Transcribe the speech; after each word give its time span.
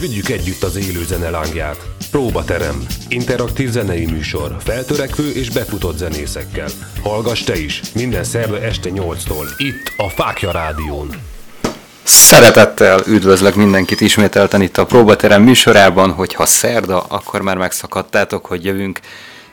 Vigyük 0.00 0.28
együtt 0.28 0.62
az 0.62 0.76
élő 0.76 1.04
zene 1.04 1.30
lángját. 1.30 1.86
Próbaterem. 2.10 2.86
Interaktív 3.08 3.70
zenei 3.70 4.06
műsor. 4.06 4.56
Feltörekvő 4.64 5.30
és 5.30 5.50
befutott 5.50 5.96
zenészekkel. 5.96 6.68
Hallgass 7.02 7.42
te 7.42 7.58
is. 7.58 7.80
Minden 7.94 8.24
szerve 8.24 8.60
este 8.60 8.90
8-tól. 8.92 9.46
Itt 9.56 9.92
a 9.96 10.08
Fákja 10.08 10.50
Rádión. 10.50 11.08
Szeretettel 12.02 13.00
üdvözlök 13.06 13.54
mindenkit 13.54 14.00
ismételten 14.00 14.62
itt 14.62 14.76
a 14.76 14.86
Próbaterem 14.86 15.42
műsorában, 15.42 16.10
hogyha 16.10 16.46
szerda, 16.46 17.00
akkor 17.00 17.40
már 17.40 17.56
megszakadtátok, 17.56 18.46
hogy 18.46 18.64
jövünk. 18.64 19.00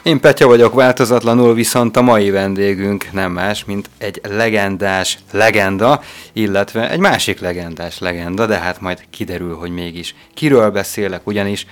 Én 0.05 0.19
Petya 0.19 0.47
vagyok 0.47 0.73
változatlanul, 0.73 1.53
viszont 1.53 1.97
a 1.97 2.01
mai 2.01 2.29
vendégünk 2.29 3.11
nem 3.11 3.31
más, 3.31 3.65
mint 3.65 3.89
egy 3.97 4.21
legendás 4.23 5.17
legenda, 5.31 6.01
illetve 6.33 6.89
egy 6.89 6.99
másik 6.99 7.39
legendás 7.39 7.99
legenda, 7.99 8.45
de 8.45 8.57
hát 8.57 8.81
majd 8.81 8.99
kiderül, 9.09 9.55
hogy 9.55 9.71
mégis 9.71 10.15
kiről 10.33 10.69
beszélek, 10.69 11.27
ugyanis 11.27 11.65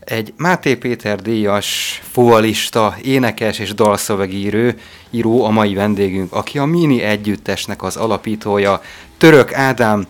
egy 0.00 0.32
Máté 0.36 0.74
Péter 0.74 1.20
díjas, 1.20 2.00
fuvalista, 2.10 2.96
énekes 3.02 3.58
és 3.58 3.74
dalszövegírő, 3.74 4.78
író 5.10 5.44
a 5.44 5.50
mai 5.50 5.74
vendégünk, 5.74 6.32
aki 6.32 6.58
a 6.58 6.64
Mini 6.64 7.02
együttesnek 7.02 7.82
az 7.82 7.96
alapítója, 7.96 8.82
Török 9.18 9.54
Ádám, 9.54 10.06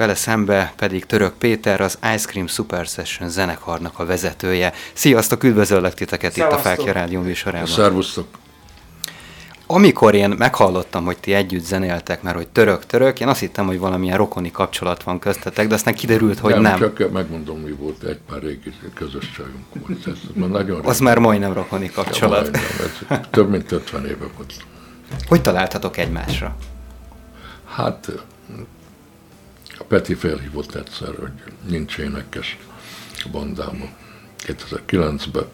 vele 0.00 0.14
szembe 0.14 0.72
pedig 0.76 1.06
Török 1.06 1.32
Péter, 1.32 1.80
az 1.80 1.98
Ice 2.14 2.28
Cream 2.28 2.46
Super 2.46 2.86
Session 2.86 3.28
zenekarnak 3.28 3.98
a 3.98 4.06
vezetője. 4.06 4.72
Sziasztok, 4.92 5.44
üdvözöllek 5.44 5.94
titeket 5.94 6.32
Szevasztok. 6.32 6.58
itt 6.58 6.66
a 6.66 6.68
Fákja 6.68 6.92
Rádió 6.92 7.20
műsorában. 7.20 7.66
Szervusztok! 7.66 8.26
Amikor 9.66 10.14
én 10.14 10.34
meghallottam, 10.38 11.04
hogy 11.04 11.18
ti 11.18 11.32
együtt 11.32 11.64
zenéltek, 11.64 12.22
mert 12.22 12.36
hogy 12.36 12.48
török-török, 12.48 13.20
én 13.20 13.28
azt 13.28 13.40
hittem, 13.40 13.66
hogy 13.66 13.78
valamilyen 13.78 14.16
rokoni 14.16 14.50
kapcsolat 14.50 15.02
van 15.02 15.18
köztetek, 15.18 15.66
de 15.66 15.74
aztán 15.74 15.94
kiderült, 15.94 16.38
hogy 16.38 16.52
nem. 16.52 16.62
nem. 16.62 16.78
Csak 16.78 17.12
megmondom, 17.12 17.58
mi 17.60 17.70
volt, 17.70 18.02
egy 18.02 18.20
pár 18.30 18.42
régi 18.42 18.72
közösségünk 18.94 19.64
volt. 19.86 20.06
Ez 20.06 20.18
már 20.34 20.48
nagyon 20.48 20.84
az 20.84 21.00
már 21.00 21.18
majdnem 21.18 21.52
rokoni 21.52 21.90
kapcsolat. 21.90 22.44
Ja, 22.44 22.50
majdnem, 22.50 22.62
ez 23.08 23.18
több 23.30 23.50
mint 23.50 23.72
50 23.72 24.04
éve 24.04 24.26
volt. 24.36 24.52
Hogy 25.28 25.42
találtatok 25.42 25.96
egymásra? 25.96 26.56
Hát 27.64 28.12
Peti 29.90 30.14
felhívott 30.14 30.74
egyszer, 30.74 31.08
hogy 31.18 31.30
nincs 31.68 31.98
énekes 31.98 32.58
a 33.24 33.28
bandába 33.30 33.88
2009-ben, 34.46 35.44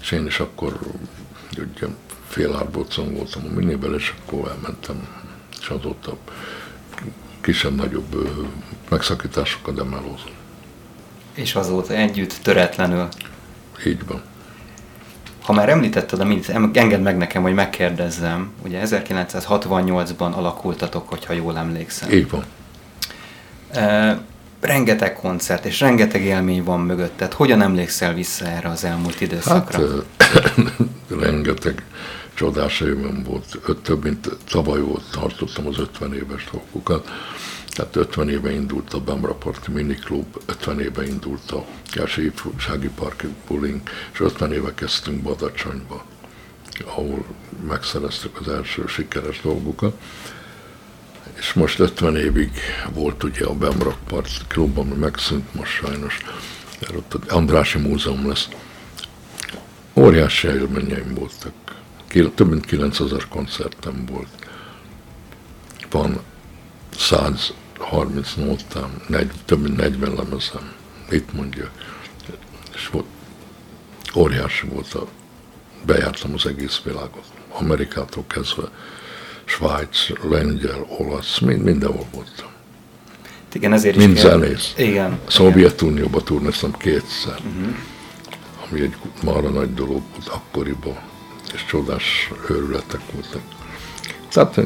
és 0.00 0.10
én 0.10 0.26
is 0.26 0.40
akkor 0.40 0.78
ugye 1.52 1.86
fél 2.28 2.54
árbocon 2.54 3.14
voltam 3.14 3.42
a 3.50 3.54
miniből, 3.54 3.94
és 3.94 4.14
akkor 4.24 4.48
elmentem, 4.48 5.08
és 5.60 5.68
azóta 5.68 6.16
kisebb-nagyobb 7.40 8.28
megszakításokat 8.88 9.78
emelózom. 9.78 10.32
És 11.32 11.54
azóta 11.54 11.94
együtt, 11.94 12.38
töretlenül? 12.42 13.08
Így 13.86 14.06
van. 14.06 14.22
Ha 15.42 15.52
már 15.52 15.68
említetted 15.68 16.20
a 16.20 16.24
minit, 16.24 16.48
engedd 16.48 17.00
meg 17.00 17.16
nekem, 17.16 17.42
hogy 17.42 17.54
megkérdezzem. 17.54 18.52
Ugye 18.62 18.80
1968-ban 18.84 20.32
alakultatok, 20.32 21.08
hogyha 21.08 21.32
jól 21.32 21.58
emlékszem. 21.58 22.10
Így 22.10 22.30
van 22.30 22.44
rengeteg 24.60 25.14
koncert 25.14 25.64
és 25.64 25.80
rengeteg 25.80 26.22
élmény 26.22 26.64
van 26.64 26.80
mögötted. 26.80 27.32
Hogyan 27.32 27.62
emlékszel 27.62 28.14
vissza 28.14 28.46
erre 28.46 28.68
az 28.68 28.84
elmúlt 28.84 29.20
időszakra? 29.20 30.04
Hát, 30.18 30.46
rengeteg 31.20 31.84
csodás 32.34 32.80
évem 32.80 33.22
volt. 33.22 33.58
Öt, 33.66 33.78
több 33.78 34.04
mint 34.04 34.28
tavaly 34.50 34.80
volt 34.80 35.10
tartottam 35.10 35.66
az 35.66 35.78
50 35.78 36.14
éves 36.14 36.48
dolgokat. 36.52 37.08
Tehát 37.74 37.96
50 37.96 38.28
éve 38.28 38.52
indult 38.52 38.92
a 38.92 39.00
Bemraparti 39.00 39.70
Miniklub, 39.70 40.26
50 40.46 40.80
éve 40.80 41.06
indult 41.06 41.50
a 41.50 41.64
első 41.96 42.24
ifjúsági 42.24 42.88
parki 42.88 43.26
bullying, 43.46 43.80
és 44.12 44.20
50 44.20 44.52
éve 44.52 44.74
kezdtünk 44.74 45.22
Badacsonyba, 45.22 46.04
ahol 46.84 47.24
megszereztük 47.68 48.40
az 48.40 48.48
első 48.48 48.86
sikeres 48.86 49.40
dolgokat 49.40 49.96
és 51.38 51.52
most 51.52 51.78
50 51.78 52.16
évig 52.16 52.50
volt 52.92 53.22
ugye 53.22 53.44
a 53.44 53.54
Bemrak 53.54 53.98
Part 54.06 54.46
Klub, 54.48 54.78
ami 54.78 54.94
megszűnt 54.94 55.54
most 55.54 55.72
sajnos, 55.72 56.18
mert 56.80 56.96
ott 56.96 57.14
az 57.14 57.28
Andrási 57.28 57.78
Múzeum 57.78 58.28
lesz. 58.28 58.48
Óriási 59.94 60.48
élményeim 60.48 61.14
voltak. 61.14 61.52
Több 62.34 62.48
mint 62.50 62.66
9000 62.66 63.28
koncertem 63.28 64.04
volt. 64.06 64.28
Van 65.90 66.20
130 66.96 68.34
nótám, 68.34 69.02
több 69.44 69.60
mint 69.62 69.76
40 69.76 70.14
lemezem. 70.14 70.72
Itt 71.10 71.32
mondja. 71.32 71.70
És 72.74 72.88
volt, 72.88 73.06
óriási 74.14 74.66
volt 74.66 74.94
a, 74.94 75.06
bejártam 75.86 76.34
az 76.34 76.46
egész 76.46 76.80
világot. 76.84 77.24
Amerikától 77.52 78.24
kezdve 78.26 78.68
Svájc, 79.44 80.08
lengyel, 80.28 80.86
olasz, 80.98 81.38
mind, 81.38 81.62
mindenhol 81.62 82.06
voltam. 82.12 82.52
Igen, 83.52 83.72
ezért 83.72 83.96
Mind 83.96 84.14
is 84.14 84.20
zenész. 84.20 84.72
Igen. 84.76 85.18
Szovjetunióba 85.26 86.22
turnéztem 86.22 86.72
kétszer, 86.78 87.38
uh-huh. 87.38 87.74
ami 88.68 88.80
egy 88.80 88.94
marra 89.22 89.48
nagy 89.48 89.74
dolog 89.74 90.02
volt 90.12 90.28
akkoriban, 90.28 90.98
és 91.54 91.64
csodás 91.66 92.30
őrületek 92.50 93.00
voltak. 93.12 93.42
Tehát 94.32 94.60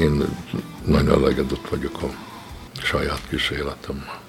én 0.00 0.24
nagyon 0.84 1.22
elegedett 1.22 1.68
vagyok 1.68 2.02
a 2.02 2.06
saját 2.82 3.20
kis 3.28 3.50
életemmel. 3.50 4.20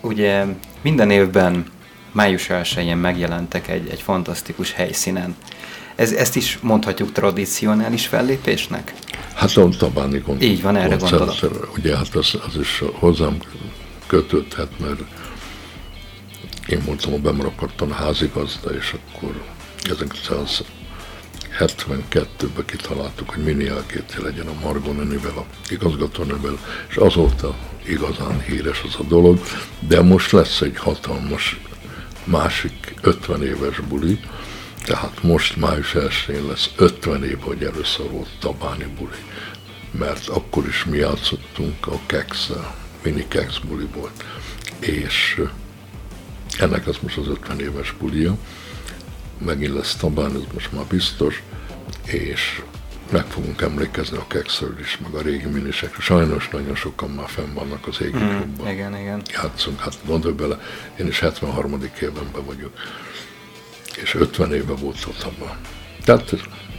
Ugye 0.00 0.44
minden 0.82 1.10
évben 1.10 1.66
május 2.12 2.50
1 2.50 2.94
megjelentek 2.94 3.68
egy, 3.68 3.88
egy 3.88 4.00
fantasztikus 4.00 4.72
helyszínen. 4.72 5.36
Ez, 5.96 6.12
ezt 6.12 6.36
is 6.36 6.58
mondhatjuk 6.62 7.12
tradicionális 7.12 8.06
fellépésnek? 8.06 8.94
Hát 9.34 9.56
a 9.56 9.68
Tabáni 9.78 10.18
gond. 10.18 10.42
Így 10.42 10.62
van, 10.62 10.76
erre 10.76 10.96
gondolok. 10.96 11.70
Ugye 11.76 11.96
hát 11.96 12.14
az, 12.14 12.38
az 12.46 12.58
is 12.60 12.82
hozzám 12.92 13.38
kötődhet, 14.06 14.78
mert 14.78 15.00
én 16.66 16.82
voltam 16.84 17.12
a 17.12 17.16
Bemraparton 17.16 17.92
házigazda, 17.92 18.70
és 18.70 18.94
akkor 19.14 19.42
1972-ben 19.84 22.64
kitaláltuk, 22.66 23.30
hogy 23.30 23.44
mini 23.44 23.68
elkété 23.68 24.22
legyen 24.22 24.46
a 24.46 24.52
Margon 24.62 24.94
Margonenivel, 24.94 25.36
a 25.36 25.44
igazgatónővel, 25.68 26.58
és 26.88 26.96
azóta 26.96 27.56
igazán 27.88 28.40
híres 28.40 28.82
az 28.86 28.94
a 28.98 29.02
dolog, 29.02 29.40
de 29.78 30.02
most 30.02 30.30
lesz 30.30 30.60
egy 30.60 30.76
hatalmas 30.76 31.60
másik 32.24 32.94
50 33.00 33.42
éves 33.42 33.80
buli, 33.80 34.20
tehát 34.86 35.22
most 35.22 35.56
május 35.56 35.94
1 35.94 36.44
lesz 36.48 36.70
50 36.76 37.24
év, 37.24 37.38
hogy 37.40 37.62
először 37.62 38.10
volt 38.10 38.28
Tabáni 38.40 38.86
buli, 38.98 39.16
mert 39.90 40.28
akkor 40.28 40.66
is 40.66 40.84
mi 40.84 40.96
játszottunk 40.96 41.86
a 41.86 41.98
kex 42.06 42.50
mini 43.02 43.28
kex 43.28 43.58
buli 43.58 43.88
volt, 43.94 44.24
és 44.78 45.42
ennek 46.58 46.86
lesz 46.86 46.98
most 46.98 47.16
az 47.16 47.28
50 47.28 47.60
éves 47.60 47.94
bulia, 47.98 48.36
megint 49.38 49.74
lesz 49.74 49.96
Tabán, 49.96 50.34
ez 50.34 50.52
most 50.52 50.72
már 50.72 50.84
biztos, 50.84 51.42
és 52.04 52.62
meg 53.10 53.24
fogunk 53.24 53.60
emlékezni 53.60 54.16
a 54.16 54.26
kekszről 54.26 54.78
is, 54.80 54.98
meg 54.98 55.14
a 55.14 55.22
régi 55.22 55.46
minisekről. 55.46 56.00
Sajnos 56.00 56.48
nagyon 56.48 56.74
sokan 56.74 57.10
már 57.10 57.28
fenn 57.28 57.54
vannak 57.54 57.86
az 57.86 58.00
égi 58.00 58.18
mm, 58.18 58.36
klubban. 58.36 58.68
Igen, 58.72 58.96
igen. 58.96 59.22
Játszunk, 59.32 59.80
hát 59.80 59.98
gondolj 60.04 60.34
bele, 60.34 60.60
én 60.98 61.06
is 61.06 61.20
73. 61.20 61.90
évenben 62.00 62.44
vagyok 62.44 62.72
és 64.02 64.14
50 64.14 64.52
éve 64.52 64.74
volt 64.74 65.06
ott 65.08 65.22
abban. 65.22 65.56
Tehát 66.04 66.34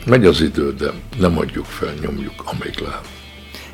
megy 0.06 0.26
az 0.26 0.42
idő, 0.42 0.74
de 0.74 0.92
nem 1.18 1.38
adjuk 1.38 1.66
fel, 1.66 1.94
nyomjuk, 2.02 2.44
amíg 2.46 2.80
lehet. 2.80 3.08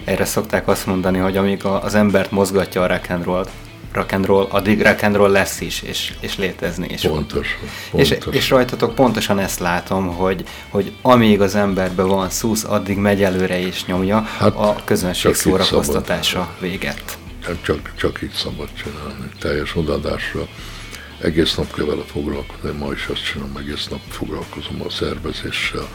Erre 0.03 0.25
szokták 0.25 0.67
azt 0.67 0.85
mondani, 0.85 1.17
hogy 1.17 1.37
amíg 1.37 1.65
az 1.65 1.95
embert 1.95 2.31
mozgatja 2.31 2.81
a 2.81 2.87
rock 2.87 3.09
and 3.09 3.23
roll, 3.23 3.45
rock 3.91 4.11
and 4.11 4.25
roll, 4.25 4.47
addig 4.49 4.81
rock 4.81 5.03
and 5.03 5.15
roll 5.15 5.31
lesz 5.31 5.61
is, 5.61 5.81
és, 5.81 6.13
és 6.19 6.37
létezni 6.37 6.87
is. 6.89 7.01
Pontos. 7.01 7.57
És, 7.93 8.15
és 8.31 8.49
rajtatok 8.49 8.95
pontosan 8.95 9.39
ezt 9.39 9.59
látom, 9.59 10.07
hogy, 10.07 10.43
hogy 10.69 10.91
amíg 11.01 11.41
az 11.41 11.55
emberben 11.55 12.07
van 12.07 12.29
szusz, 12.29 12.63
addig 12.63 12.97
megy 12.97 13.23
előre 13.23 13.59
és 13.59 13.85
nyomja 13.85 14.21
hát, 14.21 14.55
a 14.55 14.75
közönség 14.85 15.33
szórakoztatása 15.33 16.55
véget. 16.59 17.17
Csak, 17.61 17.91
csak 17.95 18.19
így 18.23 18.31
szabad 18.31 18.69
csinálni, 18.73 19.29
teljes 19.39 19.75
odadásra 19.75 20.47
egész 21.23 21.55
nap 21.55 21.73
kell 21.75 21.85
vele 21.85 22.03
foglalkozni, 22.03 22.77
ma 22.77 22.91
is 22.91 23.05
azt 23.05 23.25
csinálom, 23.25 23.57
egész 23.57 23.87
nap 23.87 24.01
foglalkozom 24.09 24.81
a 24.85 24.89
szervezéssel, 24.89 25.87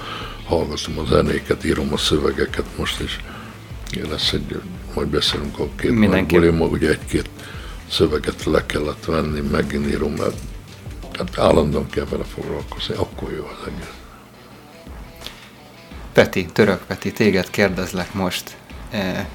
hallgatom 0.45 0.99
a 0.99 1.05
zenéket, 1.05 1.65
írom 1.65 1.93
a 1.93 1.97
szövegeket, 1.97 2.67
most 2.77 3.01
is 3.01 3.21
lesz 4.09 4.33
egy, 4.33 4.61
majd 4.95 5.09
beszélünk 5.09 5.59
a 5.59 5.69
két 5.77 5.91
Mindenképp. 5.91 6.61
ugye 6.61 6.89
egy-két 6.89 7.29
szöveget 7.91 8.45
le 8.45 8.67
kellett 8.67 9.05
venni, 9.05 9.41
megint 9.41 9.87
írom, 9.87 10.13
mert 10.13 10.37
hát 11.19 11.39
állandóan 11.39 11.91
kell 11.91 12.07
vele 12.11 12.25
foglalkozni, 12.25 12.95
akkor 12.95 13.33
jó 13.33 13.45
az 13.45 13.67
egész. 13.67 13.93
Peti, 16.13 16.47
török 16.47 16.81
Peti, 16.87 17.13
téged 17.13 17.51
kérdezlek 17.51 18.15
most. 18.15 18.57
E, 18.91 19.29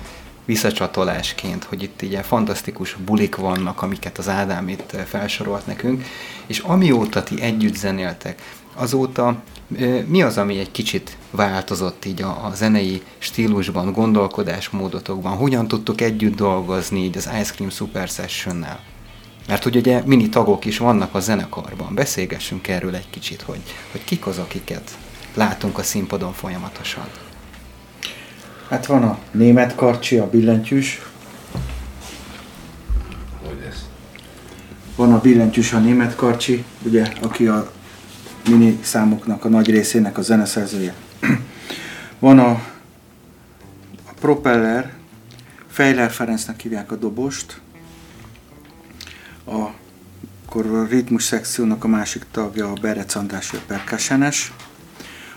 visszacsatolásként, 0.45 1.63
hogy 1.63 1.83
itt 1.83 2.01
ugye 2.01 2.21
fantasztikus 2.21 2.97
bulik 3.05 3.35
vannak, 3.35 3.81
amiket 3.81 4.17
az 4.17 4.29
Ádám 4.29 4.67
itt 4.67 4.95
felsorolt 5.05 5.67
nekünk, 5.67 6.03
és 6.45 6.59
amióta 6.59 7.23
ti 7.23 7.41
együtt 7.41 7.75
zenéltek, 7.75 8.41
azóta 8.75 9.41
mi 10.05 10.21
az, 10.21 10.37
ami 10.37 10.59
egy 10.59 10.71
kicsit 10.71 11.17
változott 11.31 12.05
így 12.05 12.21
a, 12.21 12.45
a 12.45 12.51
zenei 12.55 13.01
stílusban, 13.17 13.91
gondolkodásmódotokban? 13.91 15.37
Hogyan 15.37 15.67
tudtok 15.67 16.01
együtt 16.01 16.35
dolgozni 16.35 17.03
így 17.03 17.17
az 17.17 17.29
Ice 17.39 17.53
Cream 17.53 17.69
Super 17.69 18.07
Session-nel? 18.07 18.79
Mert 19.47 19.63
hogy 19.63 19.75
ugye 19.75 20.01
mini 20.05 20.29
tagok 20.29 20.65
is 20.65 20.77
vannak 20.77 21.15
a 21.15 21.19
zenekarban. 21.19 21.95
Beszélgessünk 21.95 22.67
erről 22.67 22.95
egy 22.95 23.09
kicsit, 23.09 23.41
hogy, 23.41 23.61
hogy 23.91 24.03
kik 24.03 24.27
az, 24.27 24.37
akiket 24.37 24.97
látunk 25.33 25.77
a 25.77 25.83
színpadon 25.83 26.33
folyamatosan. 26.33 27.07
Hát 28.73 28.85
van 28.85 29.03
a 29.03 29.19
német 29.31 29.75
karcsi, 29.75 30.17
a 30.17 30.29
billentyűs. 30.29 31.01
Van 34.95 35.13
a 35.13 35.19
billentyűs, 35.19 35.73
a 35.73 35.79
német 35.79 36.15
karcsi, 36.15 36.65
ugye, 36.81 37.13
aki 37.21 37.47
a 37.47 37.71
mini 38.49 38.79
számoknak 38.81 39.45
a 39.45 39.49
nagy 39.49 39.69
részének 39.69 40.17
a 40.17 40.21
zeneszerzője. 40.21 40.93
Van 42.19 42.39
a, 42.39 42.49
a 44.05 44.13
propeller, 44.19 44.93
Fejler 45.67 46.11
Ferencnek 46.11 46.61
hívják 46.61 46.91
a 46.91 46.95
dobost, 46.95 47.61
a, 49.45 49.67
akkor 50.45 50.65
a 50.65 50.85
ritmus 50.85 51.23
szekciónak 51.23 51.83
a 51.83 51.87
másik 51.87 52.25
tagja 52.31 52.69
a 52.69 52.77
Berec 52.81 53.15
András, 53.15 53.53
a 53.53 53.57
perkessenes, 53.67 54.53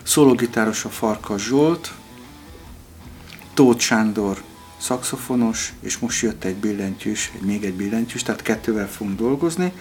szólógitáros 0.02 0.84
a 0.84 0.88
Farkas 0.88 1.42
Zsolt, 1.44 1.92
Tóth 3.56 3.80
Sándor 3.80 4.42
szakszofonos, 4.76 5.72
és 5.80 5.98
most 5.98 6.22
jött 6.22 6.44
egy 6.44 6.56
billentyűs, 6.56 7.32
még 7.40 7.64
egy 7.64 7.74
billentyűs, 7.74 8.22
tehát 8.22 8.42
kettővel 8.42 8.88
fogunk 8.88 9.18
dolgozni, 9.18 9.72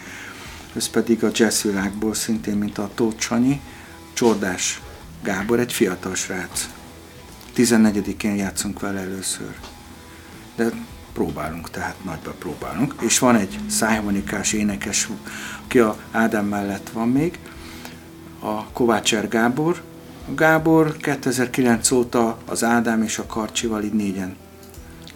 ez 0.76 0.90
pedig 0.90 1.24
a 1.24 1.30
jazzvilágból 1.34 2.14
szintén, 2.14 2.56
mint 2.58 2.78
a 2.78 2.90
Tóth 2.94 3.22
Sanyi, 3.22 3.62
Csordás 4.14 4.82
Gábor, 5.24 5.60
egy 5.60 5.74
fiatal 5.74 6.16
srác. 6.16 6.70
14-én 7.56 8.36
játszunk 8.36 8.80
vele 8.80 9.00
először. 9.00 9.56
De 10.56 10.70
próbálunk, 11.14 11.70
tehát 11.70 12.04
nagyba 12.04 12.32
próbálunk. 12.32 12.96
És 13.00 13.20
van 13.20 13.36
egy 13.36 13.60
szájharmonikás 13.70 14.54
énekes, 14.54 15.10
aki 15.64 15.80
a 15.80 15.98
Ádám 16.12 16.46
mellett 16.46 16.90
van 16.90 17.10
még, 17.10 17.40
a 18.40 18.64
Kovácser 18.64 19.28
Gábor. 19.28 19.82
Gábor 20.34 20.98
2009 20.98 21.92
óta 21.92 22.38
az 22.46 22.64
Ádám 22.64 23.02
és 23.02 23.18
a 23.18 23.26
Karcsival 23.26 23.84
így 23.84 23.94
négyen 23.94 24.36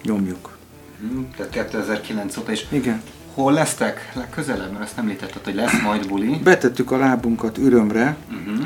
nyomjuk. 0.04 0.58
Hmm, 1.00 1.30
tehát 1.38 1.52
2009 1.52 2.38
óta 2.38 2.52
is. 2.52 2.66
Igen. 2.72 3.02
Hol 3.34 3.54
lesztek 3.54 4.12
legközelebb? 4.16 4.72
Mert 4.72 4.84
azt 4.84 4.98
említetted, 4.98 5.44
hogy 5.44 5.56
lesz 5.56 5.82
majd 5.82 6.08
buli. 6.08 6.40
Betettük 6.44 6.92
a 6.92 6.98
lábunkat 6.98 7.58
Ürömre, 7.58 8.16
uh-huh. 8.32 8.66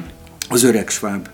az 0.50 0.63
Öreg 0.63 0.90
Schwab 0.90 1.28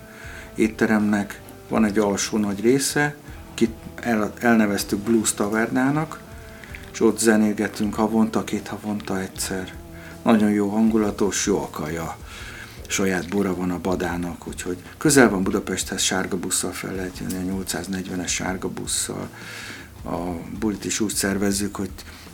étteremnek 0.54 1.40
van 1.68 1.84
egy 1.84 1.98
alsó 1.98 2.38
nagy 2.38 2.60
része, 2.60 3.16
kit 3.54 3.74
el, 4.00 4.32
elneveztük 4.40 4.98
Blues 4.98 5.34
Tavernának, 5.34 6.20
és 6.92 7.00
ott 7.00 7.18
zenélgetünk 7.18 7.94
havonta, 7.94 8.44
két 8.44 8.68
havonta 8.68 9.20
egyszer. 9.20 9.72
Nagyon 10.22 10.50
jó 10.50 10.68
hangulatos, 10.68 11.46
jó 11.46 11.62
a 11.62 11.68
kaja. 11.70 12.16
Saját 12.90 13.28
bora 13.28 13.54
van 13.54 13.70
a 13.70 13.78
badának, 13.78 14.46
úgyhogy 14.46 14.76
közel 14.98 15.30
van 15.30 15.42
Budapesthez 15.42 16.02
sárga 16.02 16.36
busszal 16.36 16.72
fel 16.72 16.94
lehet 16.94 17.18
jönni, 17.18 17.50
a 17.50 17.64
840-es 17.64 18.28
sárga 18.28 18.68
busszal. 18.68 19.28
A 20.04 20.16
bulit 20.58 20.84
is 20.84 21.00
úgy 21.00 21.14
szervezzük, 21.14 21.76
hogy 21.76 21.90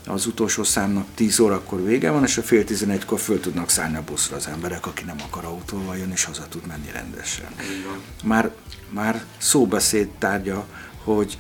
az 0.07 0.27
utolsó 0.27 0.63
számnak 0.63 1.07
10 1.15 1.39
órakor 1.39 1.85
vége 1.85 2.11
van, 2.11 2.25
és 2.25 2.39
a 2.39 2.43
fél 2.43 2.65
11-kor 2.67 3.19
föl 3.19 3.41
tudnak 3.41 3.71
szállni 3.71 3.97
a 3.97 4.03
buszra 4.03 4.37
az 4.37 4.47
emberek, 4.47 4.87
aki 4.87 5.05
nem 5.05 5.17
akar 5.27 5.45
autóval 5.45 5.97
jönni, 5.97 6.13
és 6.13 6.25
haza 6.25 6.47
tud 6.49 6.67
menni 6.67 6.91
rendesen. 6.93 7.49
Már, 8.25 8.51
már 8.91 9.25
szóbeszéd 9.39 10.09
tárgya, 10.09 10.67
hogy 11.05 11.39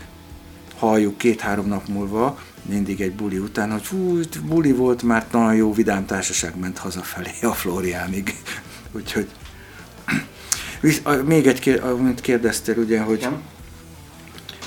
halljuk 0.79 1.19
két-három 1.19 1.67
nap 1.67 1.89
múlva, 1.89 2.41
mindig 2.63 3.01
egy 3.01 3.13
buli 3.13 3.39
után, 3.39 3.73
hogy 3.73 3.83
fú, 3.83 4.21
buli 4.43 4.73
volt, 4.73 5.03
mert 5.03 5.33
nagyon 5.33 5.55
jó 5.55 5.73
vidám 5.73 6.07
társaság 6.07 6.59
ment 6.59 6.79
hazafelé 6.79 7.31
a 7.43 7.53
Floriánig. 7.53 8.35
Úgyhogy 8.96 9.28
még 11.25 11.46
egy, 11.46 11.81
amit 11.82 12.20
kérdeztél, 12.20 12.78
ugye, 12.78 13.00
hogy 13.00 13.28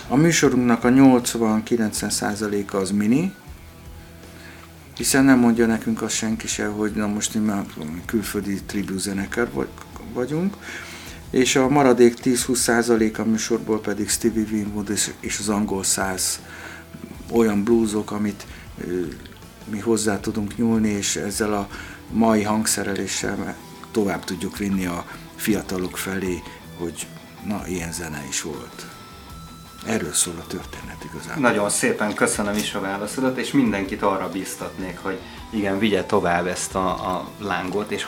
a 0.08 0.16
műsorunknak 0.16 0.84
a 0.84 0.90
80-90%-a 0.90 2.76
az 2.76 2.92
mini, 2.92 3.34
hiszen 4.98 5.24
nem 5.24 5.40
mondja 5.40 5.66
nekünk 5.66 6.02
azt 6.02 6.16
senki 6.16 6.48
se, 6.48 6.66
hogy 6.66 6.92
na 6.92 7.08
most 7.08 7.34
mi 7.34 7.46
már 7.46 7.66
külföldi 8.06 8.62
tribú 8.66 8.98
zenekar 8.98 9.68
vagyunk, 10.14 10.56
és 11.30 11.56
a 11.56 11.70
maradék 11.70 12.18
10-20% 12.24 13.18
a 13.18 13.24
műsorból 13.24 13.82
pedig 13.82 14.10
Stevie 14.10 14.46
Winwood 14.52 14.92
és 15.20 15.40
az 15.40 15.50
angol 15.50 15.84
száz 15.84 16.40
olyan 17.32 17.64
bluesok, 17.64 18.12
amit 18.12 18.46
mi 19.72 19.80
hozzá 19.80 20.20
tudunk 20.20 20.58
nyúlni, 20.58 20.90
és 20.90 21.16
ezzel 21.16 21.54
a 21.54 21.70
mai 22.12 22.44
hangszereléssel 22.44 23.56
tovább 24.00 24.24
tudjuk 24.24 24.58
vinni 24.58 24.86
a 24.86 25.06
fiatalok 25.36 25.98
felé, 25.98 26.44
hogy 26.78 27.08
na, 27.46 27.68
ilyen 27.68 27.92
zene 27.92 28.24
is 28.28 28.42
volt. 28.42 28.86
Erről 29.86 30.14
szól 30.14 30.34
a 30.38 30.48
történet 30.48 31.04
igazán. 31.04 31.40
Nagyon 31.40 31.70
szépen 31.70 32.14
köszönöm 32.14 32.56
is 32.56 32.74
a 32.74 32.80
válaszodat, 32.80 33.38
és 33.38 33.52
mindenkit 33.52 34.02
arra 34.02 34.30
biztatnék, 34.30 34.98
hogy 34.98 35.20
igen, 35.50 35.80
vigye 35.80 36.04
tovább 36.04 36.48
ezt 36.48 36.76
a, 36.76 36.88
a 36.90 37.30
lángot, 37.40 37.92
és 37.92 38.04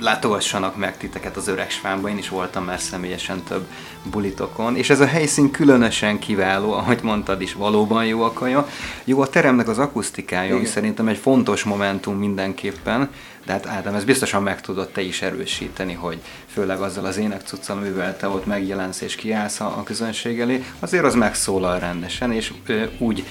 látogassanak 0.00 0.76
meg 0.76 0.96
titeket 0.96 1.36
az 1.36 1.48
Öreg 1.48 1.70
Svánba, 1.70 2.08
én 2.08 2.18
is 2.18 2.28
voltam 2.28 2.64
már 2.64 2.80
személyesen 2.80 3.42
több 3.42 3.66
bulitokon, 4.10 4.76
és 4.76 4.90
ez 4.90 5.00
a 5.00 5.06
helyszín 5.06 5.50
különösen 5.50 6.18
kiváló, 6.18 6.72
ahogy 6.72 6.98
mondtad 7.02 7.40
is, 7.40 7.52
valóban 7.52 8.06
jó 8.06 8.22
a 8.22 8.32
kaja. 8.32 8.68
Jó 9.04 9.20
a 9.20 9.28
teremnek 9.28 9.68
az 9.68 9.78
akusztikája, 9.78 10.54
ami 10.54 10.64
szerintem 10.64 11.08
egy 11.08 11.18
fontos 11.18 11.62
momentum 11.62 12.18
mindenképpen, 12.18 13.10
de 13.46 13.52
hát 13.52 13.66
Ádám, 13.66 13.94
ez 13.94 14.04
biztosan 14.04 14.42
meg 14.42 14.60
tudod 14.60 14.88
te 14.88 15.00
is 15.00 15.22
erősíteni, 15.22 15.92
hogy 15.92 16.18
főleg 16.46 16.80
azzal 16.80 17.04
az 17.04 17.16
énekcuccal, 17.16 17.76
amivel 17.76 18.16
te 18.16 18.28
ott 18.28 18.46
megjelensz 18.46 19.00
és 19.00 19.14
kiállsz 19.14 19.60
a 19.60 19.82
közönség 19.84 20.40
elé, 20.40 20.64
azért 20.78 21.04
az 21.04 21.14
megszólal 21.14 21.78
rendesen, 21.78 22.32
és 22.32 22.52
ö, 22.66 22.84
úgy 22.98 23.24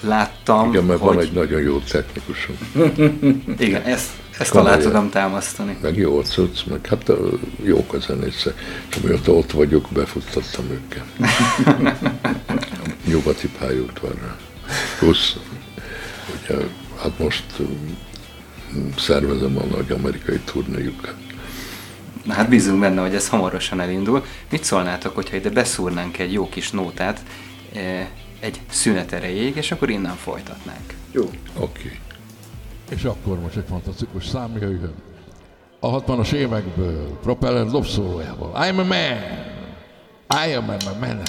láttam, 0.00 0.68
Igen, 0.68 0.84
mert 0.84 1.00
hogy... 1.00 1.14
van 1.14 1.24
egy 1.24 1.32
nagyon 1.32 1.60
jó 1.60 1.78
technikusom. 1.78 2.56
Igen, 3.58 3.82
ezt, 3.82 4.10
ezt 4.38 4.54
alá 4.54 4.76
tudom 4.76 5.10
támasztani. 5.10 5.78
Meg 5.82 5.96
jó 5.96 6.22
cucc, 6.22 6.64
meg 6.64 6.86
hát 6.86 7.12
jók 7.64 7.92
a 7.92 7.98
zenésze. 7.98 8.54
És 8.90 8.96
amióta 9.02 9.32
ott 9.32 9.50
vagyok, 9.50 9.88
befuttattam 9.92 10.64
őket. 10.70 11.04
Nyugati 13.10 13.48
pályaudvarra. 13.58 14.36
Plusz, 14.98 15.36
ugye, 16.34 16.56
hát 17.02 17.18
most 17.18 17.44
szervezem 18.98 19.58
a 19.58 19.64
nagy 19.76 19.90
amerikai 19.92 20.38
turnéjukat. 20.44 21.14
Na 22.24 22.34
hát 22.34 22.48
bízunk 22.48 22.80
benne, 22.80 23.00
hogy 23.00 23.14
ez 23.14 23.28
hamarosan 23.28 23.80
elindul. 23.80 24.24
Mit 24.50 24.64
szólnátok, 24.64 25.14
hogyha 25.14 25.36
ide 25.36 25.50
beszúrnánk 25.50 26.18
egy 26.18 26.32
jó 26.32 26.48
kis 26.48 26.70
nótát 26.70 27.20
egy 28.40 28.60
szünet 28.70 29.12
erejéig, 29.12 29.56
és 29.56 29.70
akkor 29.70 29.90
innen 29.90 30.16
folytatnánk. 30.16 30.94
Jó. 31.12 31.22
Oké. 31.22 31.32
Okay. 31.54 31.98
És 32.88 33.04
akkor 33.04 33.40
most 33.40 33.56
egy 33.56 33.64
fantasztikus 33.68 34.26
szám 34.26 34.56
jöjjön. 34.60 34.94
A 35.80 36.02
60-as 36.02 36.32
évekből, 36.32 37.18
Propeller 37.22 37.66
dobszólójával. 37.66 38.52
I'm 38.54 38.78
a 38.78 38.84
man! 38.84 39.18
I 40.48 40.52
am 40.52 40.68
a 40.68 40.98
man! 41.00 41.22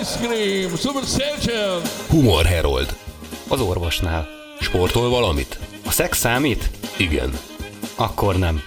Ice 0.00 0.18
Cream, 0.18 0.76
Super 0.76 1.02
Session. 1.04 1.82
Humor 2.08 2.44
Herold. 2.44 2.96
Az 3.48 3.60
orvosnál. 3.60 4.28
Sportol 4.60 5.10
valamit? 5.10 5.58
A 5.86 5.90
szex 5.90 6.18
számít? 6.18 6.70
Igen. 6.96 7.38
Akkor 7.94 8.38
nem. 8.38 8.62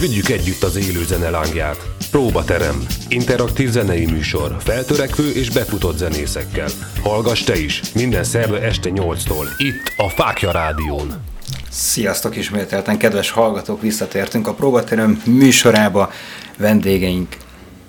Vigyük 0.00 0.28
együtt 0.28 0.62
az 0.62 0.76
élő 0.76 1.04
zene 1.04 1.30
lángját. 1.30 1.86
Próbaterem. 2.10 2.86
Interaktív 3.08 3.70
zenei 3.70 4.06
műsor. 4.06 4.56
Feltörekvő 4.60 5.30
és 5.32 5.50
befutott 5.50 5.96
zenészekkel. 5.96 6.68
Hallgass 7.02 7.42
te 7.42 7.58
is. 7.58 7.80
Minden 7.94 8.24
szerve 8.24 8.60
este 8.60 8.90
8-tól. 8.92 9.46
Itt 9.56 9.92
a 9.96 10.08
Fákja 10.08 10.50
Rádión. 10.50 11.22
Sziasztok 11.70 12.36
ismételten, 12.36 12.98
kedves 12.98 13.30
hallgatók! 13.30 13.80
Visszatértünk 13.80 14.46
a 14.46 14.54
Próbaterem 14.54 15.22
műsorába. 15.24 16.12
Vendégeink 16.56 17.36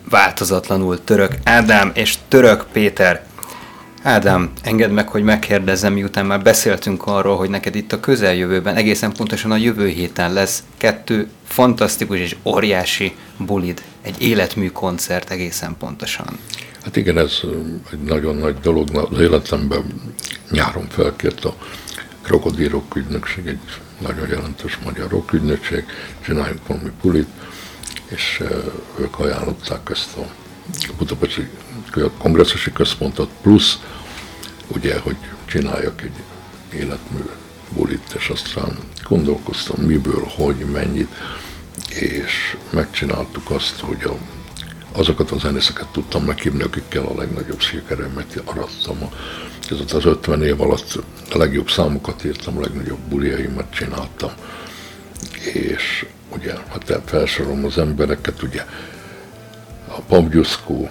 változatlanul 0.09 1.03
Török 1.03 1.31
Ádám 1.43 1.91
és 1.93 2.15
Török 2.27 2.65
Péter. 2.71 3.25
Ádám, 4.03 4.51
engedd 4.63 4.89
meg, 4.89 5.09
hogy 5.09 5.24
megkérdezzem, 5.24 5.93
miután 5.93 6.25
már 6.25 6.41
beszéltünk 6.41 7.05
arról, 7.05 7.38
hogy 7.38 7.50
neked 7.50 7.75
itt 7.75 7.91
a 7.91 8.00
közeljövőben, 8.00 8.75
egészen 8.75 9.13
pontosan 9.13 9.51
a 9.51 9.55
jövő 9.55 9.88
héten 9.88 10.33
lesz 10.33 10.63
kettő 10.77 11.29
fantasztikus 11.48 12.19
és 12.19 12.36
óriási 12.43 13.15
bulid, 13.38 13.83
egy 14.01 14.21
életmű 14.21 14.69
koncert 14.69 15.29
egészen 15.29 15.75
pontosan. 15.79 16.27
Hát 16.83 16.95
igen, 16.95 17.17
ez 17.17 17.39
egy 17.91 18.01
nagyon 18.01 18.36
nagy 18.36 18.55
dolog 18.59 19.07
az 19.12 19.19
életemben. 19.19 19.83
Nyáron 20.50 20.88
felkért 20.89 21.45
a 21.45 21.55
Krokodilok 22.29 22.95
ügynökség, 22.95 23.48
egy 23.48 23.59
nagyon 24.00 24.27
jelentős 24.27 24.77
magyar 24.83 25.09
rockügynökség, 25.09 25.86
csináljuk 26.21 26.67
valami 26.67 26.91
pulit, 27.01 27.27
és 28.05 28.43
ők 29.00 29.19
ajánlották 29.19 29.89
ezt 29.89 30.17
a 30.17 30.25
Budapesti 30.98 31.50
kongresszusi 32.17 32.71
központot, 32.71 33.29
plusz 33.41 33.79
ugye, 34.67 35.00
hogy 35.00 35.15
csináljak 35.45 36.01
egy 36.01 36.24
életmű 36.74 37.21
bulit, 37.69 38.13
és 38.17 38.29
aztán 38.29 38.77
gondolkoztam, 39.07 39.83
miből, 39.83 40.24
hogy, 40.36 40.55
mennyit, 40.55 41.15
és 41.89 42.57
megcsináltuk 42.69 43.51
azt, 43.51 43.79
hogy 43.79 44.03
a, 44.03 44.17
azokat 44.91 45.31
a 45.31 45.38
zenészeket 45.38 45.88
tudtam 45.88 46.24
meghívni, 46.24 46.63
akikkel 46.63 47.05
a 47.05 47.17
legnagyobb 47.17 47.59
sikeremet 47.59 48.41
arattam. 48.45 48.98
Ez 49.71 49.93
az 49.93 50.05
50 50.05 50.43
év 50.43 50.61
alatt 50.61 50.99
a 51.31 51.38
legjobb 51.38 51.69
számokat 51.69 52.23
írtam, 52.23 52.57
a 52.57 52.61
legnagyobb 52.61 52.99
buliaimat 52.99 53.73
csináltam, 53.73 54.31
és 55.53 56.05
ugye, 56.35 56.53
hát 56.69 57.01
felsorolom 57.05 57.65
az 57.65 57.77
embereket, 57.77 58.41
ugye, 58.41 58.65
a 59.88 60.01
Pabgyuszkó, 60.01 60.89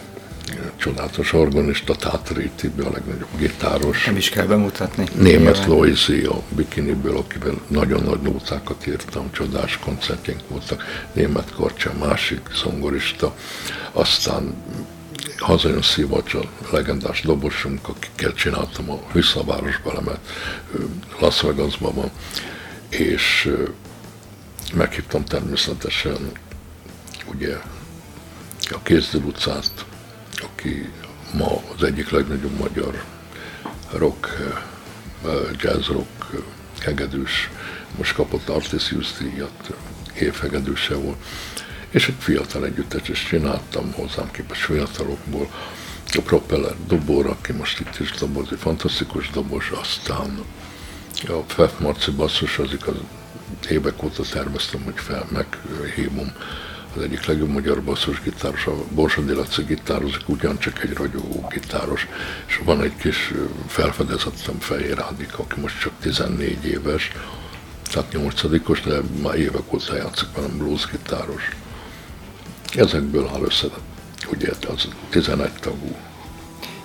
csodálatos 0.76 1.32
organista, 1.32 1.94
Tátri 1.94 2.50
Tibi, 2.56 2.82
a 2.82 2.90
legnagyobb 2.90 3.38
gitáros. 3.38 4.04
Nem 4.04 4.16
is 4.16 4.28
kell 4.28 4.46
bemutatni. 4.46 5.06
Német 5.18 5.66
Loizi 5.66 6.24
a 6.24 6.42
Bikiniből, 6.48 7.16
akivel 7.16 7.60
nagyon 7.66 8.02
nagy 8.02 8.20
nótákat 8.20 8.86
írtam, 8.86 9.32
csodás 9.32 9.78
koncertjénk 9.78 10.40
voltak. 10.48 10.84
Német 11.12 11.52
Karcsa, 11.54 11.92
másik 11.98 12.40
zongorista. 12.54 13.34
Aztán 13.92 14.54
hazajön 15.38 15.82
Szivacs, 15.82 16.34
a 16.34 16.42
legendás 16.70 17.20
dobosunk, 17.20 17.88
akikkel 17.88 18.32
csináltam 18.32 18.90
a 18.90 19.00
Visszaváros 19.12 19.80
belemet, 19.80 20.20
Las 21.20 21.40
Vegasban 21.40 21.94
van, 21.94 22.10
és 22.88 23.54
meghívtam 24.74 25.24
természetesen 25.24 26.32
ugye 27.32 27.56
a 28.70 28.82
Kézdil 28.82 29.22
utcát, 29.22 29.84
aki 30.42 30.92
ma 31.32 31.62
az 31.76 31.82
egyik 31.82 32.10
legnagyobb 32.10 32.58
magyar 32.58 33.04
rock, 33.92 34.36
jazz 35.60 35.86
rock 35.86 36.44
hegedűs, 36.80 37.50
most 37.96 38.14
kapott 38.14 38.48
Artisius 38.48 39.12
díjat, 39.18 39.72
évhegedűse 40.14 40.94
volt, 40.94 41.16
és 41.90 42.08
egy 42.08 42.16
fiatal 42.18 42.64
együttes 42.64 43.08
is 43.08 43.26
csináltam 43.28 43.92
hozzám 43.92 44.30
képes 44.30 44.64
fiatalokból, 44.64 45.50
a 46.14 46.20
Propeller 46.20 46.74
dobor, 46.86 47.26
aki 47.26 47.52
most 47.52 47.80
itt 47.80 48.00
is 48.00 48.10
doboz, 48.10 48.48
egy 48.52 48.58
fantasztikus 48.58 49.30
dobos, 49.30 49.70
aztán 49.70 50.44
a 51.26 51.42
Fef 51.46 51.78
Marci 51.78 52.10
basszus, 52.10 52.58
az 52.58 52.72
igaz, 52.72 52.96
évek 53.68 54.02
óta 54.02 54.22
terveztem, 54.22 54.82
hogy 54.82 54.94
fel 54.96 55.26
meghívom. 55.30 56.32
Az 56.96 57.02
egyik 57.02 57.24
legjobb 57.24 57.48
magyar 57.48 57.82
basszusgitáros, 57.82 58.66
a 58.66 58.74
Borsodi 58.90 59.32
Laci 59.32 59.62
gitározik, 59.62 60.28
ugyancsak 60.28 60.82
egy 60.82 60.92
ragyogó 60.92 61.46
gitáros, 61.50 62.06
és 62.46 62.60
van 62.64 62.82
egy 62.82 62.96
kis 62.96 63.32
felfedezettem 63.66 64.58
Fehér 64.58 65.00
Ádik, 65.00 65.38
aki 65.38 65.60
most 65.60 65.80
csak 65.80 65.92
14 66.00 66.64
éves, 66.64 67.12
tehát 67.90 68.12
nyolcadikos, 68.12 68.80
de 68.80 69.00
már 69.22 69.34
évek 69.34 69.72
óta 69.72 69.96
játszik 69.96 70.28
velem 70.34 70.58
bluesgitáros. 70.58 71.48
Ezekből 72.76 73.30
áll 73.34 73.42
össze, 73.42 73.66
ugye 74.30 74.50
az 74.68 74.88
11 75.10 75.50
tagú 75.60 75.96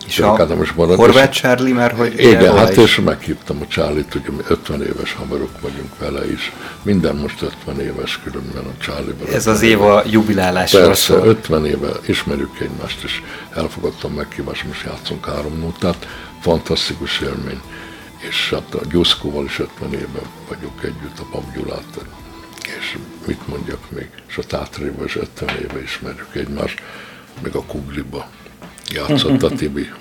és 0.06 0.20
a 0.20 0.56
most 0.56 0.76
marad, 0.76 0.96
Horváth 0.98 1.40
Charlie 1.40 1.74
már, 1.74 1.92
hogy 1.92 2.20
Igen, 2.20 2.58
hát 2.58 2.78
és 2.78 3.00
meghívtam 3.00 3.62
a 3.62 3.68
Charlie-t, 3.68 4.16
ugye 4.16 4.30
50 4.48 4.82
éves 4.82 5.14
haverok 5.14 5.62
vagyunk 5.62 5.98
vele 6.00 6.32
is. 6.32 6.52
Minden 6.82 7.16
most 7.16 7.42
50 7.42 7.80
éves 7.80 8.20
különben 8.24 8.64
a 8.66 8.82
charlie 8.82 9.34
Ez 9.34 9.48
az 9.48 9.62
év 9.62 9.82
a 9.82 10.04
jubilálásról 10.10 10.86
Persze, 10.86 11.14
szól. 11.14 11.28
50 11.28 11.66
éve 11.66 11.90
ismerjük 12.06 12.60
egymást, 12.60 13.04
és 13.04 13.22
elfogadtam 13.56 14.14
meghívást, 14.14 14.64
most 14.68 14.84
játszunk 14.86 15.26
három 15.26 15.60
nótát. 15.60 16.08
Fantasztikus 16.42 17.20
élmény. 17.20 17.62
És 18.18 18.50
hát 18.50 18.74
a 18.74 18.86
Gyuszkóval 18.90 19.46
is 19.46 19.60
50 19.60 19.94
éve 19.94 20.22
vagyok 20.48 20.84
együtt, 20.84 21.20
a 21.20 21.24
Pap 21.32 21.54
Gyulát, 21.54 21.84
és 22.68 22.98
mit 23.28 23.48
mondjak 23.48 23.92
még, 23.92 24.10
és 24.28 24.38
a 24.38 24.44
Tátréba 24.44 25.04
50 25.04 25.50
éve 25.50 25.82
ismerjük 25.82 26.36
egymást, 26.36 26.82
meg 27.42 27.56
a 27.56 27.64
Kugliba 27.64 28.30
játszott 28.92 29.44
a 29.44 29.50
Tibi. 29.60 29.92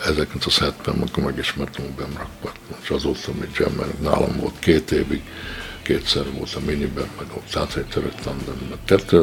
1970-ben, 0.00 0.94
amikor 0.94 1.24
megismertem 1.24 1.84
a 1.84 2.00
Bemrakpat, 2.00 2.56
és 2.82 2.90
azóta 2.90 3.32
mi 3.40 3.46
jammer, 3.56 3.86
nálam 4.00 4.36
volt 4.36 4.58
két 4.58 4.90
évig, 4.90 5.22
kétszer 5.82 6.32
volt 6.32 6.54
a 6.54 6.60
miniben, 6.60 7.08
meg 7.18 7.26
a 7.30 7.40
Tátrai 7.52 7.84
Török 7.84 8.14
Tandemben. 8.14 8.78
Tehát 8.84 9.14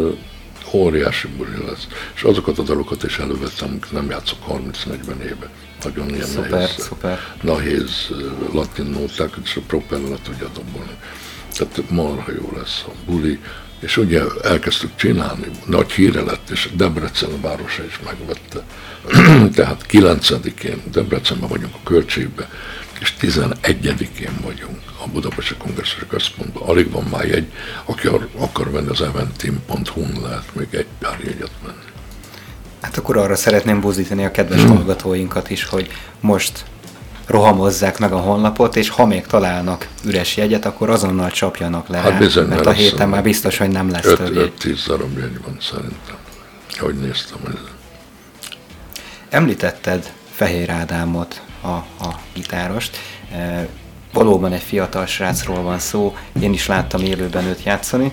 óriási 0.74 1.28
buli 1.28 1.66
lesz. 1.66 1.88
És 2.16 2.24
azokat 2.24 2.58
a 2.60 2.64
dalokat 2.64 3.04
is 3.04 3.18
elővettem, 3.18 3.68
amik 3.68 3.92
nem 3.92 4.10
játszok 4.10 4.38
30-40 4.48 5.22
éve. 5.22 5.50
Nagyon 5.84 6.10
ilyen 6.10 6.26
szuper, 6.26 6.50
nehéz, 6.50 6.70
szuper. 6.78 7.20
nehéz 7.42 8.08
latin 8.52 8.86
nóták, 8.86 9.34
és 9.44 9.56
a 9.56 9.62
propellet 9.68 10.22
tudja 10.22 10.48
dobolni. 10.54 10.98
Tehát 11.58 11.90
marha 11.90 12.32
jó 12.32 12.52
lesz 12.56 12.84
a 12.88 12.92
buli 13.06 13.40
és 13.82 13.98
ugye 13.98 14.22
elkezdtük 14.44 14.96
csinálni, 14.96 15.46
nagy 15.66 15.92
híre 15.92 16.22
lett, 16.22 16.50
és 16.50 16.70
Debrecen 16.74 17.42
városa 17.42 17.84
is 17.86 18.00
megvette. 18.06 18.64
Tehát 19.58 19.86
9-én 19.90 20.82
Debrecenben 20.92 21.50
vagyunk 21.50 21.74
a 21.76 21.80
költségbe, 21.84 22.50
és 23.00 23.14
11-én 23.22 24.40
vagyunk 24.42 24.80
a 25.04 25.08
Budapesti 25.08 25.56
Kongresszus 25.58 26.06
Központban. 26.10 26.64
Alig 26.64 26.92
van 26.92 27.04
már 27.12 27.24
egy, 27.24 27.52
aki 27.86 28.08
akar 28.38 28.72
venni 28.72 28.90
az 28.90 29.02
eventim.hu-n 29.02 30.22
lehet 30.22 30.56
még 30.56 30.68
egy 30.72 30.88
pár 31.00 31.20
jegyet 31.24 31.52
menni. 31.64 31.90
Hát 32.82 32.98
akkor 32.98 33.18
arra 33.18 33.36
szeretném 33.36 33.80
buzítani 33.80 34.26
a 34.26 34.32
kedves 34.32 34.62
hmm. 34.62 34.76
hallgatóinkat 34.76 35.50
is, 35.50 35.64
hogy 35.64 35.92
most 36.20 36.66
rohamozzák 37.32 38.00
meg 38.00 38.12
a 38.12 38.18
honlapot, 38.18 38.76
és 38.76 38.90
ha 38.90 39.06
még 39.06 39.26
találnak 39.26 39.88
üres 40.06 40.38
jegyet, 40.38 40.66
akkor 40.66 40.90
azonnal 40.90 41.30
csapjanak 41.30 41.88
le, 41.88 41.98
hát 41.98 42.18
bizony, 42.18 42.48
mert 42.48 42.66
a 42.66 42.72
héten 42.72 43.10
már 43.10 43.24
biztos, 43.24 43.58
hogy 43.58 43.70
nem 43.70 43.90
lesz 43.90 44.14
több 44.16 44.36
jegy. 44.36 44.54
5-10 44.60 44.80
darab 44.88 45.18
jegy 45.18 45.42
van 45.46 45.58
szerintem. 45.62 46.16
Hogy 46.80 46.96
néztem 46.96 47.38
ezzel. 47.48 47.70
Említetted 49.30 50.14
Fehér 50.32 50.70
Ádámot, 50.70 51.42
a, 51.62 51.68
a 51.68 52.20
gitárost. 52.34 52.98
E, 53.32 53.68
valóban 54.14 54.54
egy 54.54 54.62
fiatal 54.62 55.06
srácról 55.06 55.62
van 55.62 55.80
szó, 55.80 56.16
én 56.42 56.54
is 56.54 56.68
láttam 56.68 57.02
élőben 57.02 57.46
őt 57.46 57.64
játszani. 57.64 58.12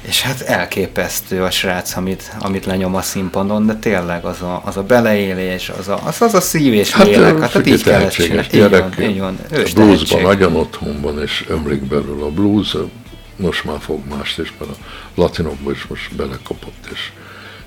És 0.00 0.22
hát 0.22 0.40
elképesztő 0.40 1.42
a 1.42 1.50
srác, 1.50 1.96
amit, 1.96 2.32
amit 2.38 2.66
lenyom 2.66 2.94
a 2.94 3.02
színpadon, 3.02 3.66
de 3.66 3.74
tényleg 3.74 4.24
az 4.24 4.40
a, 4.42 4.62
az 4.64 4.76
a 4.76 4.82
beleélés, 4.82 5.68
az 5.68 5.88
a, 5.88 6.00
az, 6.04 6.22
az 6.22 6.34
a 6.34 6.40
szív 6.40 6.72
és 6.72 6.92
hát, 6.92 7.06
lélek, 7.06 7.40
hát, 7.40 7.52
hát 7.52 7.66
így 7.66 7.80
csinálni. 7.80 8.68
Van, 8.68 9.02
így 9.02 9.18
van. 9.18 9.38
a 9.50 9.70
bluesban 9.74 10.22
nagyon 10.22 10.56
otthon 10.56 11.00
van, 11.00 11.22
és 11.22 11.44
ömlik 11.48 11.82
belül 11.82 12.22
a 12.22 12.30
blues, 12.30 12.76
most 13.36 13.64
már 13.64 13.80
fog 13.80 14.00
mást 14.08 14.38
is, 14.38 14.52
mert 14.58 14.70
a 14.70 14.76
latinokban 15.14 15.72
is 15.72 15.86
most 15.86 16.14
belekapott, 16.14 16.88
és, 16.92 17.10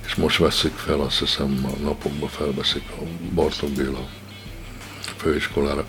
és 0.06 0.15
most 0.15 0.38
veszik 0.38 0.74
fel, 0.76 1.00
azt 1.00 1.19
hiszem 1.19 1.65
a 1.65 1.84
napokban 1.84 2.30
felveszik 2.30 2.84
a 3.00 3.04
Bartók 3.34 3.69
Béla 3.69 4.08
főiskolára, 5.17 5.86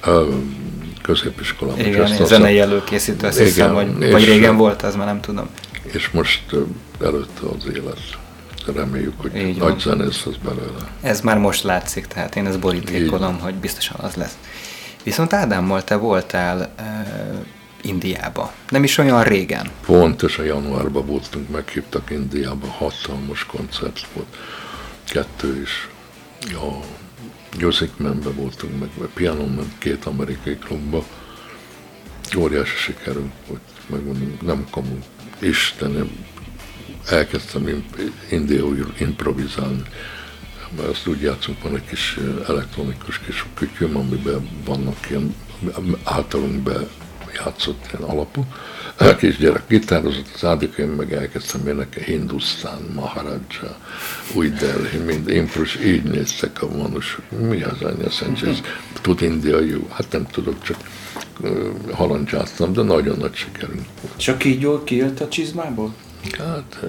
középiskolára. 1.03 1.83
Igen, 1.83 2.27
zenei 2.27 2.59
előkészítő, 2.59 3.27
azt 3.27 3.37
igen, 3.41 3.49
hiszem, 3.49 3.75
vagy, 3.75 4.11
vagy 4.11 4.25
régen 4.25 4.57
volt, 4.57 4.83
ez 4.83 4.97
már 4.97 5.07
nem 5.07 5.21
tudom 5.21 5.49
és 5.95 6.11
most 6.11 6.43
előtte 7.01 7.47
az 7.57 7.67
élet. 7.75 8.19
Reméljük, 8.75 9.21
hogy 9.21 9.37
Így 9.37 9.57
nagy 9.57 9.79
zenész 9.79 10.25
lesz 10.25 10.37
belőle. 10.45 10.91
Ez 11.01 11.21
már 11.21 11.39
most 11.39 11.63
látszik, 11.63 12.07
tehát 12.07 12.37
én 12.37 12.47
ezt 12.47 12.59
borítékolom, 12.61 13.39
hogy 13.41 13.55
biztosan 13.55 13.97
az 14.01 14.15
lesz. 14.15 14.39
Viszont 15.03 15.33
Ádámmal 15.33 15.85
te 15.85 15.97
voltál 15.97 16.75
uh, 16.79 17.47
Indiába. 17.83 18.53
Nem 18.69 18.85
is 18.85 18.99
olyan 18.99 19.23
régen. 19.23 19.71
Pontosan 19.87 20.45
januárban 20.45 21.07
voltunk, 21.07 21.51
meghívtak 21.51 22.11
Indiába, 22.11 22.67
hatalmas 22.67 23.45
koncert 23.47 24.07
volt. 24.15 24.37
Kettő 25.05 25.61
is. 25.63 25.89
A 26.41 26.85
Music 27.61 27.91
Man-be 27.97 28.31
voltunk, 28.31 28.81
meg 28.81 28.89
a 29.01 29.09
Piano 29.15 29.47
Man, 29.47 29.73
két 29.79 30.05
amerikai 30.05 30.57
klubba. 30.57 31.05
Óriási 32.37 32.77
sikerünk 32.77 33.33
volt, 33.49 33.61
megmondom, 33.87 34.39
nem 34.43 34.67
kamu 34.71 34.99
Istenem, 35.39 36.11
elkezdtem 37.07 37.85
indiaiul 38.31 38.95
improvizálni. 38.99 39.83
Mert 40.77 40.89
azt 40.89 41.07
úgy 41.07 41.21
játszunk, 41.21 41.63
van 41.63 41.75
egy 41.75 41.87
kis 41.89 42.19
elektronikus 42.49 43.19
kis 43.19 43.45
kütyöm, 43.55 43.97
amiben 43.97 44.49
vannak 44.65 45.11
ilyen 45.11 45.35
általunk 46.05 46.63
be 46.63 46.89
játszott 47.35 47.85
ilyen 47.93 48.11
alapú. 48.11 48.45
A 48.99 49.27
gyerek 49.39 49.63
gitározott, 49.69 50.29
az 50.35 50.45
ádik, 50.45 50.77
én 50.77 50.87
meg 50.87 51.13
elkezdtem 51.13 51.67
énekelni 51.67 52.11
Hindusztán, 52.11 52.79
Maharaja, 52.95 53.77
új 54.35 54.49
Delhi, 54.49 54.97
mind 54.99 55.29
impros, 55.29 55.79
így 55.85 56.03
néztek 56.03 56.63
a 56.63 56.77
manusok. 56.77 57.31
Mi 57.31 57.63
az 57.63 57.83
anya 57.83 58.11
Szentsész? 58.11 58.61
Tud 59.01 59.23
indiai, 59.23 59.85
hát 59.91 60.07
nem 60.11 60.27
tudok, 60.27 60.63
csak 60.63 60.77
halancsáztam, 61.93 62.73
de 62.73 62.83
nagyon 62.83 63.17
nagy 63.19 63.35
sikerünk 63.35 63.87
volt. 64.01 64.17
Csak 64.17 64.45
így 64.45 64.61
jól 64.61 64.85
kijött 64.85 65.21
a 65.21 65.29
csizmából? 65.29 65.95
Hát 66.39 66.81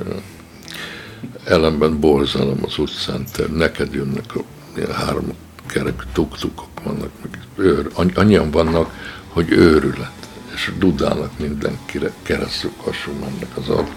ellenben 1.43 1.99
borzalom 1.99 2.59
az 2.61 2.77
utcán, 2.77 3.25
te 3.31 3.43
neked 3.53 3.93
jönnek 3.93 4.35
a 4.35 4.93
három 4.93 5.33
kerek 5.67 6.03
tuktukok 6.13 6.69
vannak, 6.83 7.09
meg 7.21 7.39
őr, 7.55 7.91
annyian 8.13 8.51
vannak, 8.51 9.13
hogy 9.27 9.51
őrület, 9.51 10.24
és 10.55 10.71
dudálnak 10.77 11.39
mindenkire, 11.39 12.11
keresztül 12.23 12.71
kasul 12.83 13.13
mennek 13.13 13.57
az 13.57 13.69
autó. 13.69 13.91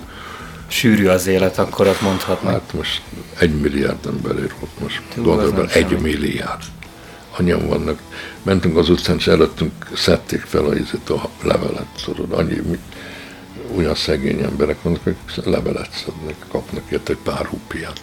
Sűrű 0.67 1.07
az 1.07 1.27
élet, 1.27 1.59
akkor 1.59 1.87
ott 1.87 2.01
mondhatnak. 2.01 2.53
Hát 2.53 2.73
most 2.73 3.03
egy 3.39 3.61
milliárd 3.61 4.07
ember 4.07 4.35
ott 4.61 4.81
most. 4.81 5.03
Gondolom, 5.17 5.69
egy 5.73 5.99
milliárd 6.01 6.63
annyian 7.39 7.69
vannak, 7.69 7.99
mentünk 8.43 8.77
az 8.77 8.89
utcán, 8.89 9.17
és 9.17 9.27
előttünk 9.27 9.73
szedték 9.95 10.41
fel 10.41 10.65
a, 10.65 10.75
izét, 10.75 11.11
a 11.11 11.29
levelet, 11.43 11.87
tudod, 12.05 12.33
annyi, 12.33 12.61
olyan 13.77 13.95
szegény 13.95 14.43
emberek 14.43 14.83
vannak, 14.83 15.01
akik 15.01 15.45
levelet 15.45 15.91
szednek, 15.93 16.35
kapnak 16.49 16.91
érte 16.91 17.13
egy 17.13 17.19
pár 17.23 17.47
hupiát. 17.47 18.01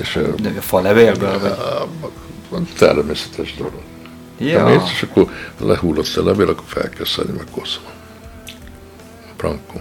És, 0.00 0.18
De 0.42 0.52
a 0.56 0.60
fa 0.60 0.80
levélből? 0.80 1.56
Vagy? 2.48 2.62
Természetes 2.78 3.54
dolog. 3.54 3.82
Ja. 4.38 4.64
Nézd, 4.64 4.86
és 4.92 5.02
akkor 5.02 5.30
lehullott 5.58 6.16
a 6.16 6.24
levél, 6.24 6.48
akkor 6.48 6.64
fel 6.66 6.88
kell 6.88 7.04
szedni, 7.04 7.36
meg 7.36 7.46
koszol. 7.50 7.82
Franco. 9.36 9.78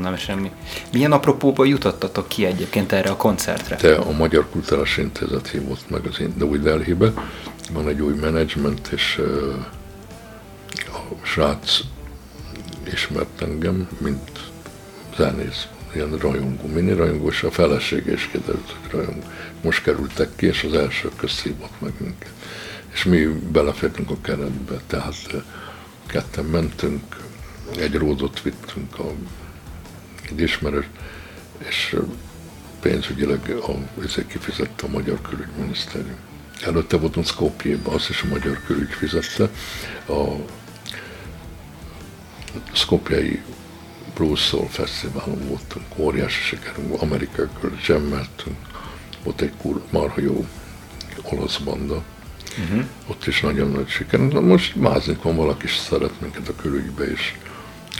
Nem 0.00 0.16
semmi. 0.16 0.50
Milyen 0.92 1.12
apropóba 1.12 1.64
jutottatok 1.64 2.28
ki 2.28 2.44
egyébként 2.44 2.92
erre 2.92 3.10
a 3.10 3.16
koncertre? 3.16 3.76
De 3.76 3.94
a 3.94 4.12
Magyar 4.12 4.48
Kulturális 4.50 4.96
Intézet 4.96 5.48
hívott 5.48 5.90
meg 5.90 6.06
az 6.06 6.20
de 6.36 6.44
új 6.44 6.58
Delhibe. 6.58 7.12
Van 7.72 7.88
egy 7.88 8.00
új 8.00 8.14
menedzsment, 8.14 8.88
és 8.88 9.18
ö, 9.18 9.52
a 10.86 10.98
srác 11.22 11.80
ismert 12.92 13.42
engem, 13.42 13.88
mint 13.98 14.30
zenész, 15.16 15.66
ilyen 15.94 16.16
rajongó, 16.16 16.66
mini 16.66 16.92
rajongó, 16.92 17.28
és 17.28 17.42
a 17.42 17.50
felesége 17.50 18.12
is 18.12 18.28
kiderült, 18.32 18.74
hogy 18.80 18.90
rajongó. 18.90 19.22
Most 19.62 19.82
kerültek 19.82 20.28
ki, 20.36 20.46
és 20.46 20.64
az 20.64 20.74
első 20.74 21.10
közt 21.16 21.42
hívott 21.42 21.80
meg 21.80 21.92
minket. 21.98 22.30
És 22.92 23.04
mi 23.04 23.24
belefértünk 23.52 24.10
a 24.10 24.20
keretbe, 24.20 24.80
tehát 24.86 25.34
ketten 26.06 26.44
mentünk, 26.44 27.16
egy 27.78 27.94
ródot 27.94 28.42
vittünk 28.42 28.98
a 28.98 29.12
egy 30.30 30.40
ismerős, 30.40 30.86
és 31.58 31.96
pénzügyileg 32.80 33.50
a, 33.50 33.72
ezért 34.04 34.26
kifizette 34.26 34.86
a 34.86 34.90
Magyar 34.90 35.20
Külügyminisztérium. 35.20 36.16
Előtte 36.62 36.96
voltunk 36.96 37.26
Skopjében, 37.26 37.94
azt 37.94 38.08
is 38.08 38.22
a 38.22 38.26
Magyar 38.26 38.60
Külügy 38.66 38.90
fizette. 38.90 39.48
A 40.08 40.24
Skopjai 42.72 43.42
Blues 44.14 44.40
Soul 44.40 44.68
Fesztiválon 44.68 45.48
voltunk, 45.48 45.86
óriási 45.96 46.42
sikerünk, 46.42 47.02
amerikai 47.02 47.46
zsemmeltünk, 47.82 48.56
volt 49.22 49.40
egy 49.40 49.52
kur, 49.56 49.82
marha 49.90 50.20
jó 50.20 50.46
olasz 51.22 51.58
banda, 51.58 52.02
uh-huh. 52.58 52.84
ott 53.06 53.26
is 53.26 53.40
nagyon 53.40 53.70
nagy 53.70 53.88
siker. 53.88 54.20
Na 54.20 54.40
most 54.40 54.76
mázik 54.76 55.22
van, 55.22 55.36
valaki 55.36 55.64
is 55.64 55.76
szeret 55.76 56.20
minket 56.20 56.48
a 56.48 56.56
külügybe, 56.56 57.04
és 57.04 57.34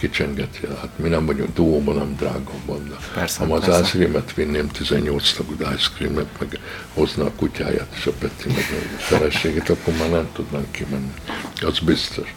kicsengeti. 0.02 0.66
Hát 0.80 0.98
mi 0.98 1.08
nem 1.08 1.26
vagyunk 1.26 1.54
duóban, 1.54 1.96
nem 1.96 2.14
drága 2.16 2.50
a 2.50 2.66
banda. 2.66 2.96
Persze, 3.14 3.44
ha 3.44 3.54
az 3.54 3.66
ice 3.66 3.82
cream-et 3.82 4.34
vinném, 4.34 4.68
18 4.68 5.32
tagú 5.32 5.52
ice 5.52 5.88
cream-et, 5.96 6.38
meg 6.38 6.58
hozna 6.94 7.24
a 7.24 7.32
kutyáját 7.36 7.94
és 7.96 8.06
a 8.06 8.12
Peti, 8.12 8.48
meg 8.48 8.64
a 8.96 9.00
feleségét, 9.00 9.68
akkor 9.68 9.94
már 9.98 10.10
nem 10.10 10.28
tudnánk 10.32 10.70
kimenni. 10.70 11.12
Az 11.60 11.78
biztos. 11.78 12.34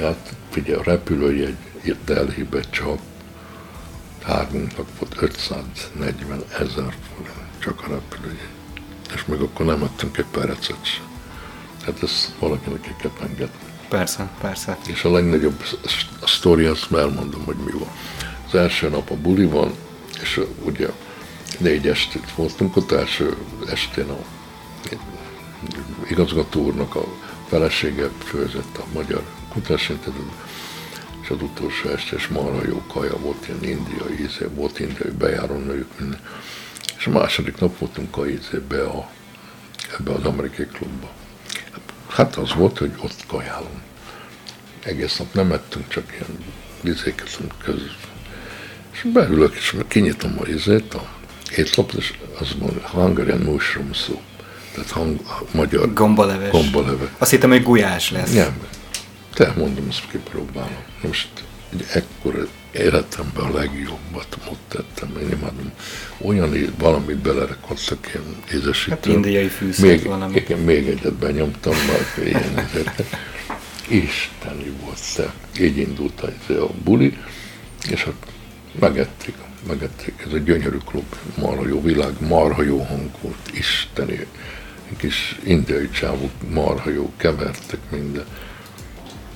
Hát 0.00 0.34
figyelj, 0.50 0.78
a 0.78 0.82
repülőjegy 0.82 1.56
itt 1.82 2.04
Delhibe 2.04 2.60
csak 2.70 2.98
hármunknak 4.22 4.86
volt 4.98 5.22
540 5.22 6.42
ezer 6.52 6.94
forint, 7.14 7.58
csak 7.58 7.82
a 7.82 7.88
repülőjegy. 7.88 8.48
És 9.14 9.24
még 9.24 9.40
akkor 9.40 9.66
nem 9.66 9.82
adtunk 9.82 10.16
egy 10.18 10.26
perecet 10.30 10.84
sem. 10.84 11.09
Hát 11.84 12.02
ezt 12.02 12.32
valakinek 12.38 12.80
ki 12.80 12.94
kell 13.00 13.10
engedni. 13.20 13.68
Persze, 13.88 14.30
persze. 14.40 14.78
És 14.86 15.04
a 15.04 15.10
legnagyobb 15.10 15.64
a 16.20 16.26
sztori, 16.26 16.64
azt 16.64 16.90
már 16.90 17.00
elmondom, 17.00 17.44
hogy 17.44 17.56
mi 17.56 17.70
van. 17.70 17.88
Az 18.46 18.54
első 18.54 18.88
nap 18.88 19.10
a 19.10 19.14
buli 19.16 19.44
van, 19.44 19.72
és 20.20 20.40
ugye 20.64 20.88
négy 21.58 21.88
estét 21.88 22.34
voltunk, 22.34 22.76
ott 22.76 22.92
első 22.92 23.36
estén 23.68 24.08
a 24.08 24.18
igazgató 26.08 26.64
úrnak 26.64 26.94
a 26.94 27.04
felesége 27.48 28.08
főzött 28.24 28.76
a 28.76 28.84
Magyar 28.92 29.22
Kutásintézetben, 29.48 30.32
és 31.22 31.30
az 31.30 31.42
utolsó 31.42 31.88
este, 31.88 32.16
és 32.16 32.28
marha 32.28 32.66
jó 32.66 32.82
kaja 32.92 33.16
volt, 33.16 33.48
ilyen 33.48 33.78
indiai 33.78 34.20
íze, 34.20 34.48
volt 34.48 34.78
indiai 34.78 35.10
bejárónőjük, 35.18 35.98
minden. 35.98 36.20
És 36.98 37.06
a 37.06 37.10
második 37.10 37.60
nap 37.60 37.78
voltunk 37.78 38.16
a 38.16 38.26
ízébe 38.26 38.82
a, 38.82 39.10
ebbe 39.98 40.12
az 40.12 40.24
amerikai 40.24 40.66
klubba. 40.66 41.10
Hát 42.10 42.36
az 42.36 42.54
volt, 42.54 42.78
hogy 42.78 42.92
ott 43.00 43.24
kajálunk. 43.26 43.80
Egész 44.84 45.16
nap 45.16 45.34
nem 45.34 45.52
ettünk, 45.52 45.88
csak 45.88 46.12
ilyen 46.12 46.44
vizéket 46.80 47.38
közül. 47.64 47.90
És 48.92 49.06
beülök, 49.12 49.54
és 49.54 49.76
kinyitom 49.88 50.36
a 50.38 50.46
izét, 50.46 50.94
a 50.94 51.08
étlapot, 51.56 51.94
és 51.94 52.14
az 52.40 52.48
van 52.58 52.80
Hungarian 52.82 53.38
mushroom 53.40 53.92
soup. 53.92 54.20
Tehát 54.74 54.90
hang, 54.90 55.20
magyar 55.54 55.92
Gombaleves. 55.92 56.50
Gombaleves. 56.50 57.08
Azt 57.18 57.30
hittem, 57.30 57.50
hogy 57.50 57.62
gulyás 57.62 58.10
lesz. 58.10 58.34
Nem. 58.34 58.66
Te 59.34 59.52
mondom, 59.56 59.86
azt 59.88 60.08
kipróbálom. 60.10 60.82
Most 61.02 61.28
egy 61.72 61.86
ekkora 61.92 62.46
életemben 62.72 63.44
a 63.44 63.54
legjobbat 63.54 64.38
tettem. 64.68 65.16
Én 65.20 65.28
imádom. 65.28 65.72
Olyan 66.18 66.74
valamit 66.78 67.16
belerakottak, 67.16 68.10
ilyen 68.14 68.36
édesítő. 68.52 68.90
Hát 68.90 69.06
indiai 69.06 69.48
fűszert 69.48 69.88
még, 69.88 70.04
valami. 70.04 70.36
Igen, 70.36 70.58
még 70.58 70.88
egyet 70.88 71.12
benyomtam, 71.12 71.72
már 71.72 72.26
ilyen. 72.26 72.68
Isteni 73.88 74.72
volt 74.84 75.00
te. 75.16 75.32
Így 75.60 75.76
indult 75.76 76.20
a, 76.20 76.52
a 76.52 76.70
buli, 76.84 77.18
és 77.90 78.06
ott 78.06 78.26
megették, 78.80 79.34
megették. 79.66 80.24
Ez 80.26 80.32
egy 80.32 80.44
gyönyörű 80.44 80.78
klub, 80.84 81.14
marha 81.38 81.66
jó 81.66 81.82
világ, 81.82 82.12
marha 82.18 82.62
jó 82.62 82.78
hang 82.78 83.10
volt, 83.20 83.50
isteni. 83.52 84.26
Kis 84.96 85.38
indiai 85.44 85.90
csávok, 85.90 86.30
marha 86.52 86.90
jó, 86.90 87.12
kevertek 87.16 87.78
minden. 87.90 88.24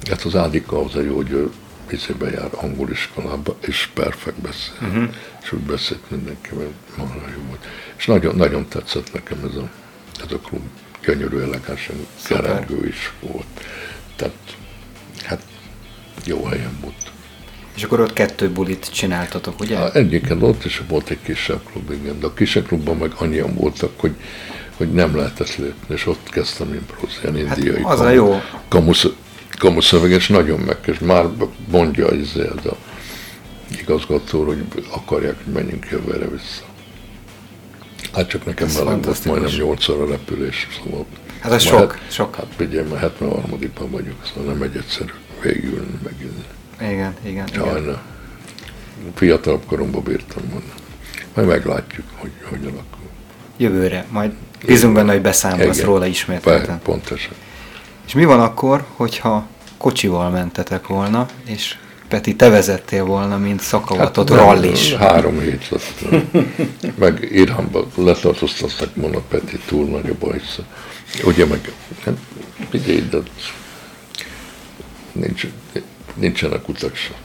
Hát 0.08 0.22
az 0.22 0.36
Ádika 0.36 0.84
az 0.84 0.94
a 0.94 1.00
jó, 1.00 1.16
hogy 1.16 1.50
ő 1.94 1.96
vizébe 1.96 2.30
jár 2.30 2.50
angol 2.52 2.90
iskolába, 2.90 3.56
és 3.60 3.88
perfekt 3.94 4.40
beszél. 4.40 4.74
Uh-huh. 4.80 5.14
És 5.42 5.52
úgy 5.52 5.60
beszélt 5.60 6.10
mindenkivel, 6.10 6.68
marha 6.96 7.28
jó 7.36 7.42
volt. 7.48 7.66
És 7.96 8.06
nagyon, 8.06 8.36
nagyon 8.36 8.68
tetszett 8.68 9.12
nekem 9.12 9.38
ez 9.50 9.56
a, 9.56 9.68
ez 10.24 10.32
a 10.32 10.38
klub. 10.38 10.62
Gyönyörű, 11.04 11.38
elegánsan 11.38 11.96
kerengő 12.24 12.86
is 12.86 13.12
volt. 13.20 13.46
Tehát, 14.16 14.34
hát 15.24 15.42
jó 16.24 16.44
helyen 16.44 16.78
volt. 16.80 17.12
És 17.76 17.82
akkor 17.82 18.00
ott 18.00 18.12
kettő 18.12 18.50
bulit 18.50 18.92
csináltatok, 18.92 19.60
ugye? 19.60 19.78
A 19.78 19.94
egyiken 19.94 20.42
ott, 20.42 20.64
és 20.64 20.82
volt 20.88 21.10
egy 21.10 21.22
kisebb 21.22 21.60
klub, 21.72 21.90
igen. 21.90 22.20
De 22.20 22.26
a 22.26 22.34
kisebb 22.34 22.66
klubban 22.66 22.96
meg 22.96 23.12
annyian 23.16 23.54
voltak, 23.54 24.00
hogy, 24.00 24.14
hogy 24.76 24.92
nem 24.92 25.16
lehetett 25.16 25.56
lépni, 25.56 25.94
és 25.94 26.06
ott 26.06 26.28
kezdtem 26.30 26.74
improvizálni, 26.74 27.46
Hát 27.46 27.56
indiai 27.56 27.82
az 27.82 28.00
a 28.00 28.10
jó. 28.10 28.40
kamusz, 28.68 29.06
kamuszöveges, 29.58 30.28
nagyon 30.28 30.60
meg, 30.60 30.78
és 30.86 30.98
már 30.98 31.26
mondja 31.70 32.10
ez 32.10 32.36
a 32.64 32.76
igazgató, 33.80 34.44
hogy 34.44 34.64
akarják, 34.90 35.36
hogy 35.44 35.52
menjünk 35.52 35.86
jövőre 35.90 36.28
vissza. 36.28 36.62
Hát 38.12 38.28
csak 38.28 38.44
nekem 38.44 38.68
vele 38.74 38.96
volt 38.96 39.24
majdnem 39.24 39.50
8 39.56 39.88
óra 39.88 40.06
repülés, 40.06 40.68
szóval... 40.82 41.06
Hát 41.40 41.52
ez 41.52 41.62
sok, 41.62 41.98
sok. 42.10 42.34
Hát 42.34 42.46
figyelj, 42.56 42.88
már 42.88 43.00
73 43.00 43.90
vagyok, 43.90 44.16
szóval 44.34 44.52
nem 44.52 44.62
egy 44.62 44.76
egyszerű 44.76 45.12
végülni, 45.42 45.98
megint. 46.04 46.44
Igen, 46.80 47.14
igen, 47.24 47.46
igen. 47.52 47.66
Sajna. 47.66 48.02
Fiatalabb 49.14 49.64
koromban 49.66 50.02
bírtam 50.02 50.42
volna. 50.50 50.72
Majd 51.34 51.48
meglátjuk, 51.48 52.06
hogy 52.16 52.30
hogy 52.48 52.60
alakul. 52.62 53.08
Jövőre, 53.56 54.06
majd 54.10 54.32
bízunk 54.66 54.94
benne, 54.94 55.12
hogy 55.12 55.22
beszámolsz 55.22 55.76
Igen. 55.76 55.88
róla 55.88 56.06
ismételten. 56.06 56.80
Pontosan. 56.82 57.34
És 58.06 58.14
mi 58.14 58.24
van 58.24 58.40
akkor, 58.40 58.84
hogyha 58.96 59.46
kocsival 59.76 60.30
mentetek 60.30 60.86
volna, 60.86 61.26
és 61.44 61.76
Peti, 62.08 62.36
te 62.36 62.48
vezettél 62.48 63.04
volna, 63.04 63.38
mint 63.38 63.60
szakavatott 63.60 64.28
hát, 64.28 64.38
rallis. 64.38 64.92
Három 64.92 65.40
hét 65.40 65.68
lett. 65.68 66.04
Meg 66.98 67.28
Iránba 67.32 67.86
letartóztattak 67.94 68.94
volna 68.94 69.20
Peti, 69.28 69.58
túl 69.66 69.86
nagy 69.86 70.10
a 70.10 70.14
baj. 70.18 70.40
szóval. 70.48 70.72
Ugye 71.24 71.44
meg, 71.46 71.72
hát, 72.04 72.16
figyelj, 72.70 73.00
de 73.00 73.18
nincs, 75.12 75.46
nincsenek 76.14 76.68
utak 76.68 76.96
sem. 76.96 77.16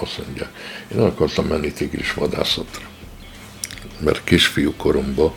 Azt 0.00 0.18
mondják. 0.26 0.50
Én 0.94 1.00
akartam 1.00 1.46
menni 1.46 1.72
tigris 1.72 2.14
vadászatra. 2.14 2.84
Mert 3.98 4.24
kisfiú 4.24 4.72
koromban 4.76 5.32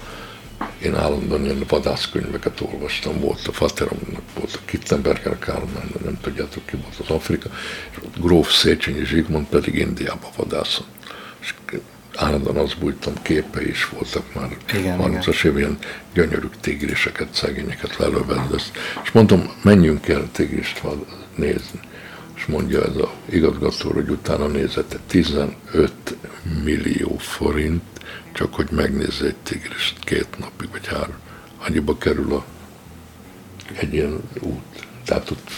én 0.83 0.95
állandóan 0.95 1.43
ilyen 1.43 1.63
vadászkönyveket 1.67 2.61
olvastam, 2.61 3.19
volt 3.19 3.47
a 3.47 3.51
Fateromnak, 3.51 4.23
volt 4.39 4.53
a 4.55 4.65
Kittenberger 4.65 5.39
Kálmán, 5.39 5.91
nem 6.03 6.17
tudjátok 6.21 6.65
ki 6.65 6.75
volt 6.75 6.95
az 6.99 7.09
Afrika, 7.09 7.49
és 7.91 7.97
Gróf 8.21 8.53
Széchenyi 8.53 9.05
Zsigmond 9.05 9.45
pedig 9.45 9.75
Indiába 9.75 10.29
vadászott. 10.35 10.87
És 11.39 11.53
állandóan 12.15 12.57
azt 12.57 12.77
bújtam, 12.77 13.13
képe 13.21 13.67
is 13.67 13.89
voltak 13.89 14.33
már 14.33 14.57
Igen, 14.73 14.99
30-as 15.01 15.43
év, 15.43 15.57
ilyen 15.57 15.77
gyönyörű 16.13 16.47
tigriseket, 16.59 17.33
szegényeket 17.33 17.97
lelövedett. 17.97 18.71
És 19.03 19.11
mondom, 19.11 19.51
menjünk 19.61 20.07
el 20.07 20.29
tigrist 20.31 20.81
nézni. 21.35 21.79
És 22.35 22.45
mondja 22.45 22.83
ez 22.83 22.95
a 22.95 23.11
igazgató, 23.29 23.91
hogy 23.91 24.09
utána 24.09 24.47
nézette 24.47 24.97
15 25.07 25.93
millió 26.63 27.17
forint, 27.17 27.81
csak 28.33 28.53
hogy 28.53 28.67
megnézze 28.71 29.25
egy 29.25 29.35
tigrist 29.43 29.99
két 29.99 30.27
napig, 30.39 30.69
vagy 30.71 30.87
három. 30.87 31.15
Annyiba 31.67 31.97
kerül 31.97 32.33
a, 32.33 32.43
egy 33.79 33.93
ilyen 33.93 34.21
út. 34.39 34.61
Tehát 35.05 35.29
ott 35.31 35.49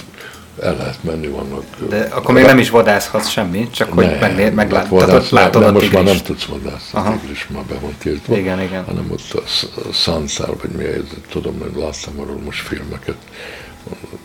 el 0.61 0.75
lehet 0.77 1.03
menni, 1.03 1.27
vannak... 1.27 1.63
De 1.89 1.99
akkor 2.11 2.33
még 2.33 2.45
nem 2.45 2.57
is 2.59 2.69
vadászhatsz 2.69 3.27
semmit, 3.29 3.73
csak 3.73 3.93
hogy 3.93 4.05
megné- 4.19 4.43
hát 4.43 4.53
meglátod, 4.53 4.89
vadász- 4.99 5.29
látod 5.29 5.61
nem, 5.61 5.69
a 5.69 5.73
most 5.79 5.91
már 5.91 6.03
nem 6.03 6.15
tigrist. 6.15 6.25
tudsz 6.25 6.45
vadászni, 6.63 6.99
Aha. 6.99 7.11
a 7.13 7.19
tigris 7.19 7.47
már 7.47 7.63
be 7.63 7.75
van 7.79 7.95
tiltva. 7.97 8.37
Igen, 8.37 8.61
igen. 8.61 8.83
Hanem 8.83 9.11
ott 9.11 9.31
a 9.33 9.41
Sz- 9.47 9.77
a 9.89 9.93
Szantár, 9.93 10.55
vagy 10.61 10.69
mi 10.71 10.83
tudom, 11.29 11.59
hogy 11.59 11.75
láttam 11.75 12.19
arról 12.19 12.39
most 12.39 12.67
filmeket, 12.67 13.15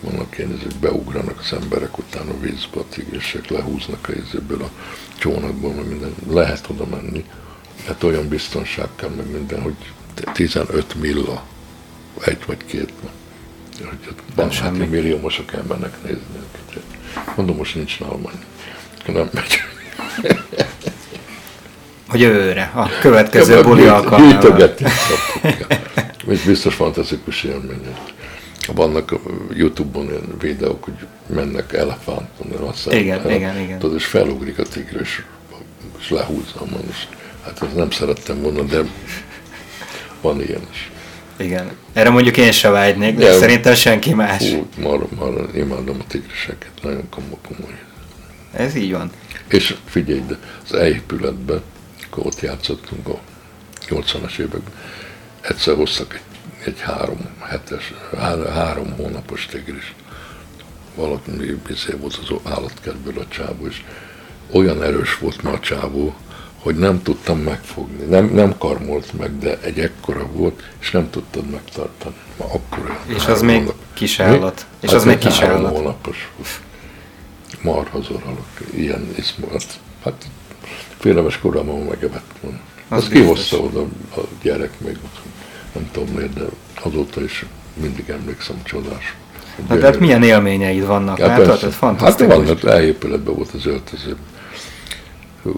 vannak 0.00 0.38
ilyen, 0.38 0.50
ezek 0.58 0.78
beugranak 0.80 1.38
az 1.38 1.52
emberek 1.62 1.98
utána 1.98 2.30
a 2.30 2.40
vízbe, 2.40 2.80
a 2.80 2.84
tigrisek 2.88 3.48
lehúznak 3.50 4.08
a 4.08 4.12
izéből 4.26 4.62
a 4.62 4.70
csónakból, 5.18 5.72
minden. 5.72 6.14
Lehet 6.30 6.66
oda 6.70 6.86
menni. 6.86 7.24
Hát 7.86 8.02
olyan 8.02 8.28
biztonság 8.28 8.88
kell 8.96 9.08
meg 9.08 9.30
minden, 9.30 9.62
hogy 9.62 9.74
15 10.32 10.94
milla, 10.94 11.42
egy 12.24 12.38
vagy 12.46 12.64
két 12.66 12.92
hogy 13.84 13.98
ott 14.10 14.36
Nem 14.36 14.44
hát 14.44 14.54
semmi. 14.54 14.86
milliómosok 14.86 15.52
elmennek 15.52 16.02
nézni 16.02 16.22
őket. 16.36 16.82
Mondom, 17.36 17.56
most 17.56 17.74
nincs 17.74 18.00
nálam 18.00 18.26
annyi. 18.26 19.14
Nem 19.16 19.28
megy. 19.32 19.62
Hogy 22.08 22.20
jövőre, 22.20 22.70
a 22.74 22.88
következő 23.00 23.62
buli 23.62 23.86
alkalmával. 23.86 24.40
Gyűjtögetni. 24.40 24.86
Ez 26.28 26.44
biztos 26.46 26.74
fantasztikus 26.74 27.42
élmény. 27.44 27.96
Vannak 28.74 29.12
a 29.12 29.20
Youtube-on 29.52 30.04
ilyen 30.08 30.36
videók, 30.40 30.84
hogy 30.84 31.06
mennek 31.26 31.72
elefánton, 31.72 32.52
aztán 32.52 32.94
Igen, 32.94 33.20
el, 33.20 33.30
igen, 33.30 33.60
igen. 33.60 33.78
Tudod, 33.78 33.96
és 33.96 34.04
felugrik 34.04 34.58
a 34.58 34.62
tigris, 34.62 35.24
és 35.98 36.10
lehúzza 36.10 36.60
a 36.60 36.64
és 36.90 37.06
Hát 37.48 37.62
ezt 37.62 37.76
nem 37.76 37.90
szerettem 37.90 38.40
volna, 38.42 38.62
de 38.62 38.80
van 40.20 40.40
ilyen 40.42 40.66
is. 40.70 40.90
Igen. 41.36 41.70
Erre 41.92 42.10
mondjuk 42.10 42.36
én 42.36 42.52
se 42.52 42.68
vágynék, 42.68 43.16
de 43.16 43.28
Nem. 43.28 43.38
szerintem 43.38 43.74
senki 43.74 44.14
más. 44.14 44.50
Hú, 44.50 44.68
marra, 44.78 45.06
marra, 45.16 45.46
imádom 45.54 45.96
a 46.00 46.04
tigriseket, 46.08 46.70
nagyon 46.82 47.08
komoly, 47.08 47.38
komoly. 47.48 47.78
Ez 48.52 48.74
így 48.74 48.92
van. 48.92 49.10
És 49.48 49.74
figyelj, 49.84 50.22
de 50.26 50.38
az 50.64 50.72
elépületben, 50.72 51.62
akkor 52.10 52.26
ott 52.26 52.40
játszottunk 52.40 53.08
a 53.08 53.18
80-as 53.88 54.38
években, 54.38 54.72
egyszer 55.40 55.76
hoztak 55.76 56.14
egy, 56.14 56.66
egy 56.66 56.80
három 56.80 57.18
hetes, 57.40 57.92
három, 58.18 58.52
három 58.52 58.92
hónapos 58.96 59.46
tigris. 59.46 59.94
Valaki 60.94 61.30
bizé 61.66 61.92
volt 62.00 62.20
az 62.22 62.52
állatkertből 62.52 63.18
a 63.18 63.28
csávó, 63.28 63.66
és 63.66 63.82
olyan 64.50 64.82
erős 64.82 65.18
volt 65.18 65.42
ma 65.42 65.50
a 65.50 65.60
csávó, 65.60 66.14
hogy 66.68 66.76
nem 66.76 67.02
tudtam 67.02 67.38
megfogni. 67.38 68.04
Nem, 68.04 68.30
nem 68.34 68.58
karmolt 68.58 69.18
meg, 69.18 69.38
de 69.38 69.58
egy 69.60 69.78
ekkora 69.78 70.26
volt, 70.32 70.62
és 70.80 70.90
nem 70.90 71.10
tudtad 71.10 71.50
megtartani. 71.50 72.14
Ma 72.38 72.44
akkora. 72.44 72.98
És 73.06 73.26
az 73.26 73.42
még 73.42 73.58
hónap. 73.58 73.74
kis 73.94 74.16
Mi? 74.16 74.24
állat. 74.24 74.66
És 74.80 74.88
Hát 74.88 74.98
az 74.98 75.04
még 75.04 75.18
kis 75.18 75.38
három 75.38 75.56
állat. 75.56 75.76
hónapos. 75.76 76.30
Marha 77.62 78.00
zoralok. 78.00 78.46
Ilyen 78.74 79.14
iszmolat. 79.16 79.64
Hát 80.04 80.24
fél 80.98 81.16
éves 81.16 81.38
korában 81.38 81.78
megevett 81.78 82.30
volna. 82.40 82.58
Az 82.88 82.98
Azt 82.98 83.10
kihozta 83.10 83.56
oda 83.56 83.80
a 84.16 84.20
gyerek 84.42 84.80
még, 84.80 84.96
nem 85.74 85.88
tudom 85.92 86.08
miért, 86.08 86.32
de 86.32 86.44
azóta 86.82 87.22
is 87.22 87.44
mindig 87.80 88.08
emlékszem 88.08 88.60
csodás. 88.64 89.16
De 89.68 89.80
hát 89.80 89.98
milyen 89.98 90.22
élményeid 90.22 90.86
vannak? 90.86 91.18
Hát. 91.18 91.40
Ez 91.40 91.60
hát 91.60 91.74
fantasztikus. 91.74 92.48
hát 92.48 92.64
elépületben 92.64 93.34
volt 93.34 93.50
az 93.54 93.66
öltöző. 93.66 94.16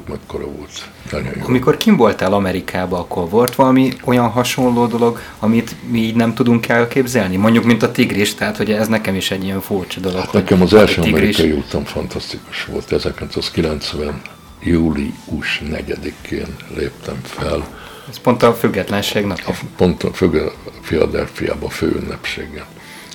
Mekkora 0.09 0.44
volt. 0.44 0.88
Nagyon 1.11 1.33
jó. 1.38 1.44
Amikor 1.46 1.76
kim 1.76 1.96
voltál 1.96 2.33
Amerikába, 2.33 2.98
akkor 2.98 3.29
volt 3.29 3.55
valami 3.55 3.92
olyan 4.05 4.29
hasonló 4.29 4.87
dolog, 4.87 5.20
amit 5.38 5.74
mi 5.90 5.98
így 5.98 6.14
nem 6.14 6.35
tudunk 6.35 6.68
elképzelni? 6.68 7.37
Mondjuk, 7.37 7.64
mint 7.64 7.83
a 7.83 7.90
tigris, 7.92 8.35
tehát 8.35 8.57
hogy 8.57 8.70
ez 8.70 8.88
nekem 8.88 9.14
is 9.14 9.31
egy 9.31 9.44
ilyen 9.44 9.61
furcsa 9.61 10.00
dolog. 10.00 10.18
Hát 10.20 10.33
nekem 10.33 10.62
az 10.62 10.74
első 10.74 11.00
tigris- 11.00 11.38
amerikai 11.38 11.53
úton 11.53 11.85
fantasztikus 11.85 12.64
volt. 12.64 12.92
1990. 12.92 14.20
július 14.62 15.61
4-én 15.64 16.57
léptem 16.76 17.20
fel. 17.22 17.66
Ez 18.11 18.18
pont 18.18 18.42
a 18.42 18.55
függetlenség 18.55 19.24
napja. 19.24 19.55
Pont 19.76 20.03
a 20.03 20.12
Föge- 20.12 20.53
Philadelphiába 20.83 21.66
a 21.66 21.70
főünnepségen. 21.70 22.64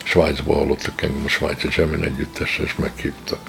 Svájcba 0.04 0.54
hallottak 0.54 1.02
engem 1.02 1.22
a 1.26 1.28
svájci 1.30 1.68
Zsemin 1.72 2.04
együttesre, 2.04 2.64
és 2.64 2.76
meghívtak. 2.76 3.40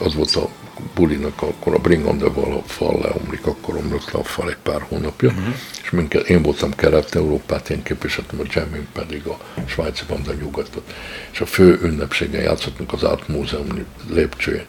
Az 0.00 0.14
volt 0.14 0.34
a 0.34 0.48
bulinak, 0.94 1.42
akkor 1.42 1.74
a 1.74 1.78
Bring 1.78 2.06
on 2.06 2.18
the 2.18 2.28
Wall 2.28 2.52
a 2.56 2.62
fal 2.66 2.98
leomlik, 3.02 3.46
akkor 3.46 3.76
omlott 3.76 4.10
le 4.12 4.18
a 4.18 4.24
fal 4.24 4.48
egy 4.50 4.56
pár 4.62 4.80
hónapja, 4.88 5.28
uh-huh. 5.28 5.54
és 5.82 5.90
minket, 5.90 6.28
én 6.28 6.42
voltam 6.42 6.74
Kelet-Európát, 6.74 7.70
én 7.70 7.82
képviseltem 7.82 8.40
a 8.40 8.42
Jamin 8.50 8.86
pedig 8.92 9.26
a 9.26 9.38
svájci 9.66 10.04
banda 10.08 10.32
nyugatot. 10.32 10.92
És 11.30 11.40
a 11.40 11.46
fő 11.46 11.78
ünnepségen 11.82 12.42
játszottunk 12.42 12.92
az 12.92 13.02
Art 13.02 13.28
Múzeum 13.28 13.66
lépcsőjén. 14.10 14.64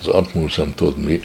Az 0.00 0.06
Art 0.06 0.34
Múzeum, 0.34 0.74
tudod 0.74 0.98
mi? 0.98 1.20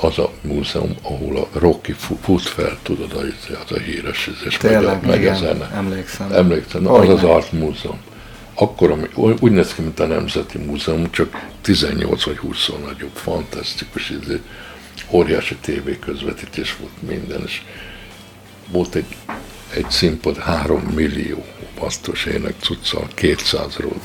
Az 0.00 0.18
a 0.18 0.30
múzeum, 0.40 0.94
ahol 1.02 1.36
a 1.36 1.58
Rocky 1.58 1.92
fu- 1.92 2.18
fut 2.22 2.42
fel, 2.42 2.78
tudod, 2.82 3.12
az, 3.12 3.72
a 3.72 3.78
híres, 3.78 4.30
és 4.46 4.54
a, 4.54 4.58
Tényleg, 4.58 5.06
megy 5.06 5.10
a 5.12 5.20
igen, 5.20 5.36
zene. 5.36 5.70
emlékszem. 5.74 6.32
Emlékszem, 6.32 6.84
Hogy 6.84 7.08
az 7.08 7.22
az. 7.22 7.24
Art 7.24 7.52
Múzeum. 7.52 7.98
Akkor 8.54 9.08
úgy 9.40 9.52
néz 9.52 9.74
ki, 9.74 9.82
mint 9.82 10.00
a 10.00 10.06
Nemzeti 10.06 10.58
Múzeum, 10.58 11.10
csak 11.10 11.48
18 11.60 12.24
vagy 12.24 12.38
20 12.38 12.70
nagyobb, 12.84 13.14
fantasztikus, 13.14 14.10
izé, 14.10 14.40
óriási 15.10 15.56
tévé 15.56 15.98
közvetítés 15.98 16.76
volt 16.76 17.02
minden, 17.02 17.42
és 17.42 17.62
volt 18.70 18.94
egy, 18.94 19.16
egy 19.74 19.90
színpad 19.90 20.36
3 20.36 20.80
millió 20.80 21.44
basztos 21.78 22.24
ének 22.24 22.54
cuccal, 22.60 23.08
200-ról. 23.16 24.00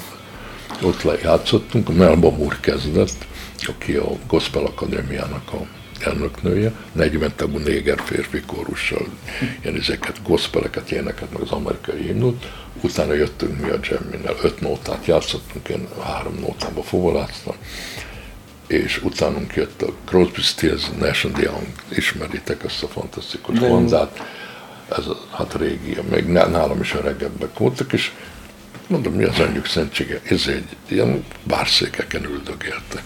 Ott 0.82 1.02
lejátszottunk, 1.02 1.96
Melba 1.96 2.32
Moore 2.32 2.58
kezdett, 2.62 3.26
aki 3.68 3.94
a 3.94 4.12
Gospel 4.28 4.66
Akadémiának 4.66 5.54
a 5.54 5.66
elnöknője, 6.00 6.72
40 6.92 7.34
tagú 7.36 7.58
néger 7.58 8.02
férfi 8.06 8.42
kórussal, 8.46 9.08
ilyen 9.62 9.76
ezeket, 9.76 10.22
gospeleket, 10.24 10.92
éneket, 10.92 11.32
meg 11.32 11.42
az 11.42 11.52
amerikai 11.52 12.02
himnut. 12.02 12.46
Utána 12.82 13.14
jöttünk 13.14 13.60
mi 13.62 13.70
a 13.70 13.80
Jaminnel, 13.90 14.36
öt 14.42 14.62
nótát 14.62 15.06
játszottunk, 15.06 15.68
én 15.68 15.88
három 16.04 16.34
nótába 16.40 16.84
fuvoláztam, 16.84 17.56
és 18.68 19.02
utánunk 19.04 19.56
jött 19.56 19.82
a 19.82 19.94
Crosby, 20.06 20.42
Stills, 20.42 20.84
Nash 21.00 21.28
Young, 21.40 21.68
ismeritek 21.90 22.64
ezt 22.64 22.84
a 22.84 22.88
fantasztikus 22.88 23.60
De 23.60 23.68
bandát, 23.68 24.22
ez 24.98 25.08
a, 25.08 25.18
hát 25.32 25.54
régi, 25.54 25.98
még 26.10 26.26
ná- 26.26 26.52
nálam 26.52 26.82
is 26.82 26.94
öregebbek 26.94 27.58
voltak, 27.58 27.94
és 27.94 28.12
mondom, 28.88 29.14
mi 29.14 29.24
az 29.24 29.40
anyjuk 29.40 29.66
szentsége? 29.66 30.20
Ez 30.24 30.48
egy 30.48 30.68
ilyen 30.88 31.26
bárszékeken 31.44 32.24
üldögéltek. 32.24 33.04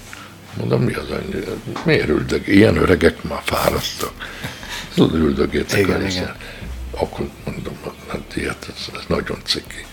Mondom, 0.58 0.82
mi 0.82 0.94
az 0.94 1.10
annyi? 1.10 1.44
Miért 1.86 2.08
üldög? 2.08 2.48
Ilyen 2.48 2.76
öregek 2.78 3.24
már 3.24 3.42
fáradtak. 3.44 4.14
Tudod, 4.94 5.16
üldögéltek 5.16 5.80
Igen, 5.80 6.02
a 6.02 6.08
igen. 6.08 6.36
Akkor 6.92 7.30
mondom, 7.46 7.78
hát 8.08 8.36
ilyet, 8.36 8.68
ez, 8.76 8.96
ez 8.96 9.04
nagyon 9.08 9.40
ciki. 9.44 9.86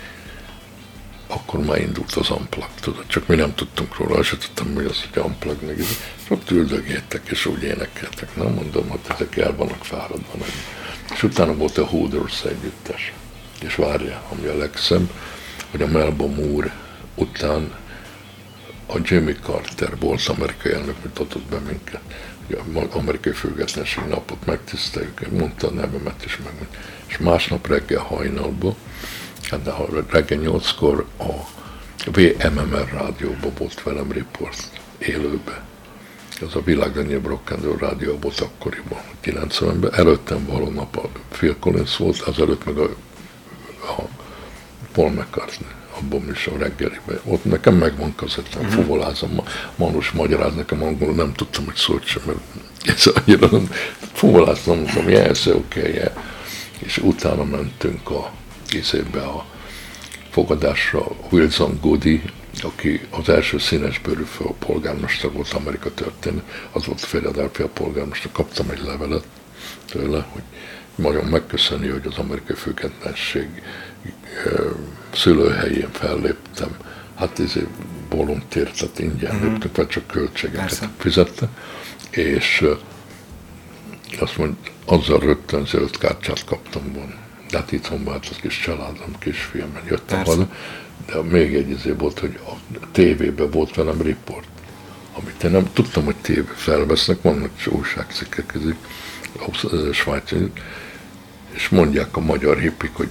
Akkor 1.27 1.61
már 1.61 1.81
indult 1.81 2.13
az 2.13 2.31
amplag, 2.31 2.69
tudod, 2.81 3.07
csak 3.07 3.27
mi 3.27 3.35
nem 3.35 3.55
tudtunk 3.55 3.97
róla, 3.97 4.23
sem 4.23 4.39
tudtam, 4.39 4.67
mi 4.67 4.85
az, 4.85 5.05
hogy 5.13 5.23
amplag 5.23 5.63
meg. 5.67 5.79
És 5.79 5.87
ott 6.29 6.51
üldögéltek, 6.51 7.29
és 7.31 7.47
úgy 7.47 7.63
énekeltek. 7.63 8.37
Nem 8.37 8.53
mondom, 8.53 8.89
hogy 8.89 9.01
ezek 9.09 9.37
el 9.37 9.57
vannak 9.57 9.85
fáradva. 9.85 10.33
Meg. 10.39 10.49
És 11.15 11.23
utána 11.23 11.55
volt 11.55 11.79
a 11.79 11.87
Hooders 11.87 12.45
együttes. 12.45 13.13
És 13.61 13.75
várja, 13.75 14.23
ami 14.33 14.47
a 14.47 14.57
legszebb, 14.57 15.11
hogy 15.71 15.83
a 15.83 15.87
Melba 15.87 16.27
Moore 16.27 16.75
után 17.15 17.75
a 18.87 18.99
Jimmy 19.03 19.37
Carter 19.43 19.99
volt 19.99 20.27
amerikai 20.27 20.73
elnök, 20.73 21.05
mutatott 21.05 21.43
be 21.43 21.59
minket. 21.59 22.01
Amerikai 22.91 23.33
függetlenség 23.33 24.05
napot 24.05 24.47
megtiszteljük, 24.47 25.31
mondta 25.31 25.69
a 25.69 25.71
nevemet 25.71 26.25
is 26.25 26.37
meg. 26.37 26.69
És 27.07 27.19
másnap 27.19 27.67
reggel 27.67 28.01
hajnalba, 28.01 28.77
hát 29.51 29.63
de 29.63 29.73
reggel 30.11 30.39
nyolckor 30.39 31.07
a 31.19 31.33
VMMR 32.05 32.89
rádióban 32.93 33.53
volt 33.59 33.83
velem 33.83 34.13
riport 34.13 34.81
élőbe. 34.99 35.63
Az 36.41 36.55
a 36.55 36.63
világ 36.63 36.97
legnagyobb 36.97 37.27
rock 37.27 37.79
rádió 37.81 38.19
volt 38.21 38.41
akkoriban, 38.41 39.01
90-ben. 39.25 39.95
Előttem 39.95 40.47
való 40.47 40.69
nap 40.71 40.97
a 40.97 41.09
Phil 41.29 41.57
Collins 41.59 41.97
volt, 41.97 42.21
azelőtt 42.21 42.65
meg 42.65 42.79
a, 42.79 42.85
a 43.81 44.09
Paul 44.93 45.11
McCartney 45.11 45.78
abban 46.03 46.31
is 46.31 46.47
a 46.47 46.59
reggeliben. 46.59 47.21
Ott 47.25 47.45
nekem 47.45 47.75
megvan 47.75 48.15
kazettám, 48.15 48.63
uh-huh. 48.63 48.75
fuvolázom. 48.75 49.31
Ma- 49.35 49.45
Manus 49.77 50.11
magyaráz 50.11 50.55
nekem 50.55 50.83
angolul, 50.83 51.15
nem 51.15 51.33
tudtam, 51.33 51.65
hogy 51.65 51.75
szólt 51.77 52.07
sem, 52.07 52.23
mert 52.27 52.39
ez 52.85 53.07
annyira 53.07 53.49
nem. 53.51 53.71
Fuvoláztam, 54.13 54.77
mondtam, 54.77 55.09
yes, 55.09 55.47
okay, 55.47 55.93
yeah. 55.93 56.13
És 56.79 56.99
utána 56.99 57.45
mentünk 57.45 58.11
a 58.11 58.33
izébe 58.71 59.21
a 59.21 59.47
fogadásra 60.31 61.07
Wilson 61.31 61.79
Goody, 61.81 62.23
aki 62.63 63.01
az 63.11 63.29
első 63.29 63.59
színesbőrű 63.59 64.23
fő 64.23 64.45
polgármester 64.59 65.33
volt 65.33 65.53
Amerika 65.53 65.95
történet, 65.95 66.45
az 66.73 66.87
volt 66.87 67.07
Philadelphia 67.07 67.69
polgármester, 67.69 68.33
kaptam 68.33 68.71
egy 68.71 68.83
levelet 68.85 69.25
tőle, 69.91 70.27
hogy 70.31 70.43
nagyon 70.95 71.25
megköszöni, 71.25 71.89
hogy 71.89 72.07
az 72.07 72.17
amerikai 72.17 72.57
függetlenség 72.57 73.49
szülőhelyén 75.15 75.91
felléptem. 75.93 76.77
Hát 77.15 77.39
ez 77.39 77.53
voluntér, 78.11 78.71
tehát 78.71 78.99
ingyen 78.99 79.35
mm-hmm. 79.35 79.51
léptünk, 79.51 79.77
vagy 79.77 79.89
csak 79.89 80.07
költségeket 80.07 80.61
Persze. 80.61 80.91
fizette, 80.99 81.49
és 82.11 82.65
azt 84.19 84.37
mondja, 84.37 84.57
azzal 84.85 85.19
rögtön 85.19 85.67
zöld 85.67 85.99
kártyát 85.99 86.45
kaptam 86.45 86.93
volna. 86.93 87.15
De 87.51 87.59
hát 87.59 87.73
itthon 87.73 88.05
volt 88.05 88.27
az 88.31 88.37
kis 88.37 88.61
családom, 88.61 89.19
kisfiam, 89.19 89.79
jöttem 89.89 90.17
Persze. 90.17 90.31
haza, 90.31 90.49
de 91.07 91.23
még 91.23 91.55
egy 91.55 91.71
izé 91.71 91.91
volt, 91.91 92.19
hogy 92.19 92.39
a 92.47 92.53
tévében 92.93 93.51
volt 93.51 93.75
velem 93.75 94.03
riport, 94.03 94.49
amit 95.13 95.45
én 95.45 95.51
nem 95.51 95.73
tudtam, 95.73 96.05
hogy 96.05 96.17
tévé 96.17 96.49
felvesznek, 96.55 97.23
vannak 97.23 97.51
újságcikkek 97.67 98.53
ezek, 98.55 98.77
svájci, 99.93 100.53
és 101.51 101.69
mondják 101.69 102.17
a 102.17 102.21
magyar 102.21 102.59
hippik, 102.59 102.91
hogy 102.93 103.09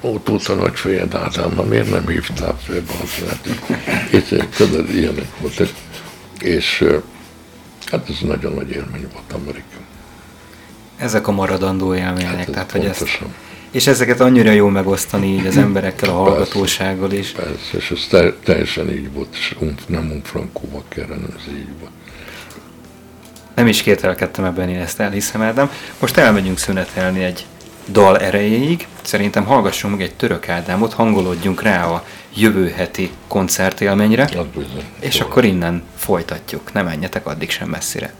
ott 0.00 0.28
volt 0.28 0.48
a 0.48 0.54
nagyfejed 0.54 1.14
Ádám, 1.14 1.50
miért 1.50 1.90
nem 1.90 2.08
hívtál 2.08 2.58
fel 2.62 2.82
Itt 4.12 4.54
tudod, 4.56 4.94
ilyenek 4.94 5.38
voltak. 5.40 5.68
És 6.40 6.84
hát 7.86 8.08
ez 8.08 8.16
nagyon 8.20 8.52
nagy 8.52 8.70
élmény 8.70 9.08
volt 9.12 9.32
Amerika. 9.32 9.76
Ezek 10.96 11.28
a 11.28 11.32
maradandó 11.32 11.94
élmények, 11.94 12.36
hát 12.36 12.50
tehát 12.50 12.70
hogy 12.70 12.84
ezt, 12.84 13.18
és 13.70 13.86
ezeket 13.86 14.20
annyira 14.20 14.50
jó 14.50 14.68
megosztani 14.68 15.26
így 15.26 15.46
az 15.46 15.56
emberekkel, 15.56 16.08
a 16.08 16.12
hallgatósággal 16.12 17.12
is. 17.12 17.30
Persze, 17.30 17.76
és 17.76 17.90
ez 17.90 18.32
teljesen 18.44 18.90
így 18.90 19.12
volt, 19.12 19.28
és 19.32 19.56
nem 19.86 20.10
un 20.10 20.22
frankóval 20.24 20.84
kell, 20.88 21.06
hanem 21.06 21.34
ez 21.36 21.52
így 21.52 21.78
volt. 21.80 21.92
Nem 23.54 23.66
is 23.66 23.82
kételkedtem 23.82 24.44
ebben, 24.44 24.68
én 24.68 24.80
ezt 24.80 25.00
elhiszem, 25.00 25.42
Ádám. 25.42 25.70
Most 26.00 26.16
elmegyünk 26.16 26.58
szünetelni 26.58 27.24
egy 27.24 27.46
dal 27.88 28.18
erejéig. 28.18 28.86
Szerintem 29.04 29.44
hallgassunk 29.44 29.96
meg 29.96 30.02
egy 30.02 30.14
török 30.14 30.48
Ádámot, 30.48 30.92
hangolódjunk 30.92 31.62
rá 31.62 31.86
a 31.86 32.04
jövő 32.34 32.68
heti 32.68 33.10
koncertélményre, 33.28 34.28
és 35.00 35.20
akkor 35.20 35.44
innen 35.44 35.82
folytatjuk. 35.96 36.72
Ne 36.72 36.82
menjetek 36.82 37.26
addig 37.26 37.50
sem 37.50 37.68
messzire. 37.68 38.14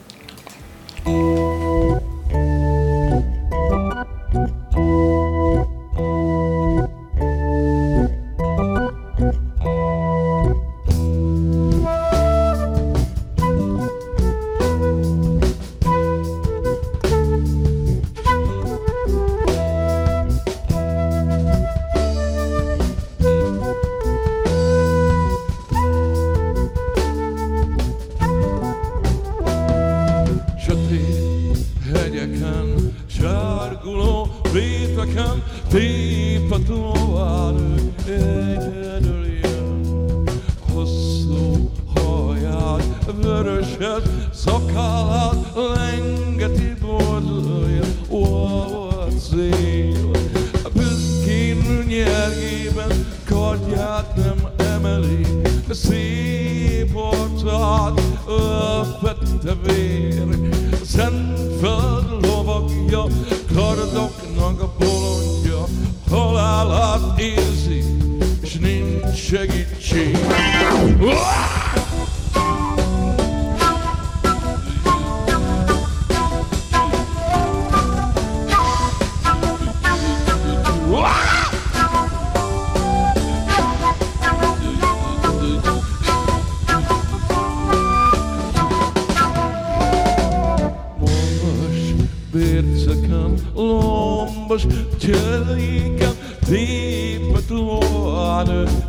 Díptlóan 96.49 97.89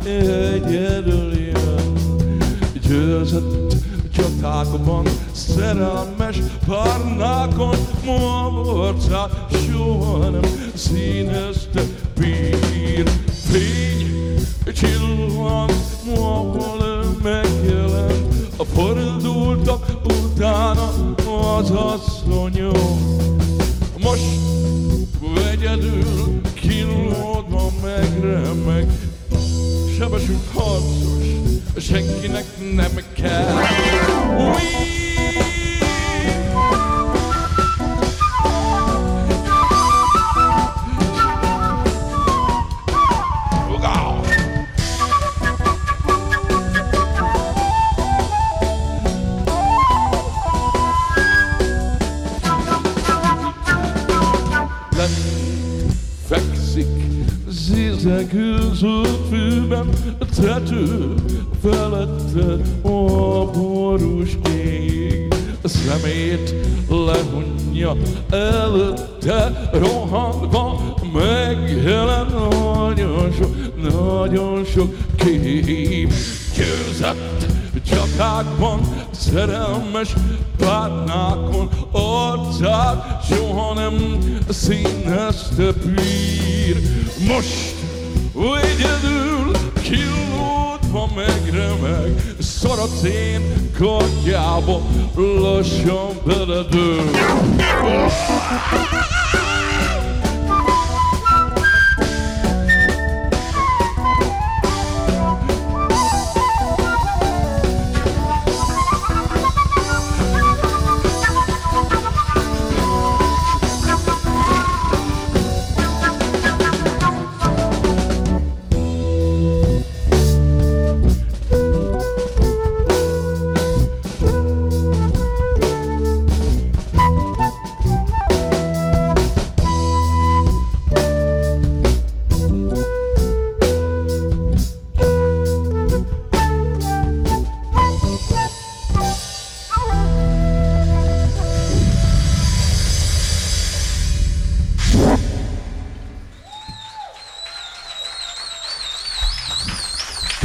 egyedül 0.04 1.32
jön 1.34 1.92
Győzött 2.86 3.74
csatákban 4.14 5.06
Szerelmes 5.32 6.38
párnákon 6.66 7.76
Ma 8.04 8.50
borcát 8.50 9.46
soha 9.66 10.28
nem 10.28 10.70
színezte 10.74 11.82
Bír 12.18 13.10
fény 13.50 14.06
csillan 14.74 15.70
Mahol 16.14 17.16
megjelent. 17.22 18.34
A 18.56 18.64
fordultak 18.64 19.86
utána 20.04 20.90
az 21.58 21.70
asszonyok 21.70 22.85
shaking 31.86 32.32
like 32.32 32.46
an. 32.58 33.62
We 34.36 34.95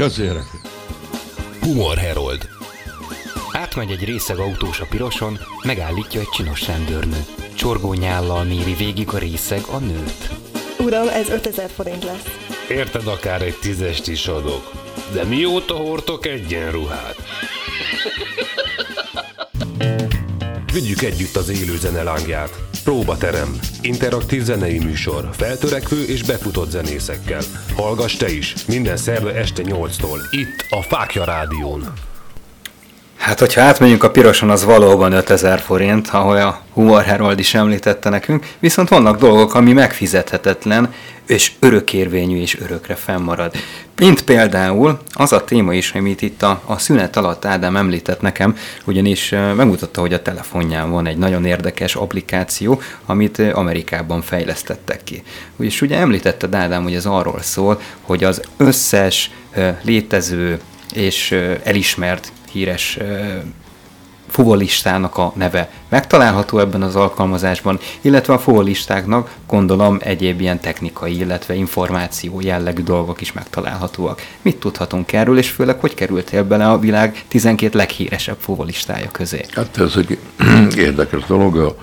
Közérek. 0.02 0.50
Humor 1.60 1.98
Herold. 1.98 2.48
Átmegy 3.52 3.92
egy 3.92 4.04
részeg 4.04 4.38
autós 4.38 4.80
a 4.80 4.86
piroson, 4.90 5.40
megállítja 5.64 6.20
egy 6.20 6.30
csinos 6.30 6.68
rendőrnő. 6.68 7.26
Csorgó 7.56 7.94
nyállal 7.94 8.44
méri 8.44 8.74
végig 8.74 9.10
a 9.14 9.18
részeg 9.18 9.62
a 9.72 9.78
nőt. 9.78 10.30
Uram, 10.80 11.08
ez 11.08 11.30
5000 11.30 11.70
forint 11.70 12.04
lesz. 12.04 12.24
Érted, 12.70 13.08
akár 13.08 13.42
egy 13.42 13.56
tízest 13.62 14.08
is 14.08 14.28
adok. 14.28 14.72
De 15.14 15.24
mióta 15.24 15.76
hordtok 15.76 16.26
egyenruhát? 16.26 17.16
Vigyük 20.74 21.02
együtt 21.02 21.36
az 21.36 21.50
élő 21.50 21.78
zene 21.78 22.04
lángját. 22.04 22.71
Próbaterem. 22.84 23.60
Interaktív 23.82 24.42
zenei 24.42 24.80
műsor. 24.80 25.30
Feltörekvő 25.32 26.04
és 26.04 26.24
befutott 26.24 26.70
zenészekkel. 26.70 27.42
Hallgass 27.76 28.16
te 28.16 28.32
is. 28.32 28.66
Minden 28.68 28.98
szerve 28.98 29.34
este 29.34 29.64
8-tól. 29.66 30.20
Itt 30.32 30.66
a 30.70 30.82
Fákja 30.82 31.24
Rádión. 31.24 32.11
Hát, 33.22 33.40
hogyha 33.40 33.62
átmegyünk 33.62 34.04
a 34.04 34.12
piroson, 34.12 34.50
az 34.50 34.64
valóban 34.64 35.12
5000 35.12 35.60
forint, 35.60 36.08
ahogy 36.08 36.40
a 36.40 36.62
Humor 36.74 37.04
Herold 37.04 37.40
is 37.40 37.54
említette 37.54 38.10
nekünk, 38.10 38.48
viszont 38.60 38.90
vannak 38.90 39.18
dolgok, 39.18 39.54
ami 39.54 39.74
megfizethetetlen, 39.74 40.94
és 41.28 41.52
örökérvényű 41.60 42.42
és 42.42 42.60
örökre 42.60 42.96
fennmarad. 42.96 43.56
Mint 43.96 44.22
például 44.24 45.00
az 45.12 45.34
a 45.34 45.44
téma 45.44 45.74
is, 45.74 45.92
amit 45.92 46.22
itt 46.22 46.42
a, 46.42 46.62
a 46.66 46.78
szünet 46.78 47.18
alatt 47.18 47.46
Ádám 47.46 47.76
említett 47.76 48.22
nekem, 48.22 48.58
ugyanis 48.86 49.30
megmutatta, 49.56 50.02
hogy 50.02 50.14
a 50.14 50.22
telefonján 50.22 50.92
van 50.92 51.08
egy 51.08 51.18
nagyon 51.18 51.46
érdekes 51.46 51.96
applikáció, 51.96 52.82
amit 53.06 53.40
Amerikában 53.40 54.22
fejlesztettek 54.22 55.04
ki. 55.04 55.24
Ugyis 55.56 55.82
ugye 55.82 55.98
említette 55.98 56.58
Ádám, 56.58 56.84
hogy 56.84 56.96
ez 56.96 57.06
arról 57.06 57.42
szól, 57.42 57.82
hogy 58.02 58.24
az 58.24 58.42
összes 58.58 59.32
létező 59.82 60.60
és 60.94 61.36
elismert 61.64 62.32
híres 62.52 62.98
fuvolistának 64.32 65.18
a 65.18 65.34
neve 65.36 65.70
megtalálható 65.90 66.60
ebben 66.60 66.82
az 66.82 66.96
alkalmazásban, 66.96 67.80
illetve 68.02 68.34
a 68.34 68.40
fuvolistáknak 68.40 69.36
gondolom 69.48 69.98
egyéb 70.00 70.42
ilyen 70.42 70.60
technikai, 70.60 71.18
illetve 71.18 71.54
információ 71.54 72.42
jellegű 72.42 72.84
dolgok 72.84 73.22
is 73.22 73.32
megtalálhatóak. 73.32 74.22
Mit 74.42 74.60
tudhatunk 74.60 75.14
erről, 75.14 75.38
és 75.38 75.50
főleg 75.50 75.80
hogy 75.80 75.94
kerültél 75.94 76.44
bele 76.44 76.70
a 76.70 76.80
világ 76.80 77.24
12 77.28 77.78
leghíresebb 77.78 78.38
fuvolistája 78.40 79.12
közé? 79.12 79.46
Hát 79.52 79.78
ez 79.78 79.94
egy 79.96 80.18
érdekes 80.88 81.24
dolog. 81.28 81.76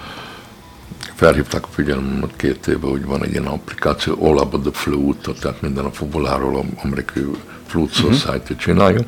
Felhívták 1.14 1.64
a 1.64 1.68
figyelmemet 1.70 2.36
két 2.36 2.66
éve, 2.66 2.86
hogy 2.88 3.04
van 3.04 3.24
egy 3.24 3.30
ilyen 3.30 3.46
applikáció, 3.46 4.16
All 4.20 4.38
About 4.38 4.62
the 4.62 4.72
Flute, 4.72 5.32
tehát 5.40 5.60
minden 5.60 5.84
a 5.84 5.90
fuvoláról, 5.90 6.64
amerikai 6.82 7.26
Flute 7.66 8.02
mhm. 8.02 8.12
Society 8.12 8.40
uh-huh. 8.42 8.56
csinálja 8.56 9.00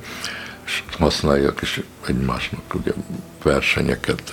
és 0.70 0.96
használják, 0.98 1.58
és 1.60 1.82
egymásnak 2.06 2.74
ugye 2.74 2.92
versenyeket, 3.42 4.32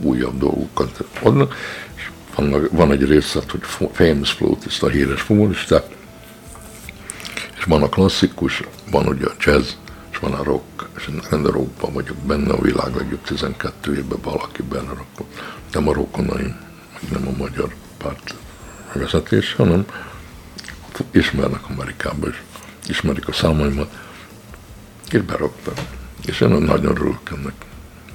újabb 0.00 0.38
dolgokat 0.38 1.04
adnak, 1.22 1.54
és 1.94 2.10
van, 2.34 2.68
van 2.70 2.92
egy 2.92 3.04
részlet, 3.04 3.50
hogy 3.50 3.62
famous 3.92 4.32
flutist, 4.32 4.82
a 4.82 4.88
híres 4.88 5.20
futbolisták, 5.20 5.84
és 7.58 7.64
van 7.64 7.82
a 7.82 7.88
klasszikus, 7.88 8.62
van 8.90 9.06
ugye 9.06 9.26
a 9.26 9.34
jazz, 9.38 9.70
és 10.10 10.18
van 10.18 10.32
a 10.32 10.42
rock, 10.42 10.88
és 10.96 11.08
én 11.32 11.42
rockban 11.42 11.92
vagyok 11.92 12.16
benne, 12.16 12.52
a 12.52 12.60
világ 12.60 12.94
legjobb 12.94 13.22
12 13.22 13.96
évben 13.96 14.18
valaki 14.22 14.62
benne 14.62 14.88
rakott. 14.88 15.42
Nem 15.72 15.88
a 15.88 15.92
rokonaim, 15.92 16.56
nem 17.12 17.28
a 17.28 17.36
magyar 17.36 17.74
párt 17.98 18.34
vezetés, 18.92 19.54
hanem 19.54 19.84
ismernek 21.10 21.68
Amerikában, 21.68 22.30
és 22.30 22.38
ismerik 22.88 23.28
a 23.28 23.32
számaimat, 23.32 24.05
és 25.10 25.20
beraktam. 25.20 25.74
És 26.26 26.40
én 26.40 26.48
nagyon 26.48 26.84
örülök 26.84 27.32
ennek. 27.36 27.54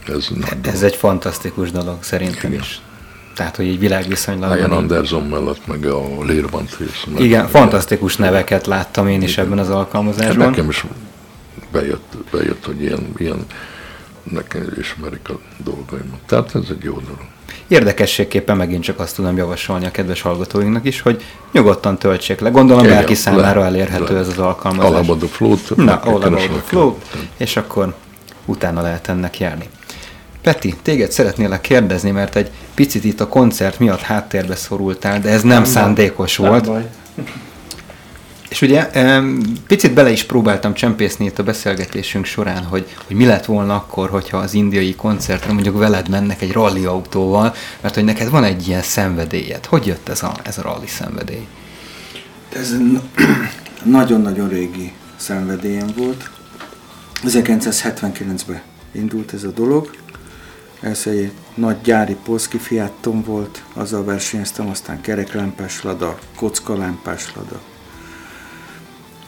Ez, 0.07 0.27
Ez 0.61 0.83
egy 0.83 0.95
fantasztikus 0.95 1.71
dolog 1.71 2.03
szerintem 2.03 2.51
Igen. 2.51 2.61
is. 2.61 2.81
Tehát, 3.35 3.55
hogy 3.55 3.67
egy 3.67 3.79
világviszonylag... 3.79 4.57
Ian 4.57 4.71
Anderson 4.71 5.23
mellett, 5.23 5.67
meg 5.67 5.85
a 5.85 6.23
Lérban 6.23 6.67
Igen, 7.17 7.47
fantasztikus 7.47 8.15
neveket 8.15 8.65
láttam 8.65 9.07
én 9.07 9.21
is 9.21 9.31
Igen. 9.31 9.45
ebben 9.45 9.59
az 9.59 9.69
alkalmazásban. 9.69 10.49
Nekem 10.49 10.69
is 10.69 10.85
bejött, 11.71 12.13
bejött 12.31 12.65
hogy 12.65 12.81
ilyen, 12.81 13.13
ilyen 13.17 13.45
nekem 14.23 14.73
ismerik 14.79 15.29
a 15.29 15.39
dolgaimat. 15.63 16.19
Tehát 16.25 16.55
ez 16.55 16.63
egy 16.69 16.83
jó 16.83 16.93
dolog. 16.93 17.25
Érdekességképpen 17.71 18.57
megint 18.57 18.83
csak 18.83 18.99
azt 18.99 19.15
tudom 19.15 19.37
javasolni 19.37 19.85
a 19.85 19.91
kedves 19.91 20.21
hallgatóinknak 20.21 20.85
is, 20.85 21.01
hogy 21.01 21.23
nyugodtan 21.51 21.97
töltsék 21.97 22.39
le. 22.39 22.49
Gondolom 22.49 22.83
Igen, 22.83 22.95
bárki 22.95 23.13
számára 23.13 23.59
le, 23.59 23.65
elérhető 23.65 24.13
le. 24.13 24.19
ez 24.19 24.27
az 24.27 24.37
alkalmazás. 24.37 24.91
All 24.91 24.97
about 24.97 25.19
the 25.19 25.27
float. 25.27 25.75
Na, 25.75 25.99
all 25.99 26.21
about 26.21 26.49
the 26.49 26.61
float, 26.65 27.05
és 27.37 27.57
akkor 27.57 27.93
utána 28.45 28.81
lehet 28.81 29.07
ennek 29.07 29.39
járni. 29.39 29.69
Peti, 30.41 30.75
téged 30.81 31.11
szeretnélek 31.11 31.61
kérdezni, 31.61 32.11
mert 32.11 32.35
egy 32.35 32.51
picit 32.73 33.03
itt 33.03 33.19
a 33.19 33.27
koncert 33.27 33.79
miatt 33.79 34.01
háttérbe 34.01 34.55
szorultál, 34.55 35.19
de 35.19 35.29
ez 35.29 35.41
nem, 35.41 35.51
nem 35.51 35.63
szándékos 35.63 36.37
nem 36.37 36.49
volt. 36.49 36.65
Baj. 36.65 36.89
És 38.51 38.61
ugye 38.61 38.89
picit 39.67 39.93
bele 39.93 40.11
is 40.11 40.23
próbáltam 40.23 40.73
csempészni 40.73 41.25
itt 41.25 41.39
a 41.39 41.43
beszélgetésünk 41.43 42.25
során, 42.25 42.63
hogy, 42.63 42.95
hogy 43.07 43.15
mi 43.15 43.25
lett 43.25 43.45
volna 43.45 43.75
akkor, 43.75 44.09
hogyha 44.09 44.37
az 44.37 44.53
indiai 44.53 44.95
koncertre 44.95 45.53
mondjuk 45.53 45.77
veled 45.77 46.09
mennek 46.09 46.41
egy 46.41 46.51
rally 46.51 46.85
autóval, 46.85 47.53
mert 47.81 47.93
hogy 47.93 48.03
neked 48.03 48.29
van 48.29 48.43
egy 48.43 48.67
ilyen 48.67 48.81
szenvedélyed. 48.81 49.65
Hogy 49.65 49.85
jött 49.85 50.09
ez 50.09 50.23
a, 50.23 50.35
ez 50.43 50.57
a 50.57 50.61
rally 50.61 50.87
szenvedély? 50.87 51.47
Ez 52.55 52.75
nagyon-nagyon 53.83 54.49
régi 54.49 54.91
szenvedélyem 55.15 55.89
volt. 55.95 56.29
1979-ben 57.23 58.61
indult 58.91 59.33
ez 59.33 59.43
a 59.43 59.51
dolog. 59.51 59.89
Ez 60.79 61.01
egy 61.05 61.31
nagy 61.55 61.81
gyári 61.81 62.17
polszki 62.25 62.57
fiatom 62.57 63.23
volt, 63.23 63.63
azzal 63.73 64.03
versenyeztem, 64.03 64.69
aztán 64.69 65.01
kereklámpás 65.01 65.83
lada, 65.83 66.17
kockalámpás 66.35 67.31
lada, 67.35 67.61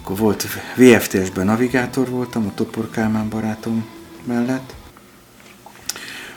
akkor 0.03 0.17
volt 0.17 0.47
VFTS-ben 0.75 1.45
navigátor 1.45 2.09
voltam, 2.09 2.45
a 2.47 2.53
Topor 2.53 2.89
Kálmán 2.89 3.29
barátom 3.29 3.85
mellett. 4.23 4.73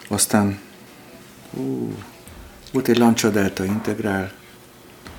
Aztán 0.08 0.58
ú, 1.50 1.94
volt 2.72 2.88
egy 2.88 2.96
Lancia 2.96 3.30
Delta 3.30 3.64
Integrál, 3.64 4.32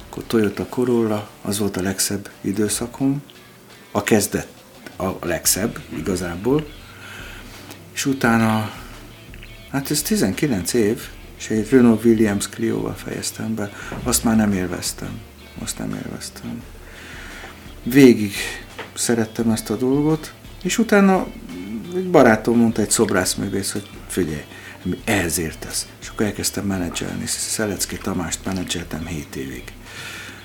akkor 0.09 0.23
Toyota 0.27 0.65
Corolla, 0.65 1.29
az 1.41 1.59
volt 1.59 1.77
a 1.77 1.81
legszebb 1.81 2.29
időszakom. 2.41 3.21
A 3.91 4.03
kezdet 4.03 4.47
a 4.97 5.25
legszebb 5.25 5.79
igazából. 5.97 6.67
És 7.93 8.05
utána, 8.05 8.71
hát 9.71 9.91
ez 9.91 10.01
19 10.01 10.73
év, 10.73 11.01
és 11.37 11.49
egy 11.49 11.69
Renault 11.69 12.03
Williams 12.03 12.49
Clio-val 12.49 12.95
fejeztem 12.95 13.55
be. 13.55 13.71
Azt 14.03 14.23
már 14.23 14.35
nem 14.35 14.51
élveztem. 14.51 15.19
Azt 15.61 15.77
nem 15.77 15.99
élveztem 16.05 16.61
végig 17.89 18.33
szerettem 18.93 19.49
ezt 19.49 19.69
a 19.69 19.75
dolgot, 19.75 20.33
és 20.63 20.77
utána 20.77 21.27
egy 21.95 22.09
barátom 22.09 22.57
mondta, 22.57 22.81
egy 22.81 22.91
szobrászművész, 22.91 23.71
hogy 23.71 23.89
figyelj, 24.07 24.43
ehhez 25.03 25.37
értesz. 25.37 25.87
És 26.01 26.07
akkor 26.07 26.25
elkezdtem 26.25 26.65
menedzselni. 26.65 27.25
Szelecki 27.25 27.97
Tamást 27.97 28.45
menedzseltem 28.45 29.05
7 29.05 29.35
évig. 29.35 29.63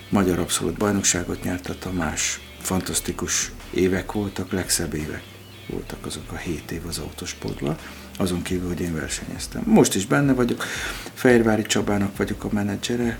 Magyar 0.08 0.38
abszolút 0.38 0.78
bajnokságot 0.78 1.42
nyert 1.42 1.68
a 1.68 1.78
Tamás. 1.78 2.40
Fantasztikus 2.60 3.52
évek 3.70 4.12
voltak, 4.12 4.52
legszebb 4.52 4.94
évek 4.94 5.22
voltak 5.66 6.06
azok 6.06 6.32
a 6.32 6.36
7 6.36 6.70
év 6.70 6.86
az 6.86 6.98
autosportban. 6.98 7.76
Azon 8.18 8.42
kívül, 8.42 8.68
hogy 8.68 8.80
én 8.80 8.94
versenyeztem. 8.94 9.62
Most 9.66 9.94
is 9.94 10.06
benne 10.06 10.32
vagyok. 10.32 10.64
Fehérvári 11.14 11.62
Csabának 11.62 12.16
vagyok 12.16 12.44
a 12.44 12.48
menedzsere. 12.52 13.18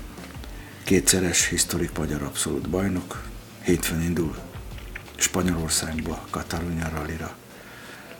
Kétszeres 0.83 1.47
historik 1.47 1.97
magyar 1.97 2.21
abszolút 2.21 2.69
bajnok 2.69 3.32
hétfőn 3.63 4.01
indul 4.01 4.35
Spanyolországba, 5.15 6.25
Katalunya 6.29 6.89
rallira 6.95 7.35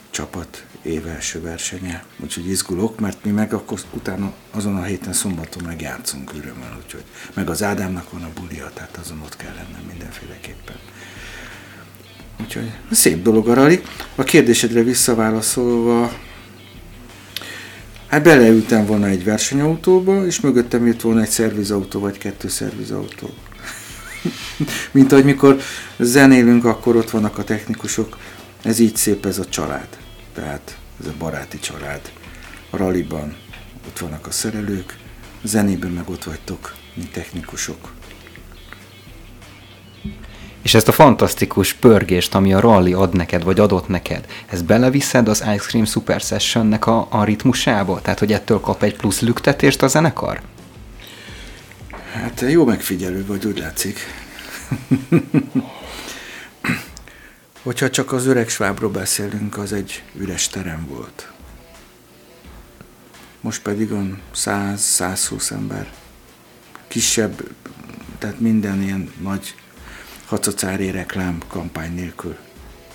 csapat 0.10 0.66
év 0.82 1.08
első 1.08 1.42
versenye, 1.42 2.04
úgyhogy 2.20 2.50
izgulok, 2.50 3.00
mert 3.00 3.24
mi 3.24 3.32
meg 3.32 3.54
akkor 3.54 3.80
utána 3.94 4.34
azon 4.52 4.76
a 4.76 4.84
héten 4.84 5.14
szombaton 5.14 5.64
megjátszunk 5.64 6.34
örömmel, 6.34 6.78
úgyhogy 6.84 7.04
meg 7.34 7.50
az 7.50 7.64
Ádámnak 7.64 8.12
van 8.12 8.24
a 8.24 8.30
bulia, 8.40 8.72
tehát 8.74 8.98
azon 8.98 9.22
ott 9.22 9.36
kell 9.36 9.54
lennem 9.54 9.84
mindenféleképpen. 9.88 10.76
Úgyhogy 12.42 12.72
szép 12.92 13.24
dolog 13.24 13.48
a 13.50 13.54
rally. 13.54 13.82
A 14.16 14.24
kérdésedre 14.24 14.84
visszaválaszolva, 14.84 16.14
hát 18.08 18.24
beleültem 18.24 18.86
volna 18.86 19.08
egy 19.08 19.24
versenyautóba, 19.24 20.26
és 20.26 20.40
mögöttem 20.40 20.86
jött 20.86 21.02
volna 21.02 21.22
egy 21.22 21.30
szervizautó, 21.30 22.00
vagy 22.00 22.18
kettő 22.18 22.48
szervizautó. 22.48 23.34
Mint 24.92 25.12
ahogy 25.12 25.26
mikor 25.26 25.60
zenélünk, 25.98 26.66
akkor 26.66 26.96
ott 26.96 27.10
vannak 27.10 27.38
a 27.38 27.44
technikusok. 27.44 28.18
Ez 28.62 28.80
így 28.80 28.96
szép 28.96 29.26
ez 29.26 29.38
a 29.38 29.46
család. 29.46 29.88
Tehát 30.34 30.78
ez 31.00 31.08
a 31.08 31.14
baráti 31.18 31.60
család. 31.60 32.12
A 32.70 32.78
raliban 32.78 33.36
ott 33.88 34.00
vannak 34.00 34.28
a 34.28 34.32
szerelők, 34.32 34.98
zenében 35.44 35.92
meg 35.92 36.10
ott 36.10 36.24
vagytok, 36.24 36.74
mint 36.94 37.12
technikusok. 37.12 37.94
És 40.62 40.74
ezt 40.74 40.88
a 40.88 40.92
fantasztikus 40.92 41.74
pörgést, 41.74 42.36
ami 42.36 42.54
a 42.54 42.60
rally 42.60 42.94
ad 42.94 43.14
neked, 43.14 43.44
vagy 43.44 43.60
adott 43.60 43.88
neked, 43.88 44.26
ezt 44.46 44.66
beleviszed 44.66 45.28
az 45.28 45.40
Ice 45.40 45.66
Cream 45.68 45.86
Super 45.86 46.20
Sessionnek 46.20 46.88
a, 46.88 47.08
a 47.10 47.24
ritmusába? 47.24 48.02
Tehát, 48.02 48.20
hogy 48.20 48.34
ettől 48.34 48.60
kap 48.60 48.84
egy 48.84 48.96
plusz 48.96 49.22
lüktetést 49.22 49.82
a 49.82 49.88
zenekar? 49.88 50.42
Hát 52.14 52.42
jó 52.42 52.66
megfigyelő 52.66 53.26
vagy, 53.26 53.46
úgy 53.46 53.58
látszik. 53.58 54.00
Hogyha 57.62 57.90
csak 57.90 58.12
az 58.12 58.26
öreg 58.26 58.50
svábról 58.50 58.90
beszélünk, 58.90 59.58
az 59.58 59.74
egy 59.74 60.04
üres 60.16 60.48
terem 60.48 60.88
volt. 60.88 61.32
Most 63.42 63.62
pedig 63.62 63.92
on 63.92 64.22
100-120 64.36 65.52
ember. 65.52 65.94
Kisebb, 66.88 67.50
tehát 68.18 68.40
minden 68.40 68.82
ilyen 68.82 69.14
nagy 69.22 69.56
hacacári 70.26 70.92
reklám 70.92 71.38
kampány 71.48 71.94
nélkül 71.94 72.38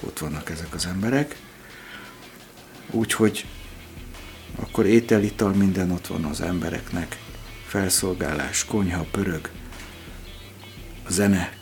ott 0.00 0.18
vannak 0.18 0.50
ezek 0.50 0.74
az 0.74 0.86
emberek. 0.86 1.36
Úgyhogy 2.90 3.46
akkor 4.56 4.86
étel, 4.86 5.22
ital, 5.22 5.52
minden 5.52 5.90
ott 5.90 6.06
van 6.06 6.24
az 6.24 6.40
embereknek. 6.40 7.18
Felszolgálás, 7.68 8.64
konyha, 8.64 9.06
pörög, 9.10 9.50
a 11.06 11.12
zene. 11.12 11.52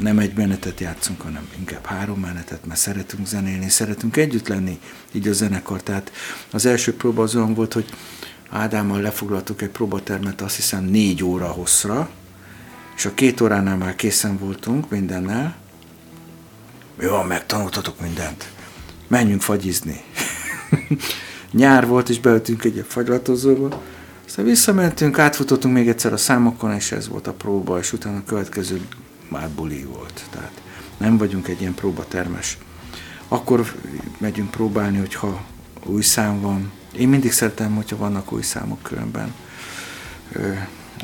Nem 0.00 0.18
egy 0.18 0.34
menetet 0.34 0.80
játszunk, 0.80 1.20
hanem 1.20 1.48
inkább 1.58 1.84
három 1.84 2.20
menetet, 2.20 2.66
mert 2.66 2.80
szeretünk 2.80 3.26
zenélni, 3.26 3.68
szeretünk 3.68 4.16
együtt 4.16 4.48
lenni, 4.48 4.80
így 5.12 5.28
a 5.28 5.32
zenekar. 5.32 5.82
Tehát 5.82 6.12
az 6.50 6.66
első 6.66 6.96
próba 6.96 7.22
az 7.22 7.36
olyan 7.36 7.54
volt, 7.54 7.72
hogy 7.72 7.84
Ádámmal 8.50 9.00
lefoglaltuk 9.00 9.62
egy 9.62 9.68
próbatermet, 9.68 10.40
azt 10.40 10.56
hiszem 10.56 10.84
négy 10.84 11.24
óra 11.24 11.46
hosszra, 11.46 12.10
és 12.96 13.04
a 13.04 13.14
két 13.14 13.40
óránál 13.40 13.76
már 13.76 13.96
készen 13.96 14.38
voltunk 14.38 14.90
mindennel. 14.90 15.56
Mi 16.98 17.06
van, 17.06 17.26
megtanultatok 17.26 18.00
mindent. 18.00 18.48
Menjünk 19.08 19.42
fagyizni. 19.42 20.00
Nyár 21.50 21.86
volt, 21.86 22.08
és 22.08 22.20
beültünk 22.20 22.64
egy 22.64 22.84
fagylatozóba. 22.88 23.82
Aztán 24.26 24.44
visszamentünk, 24.44 25.18
átfutottunk 25.18 25.74
még 25.74 25.88
egyszer 25.88 26.12
a 26.12 26.16
számokon, 26.16 26.72
és 26.72 26.92
ez 26.92 27.08
volt 27.08 27.26
a 27.26 27.32
próba, 27.32 27.78
és 27.78 27.92
utána 27.92 28.16
a 28.16 28.24
következő 28.26 28.80
már 29.28 29.48
buli 29.48 29.84
volt. 29.84 30.24
Tehát 30.30 30.62
nem 30.96 31.16
vagyunk 31.16 31.48
egy 31.48 31.60
ilyen 31.60 31.74
próbatermes. 31.74 32.58
Akkor 33.28 33.74
megyünk 34.18 34.50
próbálni, 34.50 34.98
hogyha 34.98 35.44
új 35.84 36.02
szám 36.02 36.40
van. 36.40 36.72
Én 36.92 37.08
mindig 37.08 37.32
szeretem, 37.32 37.74
hogyha 37.74 37.96
vannak 37.96 38.32
új 38.32 38.42
számok 38.42 38.82
különben 38.82 39.34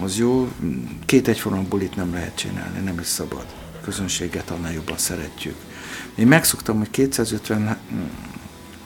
az 0.00 0.18
jó. 0.18 0.52
Két 1.06 1.28
egyforma 1.28 1.62
bulit 1.62 1.96
nem 1.96 2.12
lehet 2.12 2.36
csinálni, 2.36 2.78
nem 2.78 2.98
is 2.98 3.06
szabad. 3.06 3.46
A 3.80 3.84
közönséget 3.84 4.50
annál 4.50 4.72
jobban 4.72 4.98
szeretjük. 4.98 5.56
Én 6.14 6.26
megszoktam, 6.26 6.78
hogy 6.78 6.90
250 6.90 7.76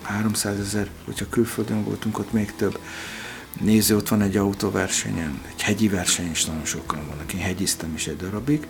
300 0.02 0.58
ezer, 0.58 0.88
hogyha 1.04 1.28
külföldön 1.30 1.84
voltunk, 1.84 2.18
ott 2.18 2.32
még 2.32 2.54
több 2.56 2.78
néző, 3.60 3.96
ott 3.96 4.08
van 4.08 4.22
egy 4.22 4.36
autóversenyen, 4.36 5.40
egy 5.54 5.62
hegyi 5.62 5.88
verseny 5.88 6.30
is 6.30 6.44
nagyon 6.44 6.64
sokan 6.64 7.06
vannak. 7.08 7.32
Én 7.32 7.40
hegyiztem 7.40 7.94
is 7.94 8.06
egy 8.06 8.16
darabig, 8.16 8.66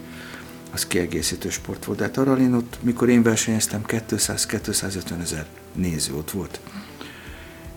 az 0.72 0.86
kiegészítő 0.86 1.50
sport 1.50 1.84
volt. 1.84 1.98
De 1.98 2.04
hát 2.04 2.16
arra 2.16 2.38
én 2.38 2.52
ott, 2.52 2.78
mikor 2.82 3.08
én 3.08 3.22
versenyeztem, 3.22 3.82
200-250 3.86 5.20
ezer 5.20 5.46
néző 5.74 6.14
ott 6.14 6.30
volt 6.30 6.60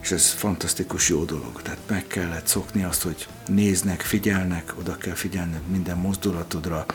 és 0.08 0.14
ez 0.14 0.32
fantasztikus 0.32 1.10
jó 1.10 1.24
dolog. 1.24 1.62
Tehát 1.62 1.80
meg 1.88 2.08
kellett 2.08 2.48
szokni 2.48 2.84
azt, 2.84 3.04
hogy 3.04 3.28
néznek, 3.48 4.02
figyelnek, 4.02 4.74
oda 4.80 4.98
kell 4.98 5.14
figyelni 5.14 5.60
minden 5.72 5.98
mozdulatodra, 5.98 6.86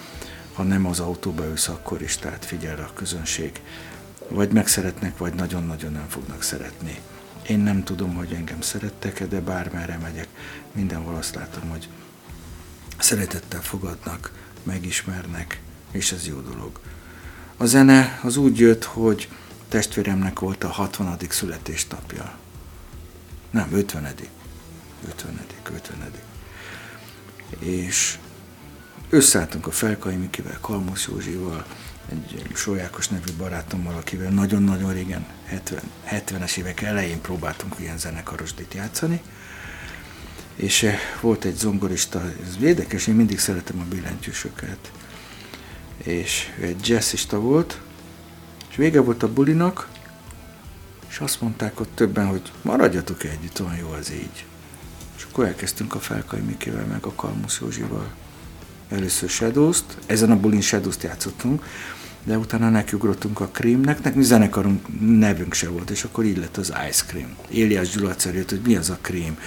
ha 0.52 0.62
nem 0.62 0.86
az 0.86 1.00
autóba 1.00 1.44
ülsz, 1.44 1.68
akkor 1.68 2.02
is, 2.02 2.16
tehát 2.16 2.44
figyel 2.44 2.78
a 2.78 2.92
közönség. 2.94 3.60
Vagy 4.28 4.52
megszeretnek, 4.52 5.18
vagy 5.18 5.34
nagyon-nagyon 5.34 5.92
nem 5.92 6.08
fognak 6.08 6.42
szeretni. 6.42 6.98
Én 7.46 7.58
nem 7.58 7.84
tudom, 7.84 8.14
hogy 8.14 8.32
engem 8.32 8.60
szerettek-e, 8.60 9.26
de 9.26 9.40
bármerre 9.40 9.98
megyek, 10.02 10.28
mindenhol 10.72 11.14
azt 11.14 11.34
látom, 11.34 11.68
hogy 11.68 11.88
szeretettel 12.98 13.62
fogadnak, 13.62 14.32
megismernek, 14.62 15.60
és 15.90 16.12
ez 16.12 16.26
jó 16.26 16.40
dolog. 16.40 16.80
A 17.56 17.66
zene 17.66 18.20
az 18.22 18.36
úgy 18.36 18.58
jött, 18.58 18.84
hogy 18.84 19.28
testvéremnek 19.68 20.38
volt 20.38 20.64
a 20.64 20.68
60. 20.68 21.16
születésnapja. 21.28 22.34
Nem, 23.50 23.68
50 23.72 24.14
50 25.08 25.40
50 25.72 26.10
És 27.58 28.18
összeálltunk 29.10 29.66
a 29.66 29.70
Felkai 29.70 30.16
Mikivel, 30.16 30.58
Kalmusz 30.60 31.08
Józsival, 31.08 31.66
egy 32.10 32.46
Sólyákos 32.54 33.08
nevű 33.08 33.32
barátommal, 33.38 33.94
akivel 33.94 34.30
nagyon-nagyon 34.30 34.92
régen, 34.92 35.26
70, 35.44 35.80
70-es 36.10 36.56
évek 36.56 36.80
elején 36.80 37.20
próbáltunk 37.20 37.74
ilyen 37.78 37.98
zenekarosdit 37.98 38.74
játszani, 38.74 39.22
és 40.56 40.82
eh, 40.82 40.98
volt 41.20 41.44
egy 41.44 41.56
zongorista, 41.56 42.22
ez 42.46 42.56
érdekes, 42.62 43.06
én 43.06 43.14
mindig 43.14 43.38
szeretem 43.38 43.80
a 43.80 43.94
billentyűsöket, 43.94 44.92
és 45.96 46.52
egy 46.60 46.88
jazzista 46.88 47.40
volt, 47.40 47.80
és 48.70 48.76
vége 48.76 49.00
volt 49.00 49.22
a 49.22 49.32
bulinak, 49.32 49.88
és 51.08 51.18
azt 51.18 51.40
mondták 51.40 51.80
ott 51.80 51.94
többen, 51.94 52.26
hogy 52.26 52.52
maradjatok 52.62 53.24
együtt, 53.24 53.60
olyan 53.60 53.76
jó 53.76 53.90
az 53.90 54.10
így. 54.10 54.44
És 55.16 55.26
akkor 55.30 55.44
elkezdtünk 55.44 55.94
a 55.94 56.00
Felkai 56.00 56.40
Mikével, 56.40 56.84
meg 56.84 57.04
a 57.04 57.12
Kalmusz 57.14 57.58
Józsival. 57.60 58.10
Először 58.92 59.28
shadows 59.28 59.78
ezen 60.06 60.30
a 60.30 60.40
bulin 60.40 60.60
shadows 60.60 60.96
játszottunk, 61.02 61.64
de 62.24 62.38
utána 62.38 62.70
nekiugrottunk 62.70 63.40
a 63.40 63.48
Creamnek, 63.48 64.02
nekünk 64.02 64.24
zenekarunk 64.24 65.00
nevünk 65.00 65.54
se 65.54 65.68
volt, 65.68 65.90
és 65.90 66.04
akkor 66.04 66.24
így 66.24 66.36
lett 66.36 66.56
az 66.56 66.72
Ice 66.88 67.04
Cream. 67.06 67.36
Éliás 67.50 67.88
Gyula 67.88 68.14
jött, 68.32 68.50
hogy 68.50 68.60
mi 68.64 68.76
az 68.76 68.90
a 68.90 68.98
Cream. 69.00 69.38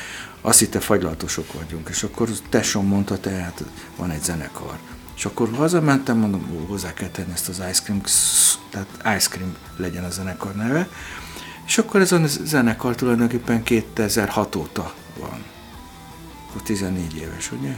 Azt 0.41 0.59
hitte 0.59 0.79
fagylaltosok 0.79 1.53
vagyunk, 1.53 1.89
és 1.89 2.03
akkor 2.03 2.29
tesom 2.49 2.87
mondta, 2.87 3.19
tehát 3.19 3.63
van 3.95 4.11
egy 4.11 4.23
zenekar. 4.23 4.77
És 5.15 5.25
akkor 5.25 5.49
hazamentem, 5.53 6.17
mondom, 6.17 6.65
hozzá 6.67 6.93
kell 6.93 7.09
tenni 7.09 7.31
ezt 7.33 7.49
az 7.49 7.61
Ice 7.69 7.81
Cream, 7.83 8.01
tehát 8.69 9.17
Ice 9.17 9.29
Cream 9.29 9.55
legyen 9.77 10.03
a 10.03 10.09
zenekar 10.09 10.55
neve, 10.55 10.89
és 11.65 11.77
akkor 11.77 12.01
ez 12.01 12.11
a 12.11 12.21
zenekar 12.27 12.95
tulajdonképpen 12.95 13.63
2006 13.63 14.55
óta 14.55 14.93
van. 15.19 15.43
Akkor 16.49 16.61
14 16.61 17.15
éves, 17.15 17.51
ugye? 17.51 17.75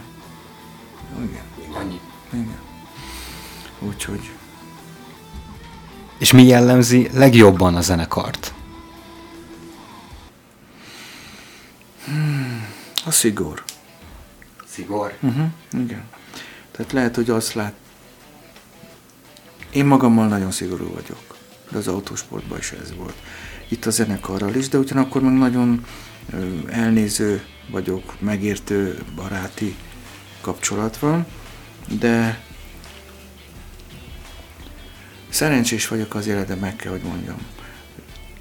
Igen. 1.16 1.76
Annyi. 1.76 2.00
Igen. 2.34 2.58
Úgyhogy... 3.80 4.32
És 6.18 6.32
mi 6.32 6.44
jellemzi 6.44 7.10
legjobban 7.14 7.76
a 7.76 7.82
zenekart? 7.82 8.54
Hmm, 12.06 12.68
a 13.06 13.12
szigor. 13.12 13.64
Szigor? 14.68 15.18
Uh-huh, 15.22 15.48
igen. 15.72 16.04
Tehát 16.72 16.92
lehet, 16.92 17.16
hogy 17.16 17.30
azt 17.30 17.54
lát... 17.54 17.74
Én 19.72 19.86
magammal 19.86 20.28
nagyon 20.28 20.52
szigorú 20.52 20.94
vagyok, 20.94 21.38
de 21.72 21.78
az 21.78 21.88
autósportban 21.88 22.58
is 22.58 22.72
ez 22.72 22.96
volt 22.96 23.16
itt 23.68 23.86
a 23.86 23.90
zenekarral 23.90 24.56
is, 24.56 24.70
de 24.70 24.78
ugyanakkor 24.78 25.22
meg 25.22 25.34
nagyon 25.34 25.86
elnéző 26.68 27.46
vagyok, 27.72 28.20
megértő, 28.20 29.04
baráti 29.16 29.76
kapcsolat 30.48 30.98
van, 30.98 31.26
de 32.00 32.44
szerencsés 35.30 35.88
vagyok 35.88 36.16
az 36.16 36.28
életem, 36.28 36.60
meg 36.60 36.76
kell, 36.76 36.92
hogy 36.92 37.02
mondjam. 37.02 37.38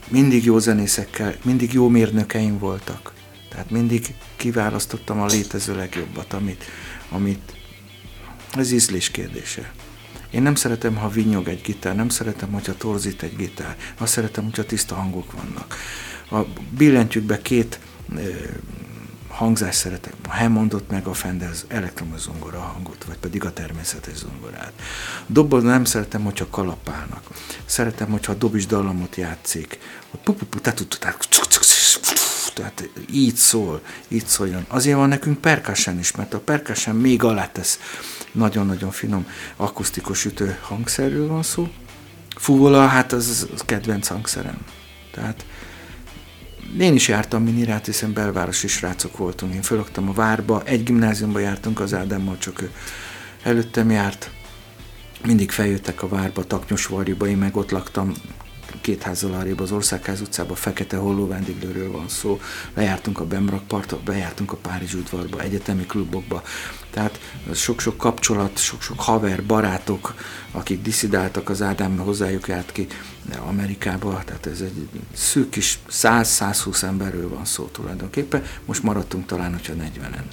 Mindig 0.09 0.45
jó 0.45 0.59
zenészekkel, 0.59 1.35
mindig 1.45 1.73
jó 1.73 1.89
mérnökeim 1.89 2.59
voltak. 2.59 3.13
Tehát 3.49 3.71
mindig 3.71 4.15
kiválasztottam 4.37 5.21
a 5.21 5.27
létező 5.27 5.77
legjobbat, 5.77 6.33
amit, 6.33 6.65
amit 7.11 7.53
ez 8.53 8.73
ízlés 8.73 9.11
kérdése. 9.11 9.73
Én 10.31 10.43
nem 10.43 10.55
szeretem, 10.55 10.97
ha 10.97 11.09
vinyog 11.09 11.49
egy 11.49 11.61
gitár, 11.61 11.95
nem 11.95 12.09
szeretem, 12.09 12.53
hogyha 12.53 12.77
torzít 12.77 13.23
egy 13.23 13.37
gitár. 13.37 13.77
Azt 13.99 14.13
szeretem, 14.13 14.45
hogyha 14.45 14.65
tiszta 14.65 14.95
hangok 14.95 15.33
vannak. 15.33 15.77
A 16.31 16.51
billentyűkbe 16.77 17.43
két 17.43 17.79
hangzás 19.37 19.75
szeretek. 19.75 20.13
A 20.29 20.37
Hammondot 20.37 20.91
meg 20.91 21.07
a 21.07 21.15
Fender 21.15 21.51
elektromos 21.69 22.21
zongora 22.21 22.61
hangot, 22.61 23.05
vagy 23.05 23.17
pedig 23.17 23.45
a 23.45 23.53
természetes 23.53 24.17
zongorát. 24.17 24.73
Dobban 25.27 25.63
nem 25.63 25.85
szeretem, 25.85 26.25
hogyha 26.25 26.47
kalapálnak. 26.51 27.23
Szeretem, 27.65 28.11
hogyha 28.11 28.33
a 28.33 28.35
dobis 28.35 28.67
dallamot 28.67 29.17
játszik. 29.17 29.79
Tehát 32.55 32.89
így 33.13 33.35
szól, 33.35 33.81
így 34.09 34.27
szóljon. 34.27 34.65
Azért 34.69 34.97
van 34.97 35.09
nekünk 35.09 35.41
percussion 35.41 35.99
is, 35.99 36.17
mert 36.17 36.35
a 36.35 36.41
percussion 36.41 36.97
még 36.97 37.23
alá 37.23 37.47
tesz 37.53 37.81
nagyon-nagyon 38.33 38.91
finom 38.91 39.27
akusztikus 39.57 40.25
ütő 40.25 40.59
hangszerről 40.63 41.29
van 41.29 41.43
szó. 41.43 41.69
Fuvola, 42.37 42.87
hát 42.87 43.13
az, 43.13 43.49
az 43.55 43.63
kedvenc 43.65 44.07
hangszerem. 44.07 44.59
Tehát 45.13 45.45
én 46.79 46.95
is 46.95 47.09
jártam 47.09 47.43
minirát, 47.43 47.87
hiszen 47.87 48.13
belvárosi 48.13 48.69
srácok 48.69 49.17
voltunk. 49.17 49.55
Én 49.55 49.63
fölögtem 49.63 50.09
a 50.09 50.13
várba, 50.13 50.63
egy 50.65 50.83
gimnáziumba 50.83 51.39
jártunk 51.39 51.81
az 51.81 51.95
Ádámmal, 51.95 52.39
csak 52.39 52.63
ő 52.63 52.71
előttem 53.43 53.91
járt. 53.91 54.31
mindig 55.25 55.51
feljöttek 55.51 56.03
a 56.03 56.09
várba, 56.09 56.45
Taknyosvarjúba, 56.45 57.27
én 57.27 57.37
meg 57.37 57.57
ott 57.57 57.71
laktam 57.71 58.13
két 58.87 59.03
házzal 59.03 59.35
arrébb 59.35 59.61
az 59.61 59.73
Országház 59.73 60.21
utcában, 60.21 60.57
Fekete 60.57 60.97
Holló 60.97 61.27
vendéglőről 61.27 61.91
van 61.91 62.09
szó, 62.09 62.41
lejártunk 62.75 63.21
a 63.21 63.27
Bemrak 63.27 63.67
partot, 63.67 64.03
bejártunk 64.03 64.53
a 64.53 64.57
Párizs 64.57 64.95
udvarba, 64.95 65.41
egyetemi 65.41 65.87
klubokba, 65.87 66.43
tehát 66.91 67.21
sok-sok 67.55 67.97
kapcsolat, 67.97 68.59
sok-sok 68.59 69.01
haver, 69.01 69.45
barátok, 69.45 70.15
akik 70.51 70.83
diszidáltak 70.83 71.49
az 71.49 71.63
Ádám, 71.63 71.97
hozzájuk 71.99 72.49
járt 72.49 72.73
ki 72.73 72.87
Amerikába, 73.47 74.23
tehát 74.25 74.47
ez 74.47 74.61
egy 74.61 74.89
szűk 75.13 75.51
kis 75.51 75.79
100-120 75.91 76.83
emberről 76.83 77.29
van 77.29 77.45
szó 77.45 77.65
tulajdonképpen, 77.65 78.43
most 78.65 78.83
maradtunk 78.83 79.27
talán, 79.27 79.53
hogyha 79.53 79.73
40-en. 79.73 80.25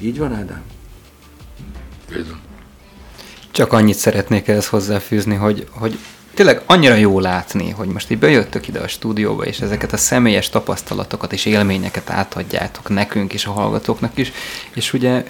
Így 0.00 0.18
van, 0.18 0.34
Ádám? 0.34 0.62
Bizony. 2.08 2.40
Csak 3.50 3.72
annyit 3.72 3.96
szeretnék 3.96 4.48
ehhez 4.48 4.68
hozzáfűzni, 4.68 5.34
hogy, 5.34 5.68
hogy 5.70 5.98
tényleg 6.36 6.62
annyira 6.66 6.94
jó 6.94 7.20
látni, 7.20 7.70
hogy 7.70 7.88
most 7.88 8.10
így 8.10 8.18
bejöttök 8.18 8.68
ide 8.68 8.80
a 8.80 8.88
stúdióba, 8.88 9.44
és 9.44 9.58
ezeket 9.58 9.92
a 9.92 9.96
személyes 9.96 10.48
tapasztalatokat 10.48 11.32
és 11.32 11.44
élményeket 11.44 12.10
átadjátok 12.10 12.88
nekünk 12.88 13.32
és 13.32 13.44
a 13.44 13.50
hallgatóknak 13.50 14.18
is, 14.18 14.32
és 14.74 14.92
ugye 14.92 15.24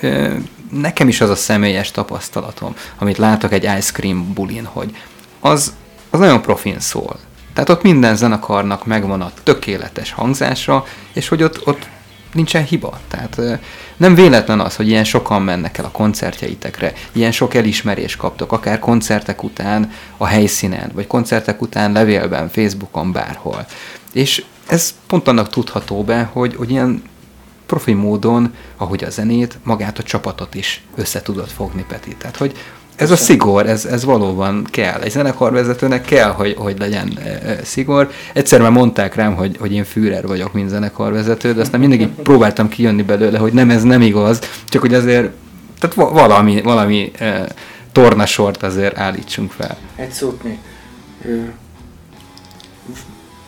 nekem 0.70 1.08
is 1.08 1.20
az 1.20 1.30
a 1.30 1.34
személyes 1.34 1.90
tapasztalatom, 1.90 2.74
amit 2.98 3.18
látok 3.18 3.52
egy 3.52 3.62
ice 3.62 3.92
cream 3.92 4.32
bulin, 4.34 4.64
hogy 4.64 4.96
az, 5.40 5.72
az 6.10 6.18
nagyon 6.18 6.42
profin 6.42 6.80
szól. 6.80 7.18
Tehát 7.52 7.68
ott 7.68 7.82
minden 7.82 8.16
zenekarnak 8.16 8.86
megvan 8.86 9.20
a 9.20 9.32
tökéletes 9.42 10.12
hangzása, 10.12 10.84
és 11.12 11.28
hogy 11.28 11.42
ott, 11.42 11.66
ott 11.66 11.88
nincsen 12.36 12.64
hiba. 12.64 12.98
Tehát 13.08 13.60
nem 13.96 14.14
véletlen 14.14 14.60
az, 14.60 14.76
hogy 14.76 14.88
ilyen 14.88 15.04
sokan 15.04 15.42
mennek 15.42 15.78
el 15.78 15.84
a 15.84 15.90
koncertjeitekre, 15.90 16.92
ilyen 17.12 17.32
sok 17.32 17.54
elismerést 17.54 18.16
kaptok, 18.16 18.52
akár 18.52 18.78
koncertek 18.78 19.42
után 19.42 19.92
a 20.16 20.26
helyszínen, 20.26 20.90
vagy 20.94 21.06
koncertek 21.06 21.62
után 21.62 21.92
levélben, 21.92 22.48
Facebookon, 22.48 23.12
bárhol. 23.12 23.66
És 24.12 24.44
ez 24.66 24.94
pont 25.06 25.28
annak 25.28 25.48
tudható 25.48 26.04
be, 26.04 26.30
hogy, 26.32 26.54
hogy 26.54 26.70
ilyen 26.70 27.02
profi 27.66 27.92
módon, 27.92 28.54
ahogy 28.76 29.04
a 29.04 29.10
zenét, 29.10 29.58
magát 29.62 29.98
a 29.98 30.02
csapatot 30.02 30.54
is 30.54 30.82
össze 30.94 31.22
tudod 31.22 31.48
fogni, 31.48 31.84
Peti. 31.88 32.16
Tehát, 32.16 32.36
hogy 32.36 32.52
ez 32.96 33.10
a 33.10 33.16
szigor, 33.16 33.66
ez, 33.66 33.84
ez 33.84 34.04
valóban 34.04 34.66
kell. 34.70 35.00
Egy 35.00 35.10
zenekarvezetőnek 35.10 36.04
kell, 36.04 36.30
hogy, 36.30 36.54
hogy 36.58 36.78
legyen 36.78 37.18
e, 37.18 37.28
e, 37.28 37.64
szigor. 37.64 38.10
Egyszer 38.32 38.60
már 38.60 38.70
mondták 38.70 39.14
rám, 39.14 39.34
hogy, 39.34 39.56
hogy 39.58 39.72
én 39.72 39.84
Führer 39.84 40.26
vagyok, 40.26 40.52
mint 40.52 40.68
zenekarvezető, 40.68 41.52
de 41.52 41.60
aztán 41.60 41.80
mindig 41.80 42.08
próbáltam 42.28 42.68
kijönni 42.68 43.02
belőle, 43.02 43.38
hogy 43.38 43.52
nem, 43.52 43.70
ez 43.70 43.82
nem 43.82 44.00
igaz, 44.00 44.40
csak 44.68 44.80
hogy 44.80 44.94
azért 44.94 45.30
tehát 45.78 46.10
valami, 46.12 46.62
valami 46.62 47.12
e, 47.18 47.48
tornasort 47.92 48.62
azért 48.62 48.98
állítsunk 48.98 49.50
fel. 49.50 49.76
Egy 49.96 50.10
szót 50.10 50.42
még. 50.42 50.58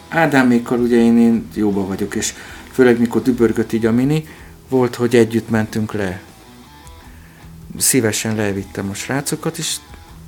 Ádámékkal 0.09 0.79
ugye 0.79 0.97
én, 0.97 1.19
én 1.19 1.49
jóba 1.55 1.87
vagyok, 1.87 2.15
és 2.15 2.35
főleg 2.73 2.99
mikor 2.99 3.23
dübörgött 3.23 3.73
így 3.73 3.87
a 3.87 3.93
mini, 3.93 4.25
volt, 4.69 4.95
hogy 4.95 5.17
együtt 5.17 5.51
mentünk 5.51 5.93
le 5.93 6.21
szívesen 7.77 8.35
levittem 8.35 8.91
a 8.91 8.95
srácokat, 8.95 9.59
és 9.59 9.77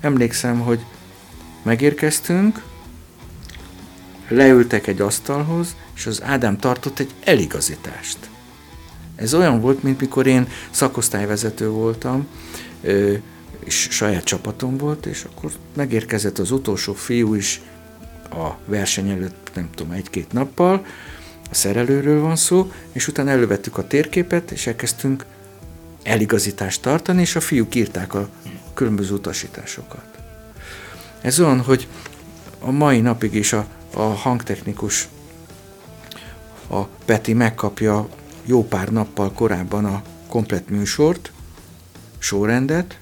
emlékszem, 0.01 0.61
hogy 0.61 0.85
megérkeztünk, 1.63 2.63
leültek 4.29 4.87
egy 4.87 5.01
asztalhoz, 5.01 5.77
és 5.95 6.07
az 6.07 6.23
Ádám 6.23 6.59
tartott 6.59 6.99
egy 6.99 7.15
eligazítást. 7.25 8.19
Ez 9.17 9.35
olyan 9.35 9.61
volt, 9.61 9.83
mint 9.83 10.01
mikor 10.01 10.27
én 10.27 10.49
szakosztályvezető 10.71 11.69
voltam, 11.69 12.27
és 13.65 13.89
saját 13.91 14.25
csapatom 14.25 14.77
volt, 14.77 15.07
és 15.07 15.25
akkor 15.25 15.53
megérkezett 15.75 16.39
az 16.39 16.51
utolsó 16.51 16.93
fiú 16.93 17.35
is 17.35 17.61
a 18.31 18.51
verseny 18.65 19.11
előtt, 19.11 19.51
nem 19.55 19.69
tudom, 19.75 19.93
egy-két 19.93 20.33
nappal, 20.33 20.87
a 21.51 21.55
szerelőről 21.55 22.21
van 22.21 22.37
szó, 22.37 22.73
és 22.93 23.09
utána 23.09 23.31
elővettük 23.31 23.79
a 23.79 23.87
térképet, 23.87 24.51
és 24.51 24.67
elkezdtünk 24.67 25.25
eligazítást 26.03 26.83
tartani, 26.83 27.21
és 27.21 27.37
a 27.37 27.41
fiúk 27.41 27.75
írták 27.75 28.15
a 28.15 28.29
különböző 28.75 29.15
utasításokat. 29.15 30.05
Ez 31.21 31.41
olyan, 31.41 31.61
hogy 31.61 31.89
a 32.59 32.71
mai 32.71 33.01
napig 33.01 33.35
is 33.35 33.53
a, 33.53 33.67
a 33.95 34.03
hangtechnikus, 34.03 35.09
a 36.69 36.83
Peti 36.85 37.33
megkapja 37.33 38.09
jó 38.45 38.65
pár 38.65 38.89
nappal 38.89 39.33
korábban 39.33 39.85
a 39.85 40.03
komplet 40.29 40.69
műsort, 40.69 41.33
sorrendet, 42.19 42.99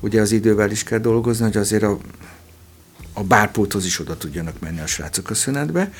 ugye 0.00 0.20
az 0.20 0.32
idővel 0.32 0.70
is 0.70 0.82
kell 0.82 0.98
dolgozni, 0.98 1.44
hogy 1.44 1.56
azért 1.56 1.82
a, 1.82 1.98
a 3.12 3.22
bárpulthoz 3.22 3.84
is 3.84 4.00
oda 4.00 4.16
tudjanak 4.16 4.60
menni 4.60 4.80
a 4.80 4.86
srácok 4.86 5.30
a 5.30 5.34
szünetbe, 5.34 5.92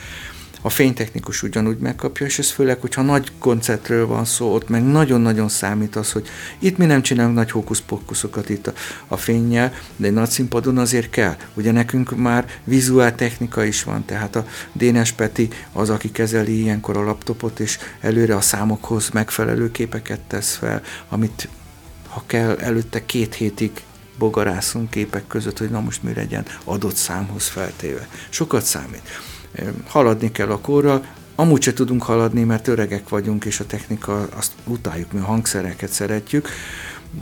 a 0.61 0.69
fénytechnikus 0.69 1.43
ugyanúgy 1.43 1.79
megkapja, 1.79 2.27
és 2.27 2.39
ez 2.39 2.51
főleg, 2.51 2.81
hogyha 2.81 3.03
nagy 3.03 3.33
koncertről 3.39 4.07
van 4.07 4.25
szó, 4.25 4.55
ott 4.55 4.69
meg 4.69 4.85
nagyon-nagyon 4.85 5.49
számít 5.49 5.97
az, 5.97 6.13
hogy 6.13 6.29
itt 6.59 6.77
mi 6.77 6.85
nem 6.85 7.03
csinálunk 7.03 7.35
nagy 7.35 7.51
hókuszpokuszokat 7.51 8.49
itt 8.49 8.67
a, 8.67 8.73
a 9.07 9.17
fényjel, 9.17 9.73
de 9.97 10.07
egy 10.07 10.13
nagy 10.13 10.29
színpadon 10.29 10.79
azért 10.79 11.11
kell. 11.11 11.37
Ugye 11.55 11.73
nekünk 11.73 12.17
már 12.17 12.47
vizuál 12.65 13.15
technika 13.15 13.65
is 13.65 13.83
van, 13.83 14.05
tehát 14.05 14.37
a 14.37 14.47
Dénes 14.73 15.13
Peti 15.13 15.49
az, 15.73 15.91
aki 15.91 16.11
kezeli 16.11 16.61
ilyenkor 16.61 16.97
a 16.97 17.05
laptopot, 17.05 17.61
és 17.61 17.79
előre 18.01 18.37
a 18.37 18.41
számokhoz 18.41 19.11
megfelelő 19.11 19.71
képeket 19.71 20.21
tesz 20.21 20.55
fel, 20.57 20.83
amit 21.09 21.49
ha 22.09 22.23
kell, 22.27 22.59
előtte 22.59 23.05
két 23.07 23.35
hétig 23.35 23.71
bogarászunk 24.19 24.91
képek 24.91 25.27
között, 25.27 25.59
hogy 25.59 25.71
na 25.71 25.81
most 25.81 26.03
mi 26.03 26.15
legyen 26.15 26.47
adott 26.65 26.97
számhoz 26.97 27.47
feltéve. 27.47 28.09
Sokat 28.29 28.65
számít 28.65 29.03
haladni 29.87 30.33
kell 30.33 30.51
a 30.51 30.59
korral, 30.59 31.07
amúgy 31.35 31.63
se 31.63 31.73
tudunk 31.73 32.03
haladni, 32.03 32.43
mert 32.43 32.69
öregek 32.69 33.09
vagyunk, 33.09 33.45
és 33.45 33.61
a 33.61 33.67
technika, 33.67 34.29
azt 34.37 34.53
utáljuk, 34.65 35.13
mi 35.13 35.21
a 35.21 35.25
hangszereket 35.25 35.91
szeretjük, 35.91 36.49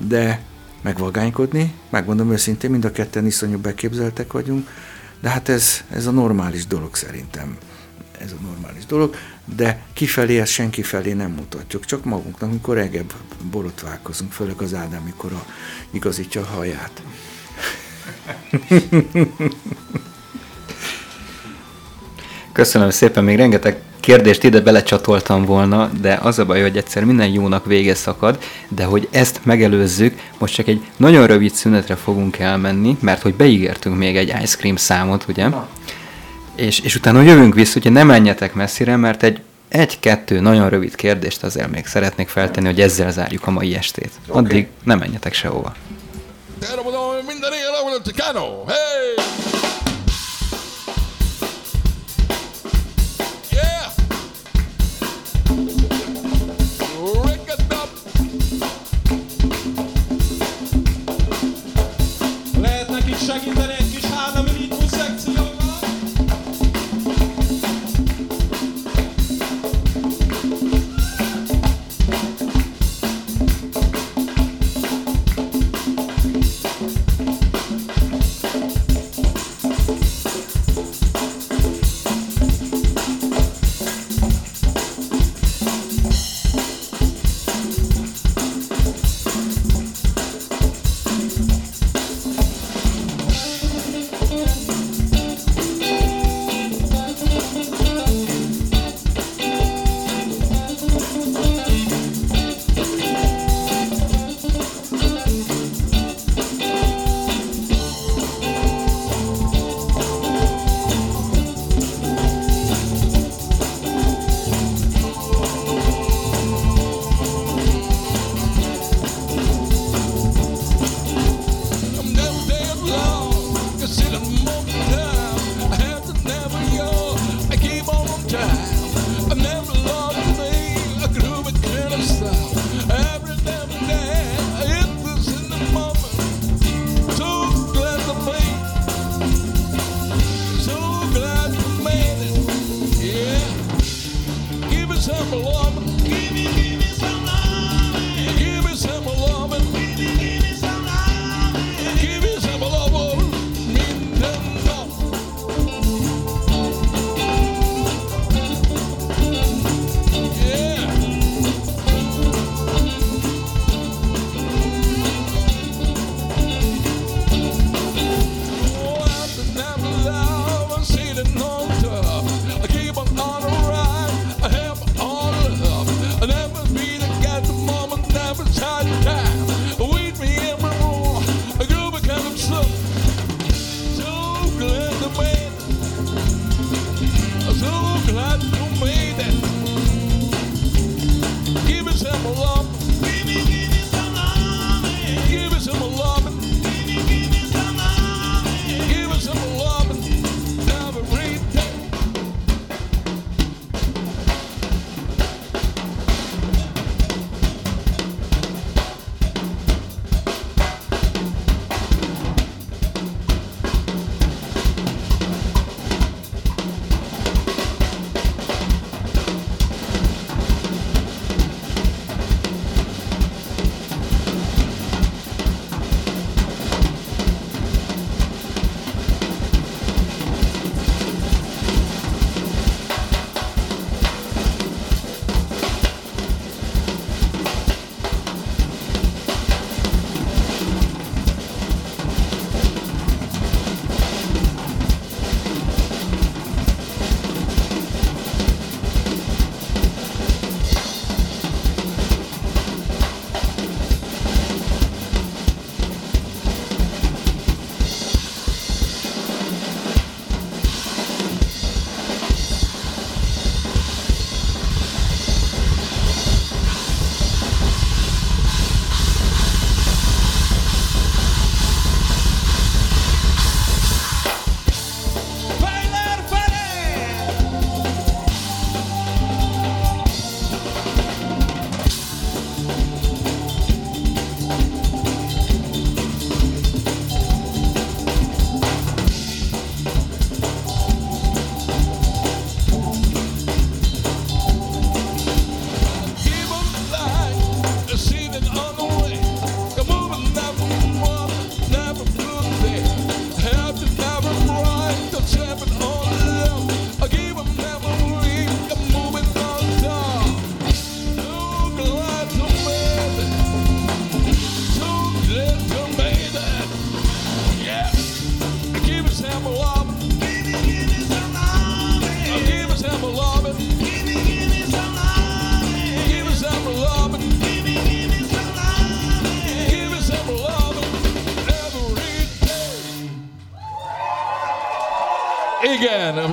de 0.06 0.42
megvagánykodni, 0.82 1.74
megmondom 1.90 2.32
őszintén, 2.32 2.70
mind 2.70 2.84
a 2.84 2.90
ketten 2.90 3.26
iszonyú 3.26 3.58
beképzeltek 3.58 4.32
vagyunk, 4.32 4.68
de 5.20 5.28
hát 5.28 5.48
ez, 5.48 5.84
ez 5.90 6.06
a 6.06 6.10
normális 6.10 6.66
dolog 6.66 6.96
szerintem. 6.96 7.56
Ez 8.18 8.32
a 8.32 8.42
normális 8.42 8.86
dolog, 8.86 9.14
de 9.56 9.82
kifelé 9.92 10.40
ezt 10.40 10.52
senki 10.52 10.82
felé 10.82 11.12
nem 11.12 11.30
mutatjuk, 11.30 11.84
csak 11.84 12.04
magunknak, 12.04 12.50
amikor 12.50 12.76
regebb 12.76 13.12
borotválkozunk, 13.50 14.32
főleg 14.32 14.60
az 14.60 14.74
Ádám, 14.74 15.02
mikor 15.02 15.32
a, 15.32 15.46
igazítja 15.90 16.40
a 16.40 16.44
haját. 16.44 17.02
Köszönöm 22.58 22.90
szépen, 22.90 23.24
még 23.24 23.36
rengeteg 23.36 23.76
kérdést 24.00 24.44
ide 24.44 24.60
belecsatoltam 24.60 25.44
volna, 25.44 25.90
de 26.00 26.18
az 26.22 26.38
a 26.38 26.44
baj, 26.44 26.60
hogy 26.60 26.76
egyszer 26.76 27.04
minden 27.04 27.28
jónak 27.28 27.66
vége 27.66 27.94
szakad, 27.94 28.38
de 28.68 28.84
hogy 28.84 29.08
ezt 29.10 29.40
megelőzzük, 29.44 30.20
most 30.38 30.54
csak 30.54 30.66
egy 30.66 30.80
nagyon 30.96 31.26
rövid 31.26 31.52
szünetre 31.54 31.96
fogunk 31.96 32.38
elmenni, 32.38 32.96
mert 33.00 33.22
hogy 33.22 33.34
beígértünk 33.34 33.96
még 33.96 34.16
egy 34.16 34.34
ice 34.42 34.56
cream 34.56 34.76
számot, 34.76 35.24
ugye? 35.28 35.48
És, 36.56 36.80
és 36.80 36.94
utána 36.94 37.22
jövünk 37.22 37.54
vissza, 37.54 37.76
úgyhogy 37.76 37.92
ne 37.92 38.04
menjetek 38.04 38.54
messzire, 38.54 38.96
mert 38.96 39.22
egy 39.22 39.40
egy-kettő 39.68 40.40
nagyon 40.40 40.68
rövid 40.68 40.94
kérdést 40.94 41.42
azért 41.42 41.70
még 41.70 41.86
szeretnék 41.86 42.28
feltenni, 42.28 42.66
hogy 42.66 42.80
ezzel 42.80 43.12
zárjuk 43.12 43.46
a 43.46 43.50
mai 43.50 43.74
estét. 43.74 44.10
Okay. 44.28 44.42
Addig 44.42 44.66
nem 44.84 44.98
menjetek 44.98 45.34
sehova. 45.34 45.74
Minden 47.26 47.52
éjjel, 47.52 47.72
hey! 48.66 49.77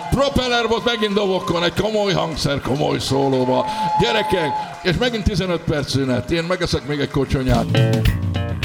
Propeller 0.09 0.67
volt 0.67 0.85
megint 0.85 1.13
dobokkon, 1.13 1.63
egy 1.63 1.73
komoly 1.73 2.13
hangszer, 2.13 2.61
komoly 2.61 2.99
szólóba. 2.99 3.65
Gyerekek, 4.01 4.51
és 4.83 4.97
megint 4.99 5.23
15 5.23 5.61
perc 5.61 5.89
szünet, 5.89 6.31
én 6.31 6.43
megeszek 6.43 6.87
még 6.87 6.99
egy 6.99 7.09
kocsonyát. 7.09 7.65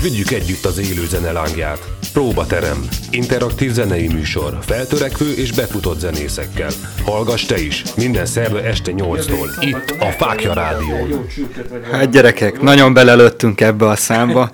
Vigyük 0.03 0.31
együtt 0.31 0.65
az 0.65 0.79
élő 0.79 1.07
zene 1.07 1.33
lángját. 1.33 2.00
Próbaterem. 2.13 2.89
Interaktív 3.11 3.73
zenei 3.73 4.09
műsor. 4.09 4.59
Feltörekvő 4.61 5.33
és 5.33 5.53
befutott 5.53 5.99
zenészekkel. 5.99 6.71
Hallgass 7.05 7.45
te 7.45 7.61
is. 7.61 7.83
Minden 7.97 8.27
szerve 8.27 8.63
este 8.63 8.93
8-tól. 8.97 9.49
Itt 9.61 9.95
a 10.01 10.11
Fákja 10.11 10.53
Rádión. 10.53 11.27
Hát 11.93 12.11
gyerekek, 12.11 12.61
nagyon 12.61 12.93
belelőttünk 12.93 13.61
ebbe 13.61 13.87
a 13.87 13.97
számba. 13.97 14.51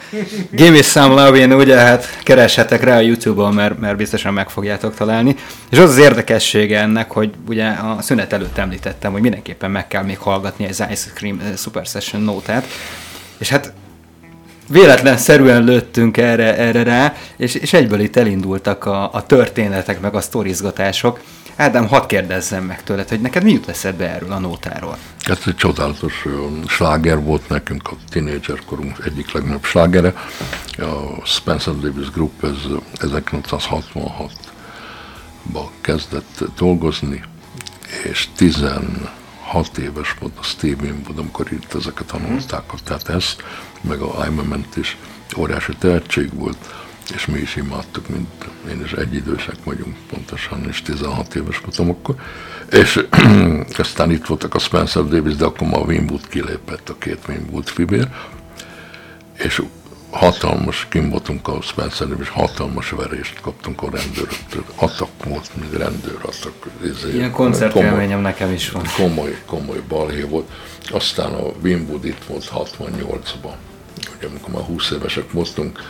Gimme 0.51 0.83
Some 0.83 1.25
Lovin, 1.25 1.53
ugye, 1.53 1.77
hát 1.77 2.19
kereshetek 2.23 2.83
rá 2.83 2.97
a 2.97 3.01
Youtube-on, 3.01 3.55
mert, 3.55 3.79
mert 3.79 3.97
biztosan 3.97 4.33
meg 4.33 4.49
fogjátok 4.49 4.95
találni. 4.95 5.37
És 5.71 5.79
az 5.79 5.91
az 5.91 5.99
érdekessége 5.99 6.81
ennek, 6.81 7.11
hogy 7.11 7.31
ugye 7.49 7.67
a 7.67 7.97
szünet 8.01 8.33
előtt 8.33 8.59
említettem, 8.59 9.13
hogy 9.13 9.21
mindenképpen 9.21 9.71
meg 9.71 9.87
kell 9.87 10.03
még 10.03 10.19
hallgatni 10.19 10.69
az 10.69 10.85
Ice 10.91 11.11
Cream 11.15 11.41
eh, 11.45 11.57
Super 11.57 11.87
Session 11.87 12.23
nótát. 12.23 12.67
És 13.39 13.49
hát 13.49 13.73
véletlenszerűen 14.69 15.65
lőttünk 15.65 16.17
erre, 16.17 16.57
erre 16.57 16.83
rá, 16.83 17.15
és, 17.37 17.55
és 17.55 17.73
egyből 17.73 18.01
itt 18.01 18.17
elindultak 18.17 18.85
a, 18.85 19.13
a 19.13 19.27
történetek, 19.27 20.01
meg 20.01 20.15
a 20.15 20.21
sztorizgatások. 20.21 21.21
Ádám, 21.57 21.89
hadd 21.89 22.07
kérdezzem 22.07 22.65
meg 22.65 22.83
tőled, 22.83 23.09
hogy 23.09 23.21
neked 23.21 23.43
mi 23.43 23.53
jut 23.53 23.69
eszedbe 23.69 24.09
erről 24.09 24.33
a 24.33 24.39
nótáról? 24.39 24.97
Ez 25.27 25.39
egy 25.47 25.57
csodálatos 25.57 26.25
sláger 26.67 27.23
volt 27.23 27.49
nekünk, 27.49 27.89
a 27.89 27.95
tínédzserkorunk 28.11 28.99
egyik 29.05 29.33
legnagyobb 29.33 29.65
slágere. 29.65 30.15
A 30.79 31.25
Spencer 31.25 31.75
Davis 31.75 32.11
Group 32.11 32.45
ez 32.45 32.57
1966-ban 32.99 35.69
kezdett 35.81 36.45
dolgozni, 36.57 37.23
és 38.11 38.29
16 38.37 39.79
éves 39.79 40.15
volt 40.21 40.39
a 40.39 40.43
Steve 40.43 40.83
Winwood, 40.83 41.19
amikor 41.19 41.53
írt 41.53 41.75
ezeket 41.75 42.11
a 42.11 42.19
nótákat. 42.19 42.81
Tehát 42.85 43.09
ezt, 43.09 43.43
meg 43.87 44.01
a 44.01 44.25
I'm 44.25 44.39
a 44.39 44.43
Ment 44.43 44.77
is 44.77 44.97
óriási 45.37 45.73
tehetség 45.79 46.35
volt, 46.35 46.75
és 47.15 47.27
mi 47.27 47.39
is 47.39 47.57
imádtuk, 47.57 48.09
mint 48.09 48.45
én 48.71 48.83
is 48.85 48.93
egyidősek 48.93 49.57
vagyunk 49.65 49.97
pontosan, 50.11 50.65
és 50.69 50.83
16 50.83 51.35
éves 51.35 51.59
voltam 51.59 51.91
akkor. 51.91 52.15
És 52.71 53.07
aztán 53.79 54.11
itt 54.11 54.27
voltak 54.27 54.55
a 54.55 54.59
Spencer 54.59 55.05
Davis, 55.05 55.35
de 55.35 55.45
akkor 55.45 55.69
már 55.69 55.81
a 55.81 55.85
Winwood 55.85 56.29
kilépett, 56.29 56.89
a 56.89 56.97
két 56.99 57.19
Winwood 57.29 57.67
fivér, 57.67 58.09
és 59.39 59.63
hatalmas, 60.11 60.87
kim 60.91 61.11
voltunk 61.11 61.49
a 61.49 61.61
Spencer 61.61 62.09
és 62.21 62.29
hatalmas 62.29 62.91
verést 62.91 63.41
kaptunk 63.41 63.83
a 63.83 63.91
rendőröktől. 63.91 64.65
Atak 64.75 65.25
volt, 65.25 65.51
mint 65.55 65.73
rendőr, 65.73 66.19
atak. 66.23 66.67
izé, 66.85 67.15
Ilyen 67.15 67.31
koncertélményem 67.31 68.21
nekem 68.21 68.53
is 68.53 68.71
van. 68.71 68.83
Komoly, 68.97 69.39
komoly 69.47 69.83
balhé 69.89 70.23
volt. 70.23 70.51
Aztán 70.91 71.33
a 71.33 71.43
Winwood 71.63 72.05
itt 72.05 72.25
volt 72.25 72.51
68-ban. 72.55 73.55
Ugye 74.17 74.27
amikor 74.27 74.51
már 74.51 74.63
20 74.63 74.91
évesek 74.91 75.33
voltunk, 75.33 75.81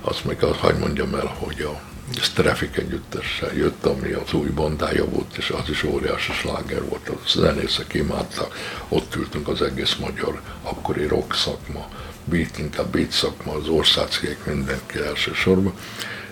azt 0.00 0.24
még 0.24 0.42
azt 0.42 0.58
hagyd 0.58 0.78
mondjam 0.78 1.14
el, 1.14 1.36
hogy 1.38 1.60
a 1.60 1.80
Straffic 2.20 2.76
együttessel 2.76 3.54
jött, 3.54 3.86
ami 3.86 4.12
az 4.12 4.32
új 4.32 4.48
bandája 4.48 5.04
volt, 5.04 5.36
és 5.36 5.50
az 5.50 5.68
is 5.68 5.82
óriási 5.82 6.32
sláger 6.32 6.84
volt, 6.88 7.08
a 7.08 7.18
zenészek 7.28 7.94
imádtak, 7.94 8.56
ott 8.88 9.14
ültünk 9.14 9.48
az 9.48 9.62
egész 9.62 9.94
magyar 9.94 10.40
akkori 10.62 11.06
rock 11.06 11.34
szakma, 11.34 11.88
beat, 12.24 12.58
inkább 12.58 12.86
beat 12.86 13.10
szakma, 13.10 13.52
az 13.52 13.68
országcégek 13.68 14.46
mindenki 14.46 14.98
elsősorban, 14.98 15.72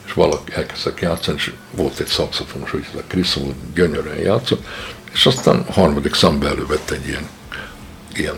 és 0.06 0.12
valaki 0.12 0.52
elkezdtek 0.52 1.00
játszani, 1.00 1.36
és 1.36 1.52
volt 1.70 1.98
egy 1.98 2.06
szakszofonos, 2.06 2.70
hogy 2.70 2.86
a 2.94 3.16
Wood 3.36 3.54
gyönyörűen 3.74 4.18
játszott, 4.18 4.66
és 5.12 5.26
aztán 5.26 5.64
a 5.68 5.72
harmadik 5.72 6.14
számba 6.14 6.48
elővett 6.48 6.90
egy 6.90 7.06
ilyen, 7.06 7.28
ilyen 8.14 8.36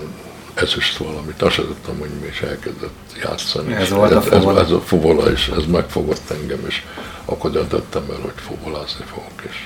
ezüst 0.54 0.96
valamit, 0.96 1.42
azt 1.42 1.54
sem 1.54 1.64
tudtam, 1.66 1.98
hogy 1.98 2.10
mi 2.20 2.26
is 2.26 2.40
elkezdett 2.40 3.16
játszani. 3.22 3.74
Ez 3.74 3.90
volt 3.90 4.12
a 4.12 4.16
ez, 4.16 4.26
ez, 4.26 4.56
ez 4.56 4.70
a 4.70 4.80
fuvola, 4.80 5.30
és 5.30 5.50
ez 5.56 5.64
megfogott 5.64 6.30
engem, 6.30 6.60
és 6.68 6.82
akkor 7.24 7.50
döntöttem 7.50 8.02
el, 8.10 8.18
hogy 8.20 8.32
fuvolázni 8.36 9.04
fogok, 9.10 9.42
és 9.48 9.56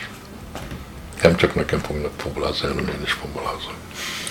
nem 1.23 1.37
csak 1.37 1.55
nekem 1.55 1.79
fognak 1.79 2.11
fuvolázni, 2.17 2.69
hanem 2.69 2.87
én 2.87 3.03
is 3.05 3.13
fuvolázom. 3.13 3.73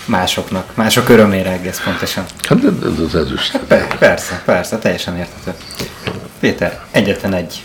Másoknak, 0.04 0.76
mások 0.76 1.08
örömére 1.08 1.50
egész 1.50 1.80
pontosan. 1.84 2.24
Hát 2.48 2.58
ez, 2.64 2.98
az 2.98 3.14
ezüst. 3.14 3.58
Per- 3.58 3.98
persze, 3.98 4.42
persze, 4.44 4.78
teljesen 4.78 5.16
érthető. 5.16 5.58
Péter, 6.40 6.84
egyetlen 6.90 7.32
egy 7.32 7.62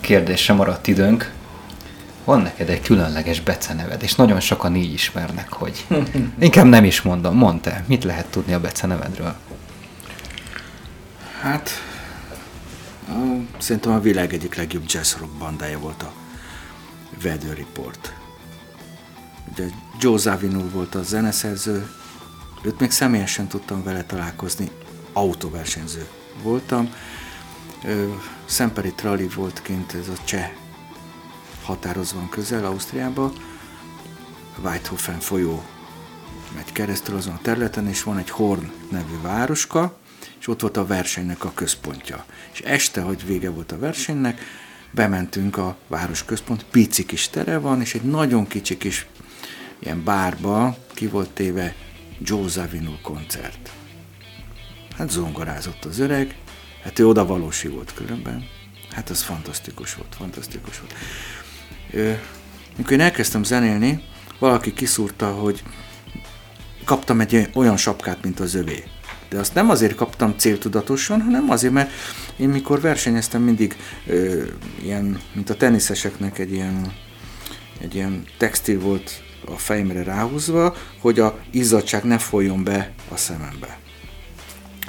kérdésre 0.00 0.54
maradt 0.54 0.86
időnk. 0.86 1.30
Van 2.24 2.40
neked 2.40 2.68
egy 2.68 2.80
különleges 2.80 3.40
beceneved, 3.40 4.02
és 4.02 4.14
nagyon 4.14 4.40
sokan 4.40 4.76
így 4.76 4.92
ismernek, 4.92 5.52
hogy... 5.52 5.86
Inkább 6.38 6.66
nem 6.66 6.84
is 6.84 7.02
mondom, 7.02 7.36
mondd 7.36 7.60
te, 7.60 7.84
mit 7.86 8.04
lehet 8.04 8.26
tudni 8.26 8.52
a 8.52 8.60
becenevedről? 8.60 9.34
Hát, 11.40 11.70
a, 13.08 13.12
szerintem 13.58 13.92
a 13.92 14.00
világ 14.00 14.32
egyik 14.32 14.54
legjobb 14.54 14.84
jazz 14.86 15.14
rock 15.14 15.38
bandája 15.38 15.78
volt 15.78 16.02
a 16.02 16.12
Weather 17.24 17.56
Report. 17.56 18.14
Ugye 19.52 19.64
Joe 20.00 20.16
Zawinul 20.16 20.70
volt 20.70 20.94
a 20.94 21.02
zeneszerző, 21.02 21.90
őt 22.62 22.80
még 22.80 22.90
személyesen 22.90 23.46
tudtam 23.46 23.82
vele 23.82 24.04
találkozni, 24.04 24.70
autóversenyző 25.12 26.06
voltam. 26.42 26.94
Szemperi 28.44 28.92
Trali 28.94 29.28
volt 29.34 29.62
kint, 29.62 29.92
ez 29.92 30.08
a 30.08 30.24
cseh 30.24 30.50
határhoz 31.62 32.12
van 32.12 32.28
közel, 32.28 32.64
Ausztriába. 32.64 33.32
Weithofen 34.62 35.20
folyó 35.20 35.64
megy 36.54 36.72
keresztül 36.72 37.16
azon 37.16 37.34
a 37.34 37.40
területen, 37.42 37.88
és 37.88 38.02
van 38.02 38.18
egy 38.18 38.30
Horn 38.30 38.70
nevű 38.90 39.20
városka, 39.22 39.96
és 40.40 40.48
ott 40.48 40.60
volt 40.60 40.76
a 40.76 40.86
versenynek 40.86 41.44
a 41.44 41.52
központja. 41.54 42.24
És 42.52 42.60
este, 42.60 43.00
hogy 43.00 43.26
vége 43.26 43.50
volt 43.50 43.72
a 43.72 43.78
versenynek, 43.78 44.40
bementünk 44.90 45.56
a 45.56 45.76
város 45.86 46.24
központ, 46.24 46.64
pici 46.70 47.06
kis 47.06 47.28
tere 47.28 47.58
van, 47.58 47.80
és 47.80 47.94
egy 47.94 48.02
nagyon 48.02 48.46
kicsi 48.46 48.76
kis 48.76 49.06
ilyen 49.78 50.04
bárba 50.04 50.76
ki 50.94 51.06
volt 51.06 51.30
téve 51.30 51.74
Joe 52.18 52.48
Zawinul 52.48 52.98
koncert. 53.02 53.70
Hát 54.96 55.10
zongorázott 55.10 55.84
az 55.84 55.98
öreg, 55.98 56.36
hát 56.82 56.98
ő 56.98 57.06
oda 57.06 57.26
valósi 57.26 57.68
volt 57.68 57.94
különben. 57.94 58.44
Hát 58.90 59.10
az 59.10 59.22
fantasztikus 59.22 59.94
volt, 59.94 60.14
fantasztikus 60.14 60.78
volt. 60.78 60.94
Mikor 62.76 62.92
én 62.92 63.00
elkezdtem 63.00 63.42
zenélni, 63.42 64.02
valaki 64.38 64.72
kiszúrta, 64.72 65.26
hogy 65.26 65.62
kaptam 66.84 67.20
egy 67.20 67.48
olyan 67.54 67.76
sapkát, 67.76 68.22
mint 68.22 68.40
az 68.40 68.54
övé. 68.54 68.84
De 69.28 69.38
azt 69.38 69.54
nem 69.54 69.70
azért 69.70 69.94
kaptam 69.94 70.34
céltudatosan, 70.36 71.20
hanem 71.20 71.50
azért, 71.50 71.72
mert 71.72 71.90
én 72.36 72.48
mikor 72.48 72.80
versenyeztem, 72.80 73.42
mindig 73.42 73.76
ö, 74.06 74.42
ilyen, 74.82 75.20
mint 75.34 75.50
a 75.50 75.56
teniszeseknek 75.56 76.38
egy 76.38 76.52
ilyen, 76.52 76.92
egy 77.80 77.94
ilyen 77.94 78.24
textil 78.38 78.80
volt 78.80 79.22
a 79.46 79.58
fejemre 79.58 80.02
ráhúzva, 80.02 80.76
hogy 81.00 81.20
a 81.20 81.38
izzadság 81.50 82.04
ne 82.04 82.18
folyjon 82.18 82.64
be 82.64 82.92
a 83.08 83.16
szemembe. 83.16 83.78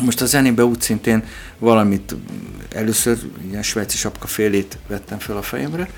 Most 0.01 0.21
a 0.21 0.25
zenébe 0.25 0.65
úgy 0.65 0.81
szintén 0.81 1.23
valamit 1.59 2.15
először 2.69 3.17
ilyen 3.49 3.63
svájci 3.63 3.97
sapka 3.97 4.27
félét 4.27 4.77
vettem 4.87 5.19
fel 5.19 5.37
a 5.37 5.41
fejemre, 5.41 5.89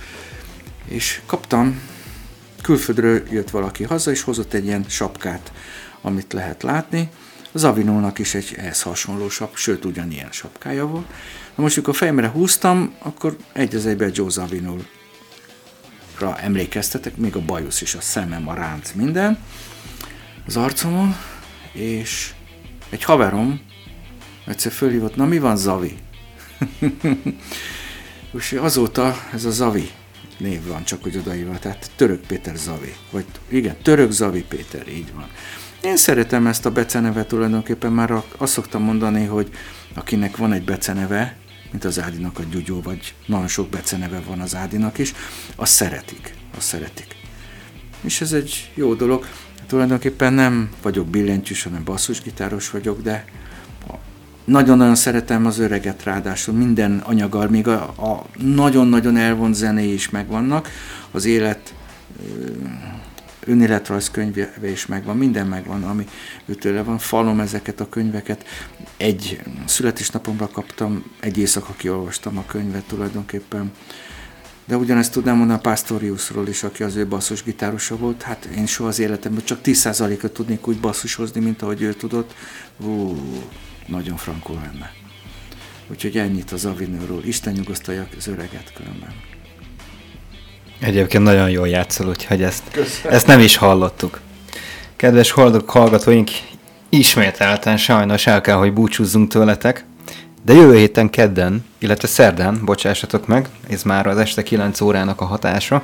és 0.88 1.22
kaptam, 1.26 1.82
külföldről 2.62 3.24
jött 3.32 3.50
valaki 3.50 3.84
haza, 3.84 4.12
és 4.12 4.22
hozott 4.22 4.54
egy 4.54 4.66
ilyen 4.66 4.86
sapkát, 4.88 5.52
amit 6.02 6.34
lehet 6.34 6.64
látni. 6.64 7.10
Az 7.52 7.64
Avinónak 7.64 8.20
is 8.20 8.34
egy 8.34 8.54
ehhez 8.58 8.82
hasonló 8.82 9.30
sap, 9.30 9.56
sőt 9.56 9.86
ugyanilyen 9.86 10.32
sapkája 10.32 10.88
volt. 10.88 11.08
Na 11.56 11.64
most, 11.64 11.76
amikor 11.76 11.94
a 11.94 11.98
fejemre 11.98 12.28
húztam, 12.28 12.96
akkor 13.00 13.38
egy 13.54 13.76
az 13.76 13.86
egyben 13.86 14.12
Joe 14.14 14.30
Zawinulra 14.30 14.86
emlékeztetek, 16.38 17.18
még 17.18 17.36
a 17.36 17.42
bajusz 17.42 17.82
is, 17.82 17.96
a 17.96 18.02
szemem, 18.02 18.48
a 18.48 18.54
ránc, 18.54 18.92
minden 18.92 19.40
az 20.48 20.58
arcomon, 20.58 21.16
és 21.72 22.34
egy 22.90 23.04
haverom 23.04 23.62
egyszer 24.46 24.72
fölhívott, 24.72 25.16
na 25.16 25.26
mi 25.26 25.40
van 25.40 25.58
Zavi? 25.58 25.98
és 28.38 28.52
azóta 28.52 29.16
ez 29.34 29.46
a 29.46 29.52
Zavi 29.52 29.92
név 30.38 30.68
van, 30.68 30.84
csak 30.84 31.04
hogy 31.04 31.18
odaírva, 31.18 31.60
tehát 31.60 31.92
Török 31.96 32.26
Péter 32.26 32.56
Zavi, 32.56 32.96
vagy 33.12 33.26
igen, 33.48 33.76
Török 33.82 34.12
Zavi 34.12 34.44
Péter, 34.44 34.88
így 34.88 35.14
van. 35.14 35.28
Én 35.82 35.98
szeretem 35.98 36.48
ezt 36.48 36.66
a 36.66 36.72
becenevet 36.72 37.28
tulajdonképpen, 37.28 37.92
már 37.92 38.24
azt 38.38 38.54
szoktam 38.54 38.82
mondani, 38.82 39.26
hogy 39.26 39.50
akinek 39.94 40.38
van 40.38 40.54
egy 40.54 40.64
beceneve, 40.64 41.38
mint 41.72 41.84
az 41.84 42.00
Ádinak 42.00 42.40
a 42.40 42.44
Gyugyó, 42.52 42.82
vagy 42.82 43.14
nagyon 43.26 43.48
sok 43.48 43.70
beceneve 43.70 44.20
van 44.20 44.40
az 44.40 44.56
Ádinak 44.56 44.98
is, 44.98 45.14
azt 45.56 45.74
szeretik, 45.74 46.34
azt 46.58 46.68
szeretik. 46.68 47.16
És 48.02 48.22
ez 48.22 48.32
egy 48.32 48.72
jó 48.74 48.94
dolog. 48.94 49.26
Tulajdonképpen 49.68 50.34
nem 50.34 50.70
vagyok 50.82 51.08
billentyűs, 51.08 51.64
hanem 51.64 51.84
basszusgitáros 51.84 52.70
vagyok, 52.70 53.02
de 53.02 53.26
nagyon-nagyon 54.46 54.96
szeretem 54.96 55.46
az 55.46 55.60
öreget 55.60 56.04
ráadásul, 56.04 56.54
minden 56.54 57.02
anyaggal, 57.06 57.48
még 57.48 57.68
a, 57.68 57.82
a 57.84 58.26
nagyon-nagyon 58.38 59.18
elvont 59.18 59.56
zené 59.56 59.94
is 59.94 60.10
megvannak, 60.10 60.70
az 61.12 61.26
élet 61.26 61.74
ö, 62.20 62.46
önéletrajz 63.46 64.12
könyve 64.12 64.70
is 64.70 64.86
megvan, 64.86 65.18
minden 65.18 65.48
megvan, 65.48 65.84
ami 65.84 66.08
őtőle 66.46 66.84
van. 66.84 66.98
Falom 66.98 67.40
ezeket 67.40 67.80
a 67.80 67.90
könyveket. 67.90 68.46
Egy 68.98 69.42
születésnapomra 69.66 70.48
kaptam, 70.48 71.12
egy 71.20 71.38
éjszaka 71.38 71.74
kiolvastam 71.78 72.38
a 72.38 72.46
könyvet 72.46 72.84
tulajdonképpen. 72.84 73.72
De 74.66 74.78
ugyanezt 74.78 75.12
tudnám 75.12 75.38
mondani 75.38 75.60
a 75.60 75.62
Pastoriusról 75.62 76.48
is, 76.48 76.64
aki 76.64 76.84
az 76.84 76.96
ő 76.96 77.08
basszusgitárosa 77.08 77.98
volt. 77.98 78.22
Hát 78.22 78.46
én 78.46 78.66
soha 78.66 78.90
az 78.90 79.00
életemben 79.00 79.44
csak 79.46 79.60
10%-ot 79.64 80.32
tudnék 80.32 80.68
úgy 80.68 80.80
basszushozni, 80.80 81.42
mint 81.42 81.62
ahogy 81.62 81.82
ő 81.82 81.94
tudott. 81.94 82.34
Ú, 82.78 83.18
nagyon 83.86 84.18
frankó 84.18 84.54
lenne. 84.54 84.92
Úgyhogy 85.88 86.18
ennyit 86.18 86.52
az 86.52 86.66
Avinőről. 86.66 87.26
Isten 87.26 87.54
nyugosztalja 87.54 88.08
az 88.18 88.28
öreget 88.28 88.74
különben. 88.76 89.14
Egyébként 90.80 91.24
nagyon 91.24 91.50
jól 91.50 91.68
játszol, 91.68 92.08
úgyhogy 92.08 92.44
ezt, 92.44 92.64
ezt 93.10 93.28
nem 93.28 93.40
is 93.40 93.56
hallottuk. 93.56 94.20
Kedves 94.96 95.32
hallgatóink, 95.66 96.30
ismételten 96.90 97.78
sajnos 97.78 98.28
el 98.28 98.42
kell, 98.42 98.56
hogy 98.56 98.74
búcsúzzunk 98.74 99.30
tőletek, 99.30 99.86
de 100.46 100.54
jövő 100.54 100.78
héten 100.78 101.10
kedden, 101.10 101.66
illetve 101.78 102.08
szerdán, 102.08 102.66
bocsássatok 102.66 103.28
meg, 103.28 103.50
ez 103.70 103.84
már 103.84 104.08
az 104.08 104.18
este 104.18 104.44
9 104.44 104.82
órának 104.82 105.22
a 105.22 105.26
hatása, 105.26 105.84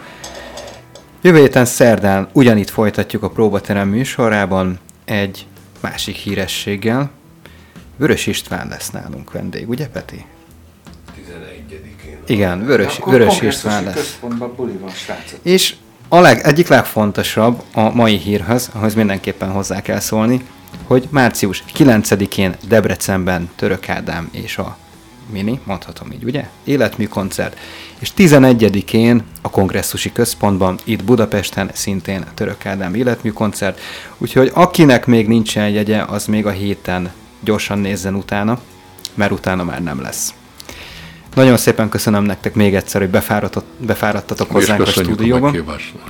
Jövő 1.24 1.40
héten 1.40 1.66
szerdán 1.66 2.28
ugyanitt 2.34 2.70
folytatjuk 2.70 3.24
a 3.24 3.30
próbaterem 3.30 3.88
műsorában 3.88 4.80
egy 5.06 5.46
másik 5.80 6.16
hírességgel. 6.16 7.10
Vörös 7.96 8.28
István 8.28 8.68
lesz 8.68 8.90
nálunk 8.90 9.32
vendég, 9.32 9.70
ugye 9.70 9.88
Peti? 9.88 10.26
11-én. 11.18 12.18
Igen, 12.28 12.66
Vörös, 12.66 12.98
Akkor 12.98 13.14
Vörös 13.14 13.42
István 13.42 13.84
lesz. 13.84 14.20
buli 14.56 14.72
van, 14.72 14.90
srácok. 14.90 15.40
És 15.42 15.76
a 16.08 16.20
leg, 16.20 16.40
egyik 16.44 16.68
legfontosabb 16.68 17.64
a 17.74 17.90
mai 17.90 18.18
hírhez, 18.18 18.70
ahhoz 18.74 18.94
mindenképpen 18.94 19.52
hozzá 19.52 19.82
kell 19.82 20.00
szólni, 20.00 20.46
hogy 20.84 21.08
március 21.10 21.64
9-én 21.78 22.56
Debrecenben 22.68 23.50
Török 23.56 23.90
Ádám 23.90 24.30
és 24.32 24.58
a 24.58 24.78
Mini, 25.30 25.60
mondhatom 25.64 26.12
így, 26.12 26.24
ugye? 26.24 26.48
Életmű 26.64 27.08
koncert. 27.08 27.58
És 28.00 28.12
11-én 28.18 29.24
a 29.42 29.50
kongresszusi 29.50 30.12
központban, 30.12 30.80
itt 30.84 31.04
Budapesten 31.04 31.70
szintén 31.74 32.26
Török 32.34 32.66
Ádám 32.66 32.94
életmű 32.94 33.30
koncert. 33.30 33.80
Úgyhogy 34.18 34.52
akinek 34.54 35.06
még 35.06 35.28
nincsen 35.28 35.70
jegye, 35.70 36.02
az 36.04 36.26
még 36.26 36.46
a 36.46 36.50
héten 36.50 37.12
gyorsan 37.44 37.80
nézzen 37.80 38.16
utána, 38.16 38.60
mert 39.14 39.32
utána 39.32 39.64
már 39.64 39.84
nem 39.84 40.02
lesz. 40.02 40.34
Nagyon 41.36 41.58
szépen 41.58 41.90
köszönöm 41.90 42.24
nektek 42.24 42.54
még 42.54 42.76
egyszer, 42.76 43.02
hogy 43.02 43.10
befáradtott, 43.10 43.66
befáradtatok 43.78 44.48
Mi 44.48 44.54
hozzánk 44.54 44.82
a 44.82 44.84
köszönjük 44.84 45.44
a 45.44 45.52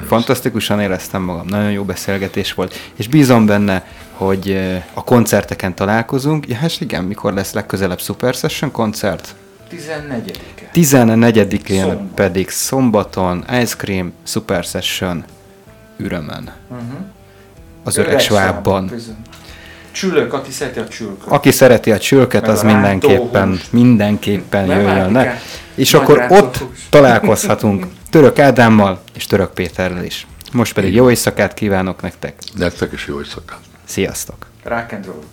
Fantasztikusan 0.07 0.79
éreztem 0.79 1.21
magam, 1.21 1.45
nagyon 1.47 1.71
jó 1.71 1.83
beszélgetés 1.83 2.53
volt, 2.53 2.91
és 2.95 3.07
bízom 3.07 3.45
benne, 3.45 3.85
hogy 4.11 4.57
a 4.93 5.03
koncerteken 5.03 5.75
találkozunk. 5.75 6.47
Ja, 6.47 6.55
hát 6.55 6.77
igen, 6.79 7.03
mikor 7.03 7.33
lesz 7.33 7.53
legközelebb 7.53 7.99
Super 7.99 8.33
Session 8.33 8.71
koncert? 8.71 9.35
14-e. 9.71 10.69
14-én 10.73 11.81
Szombat. 11.81 12.13
pedig 12.15 12.49
szombaton 12.49 13.45
Ice 13.61 13.75
Cream 13.75 14.13
Super 14.23 14.63
Session 14.63 15.23
ürömen. 15.97 16.53
Uh-huh. 16.69 16.99
Az 17.83 17.97
öreg 17.97 18.19
svábban. 18.19 18.87
Bizony. 18.87 19.15
Csülök, 19.91 20.33
aki 20.33 20.51
szereti 20.51 20.79
a 20.79 20.87
csülköt. 20.87 21.27
Aki 21.27 21.51
szereti 21.51 21.91
a 21.91 21.97
csülket, 21.99 22.41
Meg 22.41 22.49
az 22.49 22.63
a 22.63 22.65
mindenképpen, 22.65 23.59
mindenképpen 23.69 24.67
Nem 24.67 24.79
jöjjön 24.81 25.11
le. 25.11 25.41
És 25.75 25.91
Nagy 25.91 26.01
akkor 26.01 26.17
ott 26.29 26.29
rántóhús. 26.29 26.87
találkozhatunk 26.89 27.85
Török 28.11 28.39
Ádámmal 28.39 29.01
és 29.13 29.25
Török 29.25 29.53
Péterrel 29.53 30.03
is. 30.03 30.27
Most 30.51 30.73
pedig 30.73 30.93
jó 30.93 31.09
éjszakát 31.09 31.53
kívánok 31.53 32.01
nektek. 32.01 32.35
Nektek 32.55 32.91
is 32.91 33.05
jó 33.07 33.19
éjszakát. 33.19 33.59
Sziasztok! 33.85 34.35
Rock 34.63 34.91
and 34.91 35.05
roll. 35.05 35.23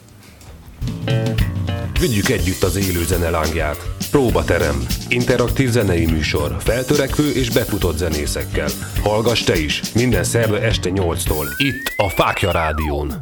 Vigyük 2.00 2.28
együtt 2.28 2.62
az 2.62 2.76
élő 2.76 3.04
zene 3.04 3.30
lángját. 3.30 3.76
Próbaterem. 4.10 4.86
Interaktív 5.08 5.70
zenei 5.70 6.06
műsor. 6.06 6.56
Feltörekvő 6.58 7.30
és 7.30 7.50
befutott 7.50 7.96
zenészekkel. 7.96 8.68
Hallgass 9.02 9.42
te 9.42 9.58
is. 9.58 9.80
Minden 9.94 10.24
szerve 10.24 10.60
este 10.60 10.90
8-tól. 10.94 11.46
Itt 11.56 11.92
a 11.96 12.08
Fákja 12.08 12.50
Rádión. 12.50 13.12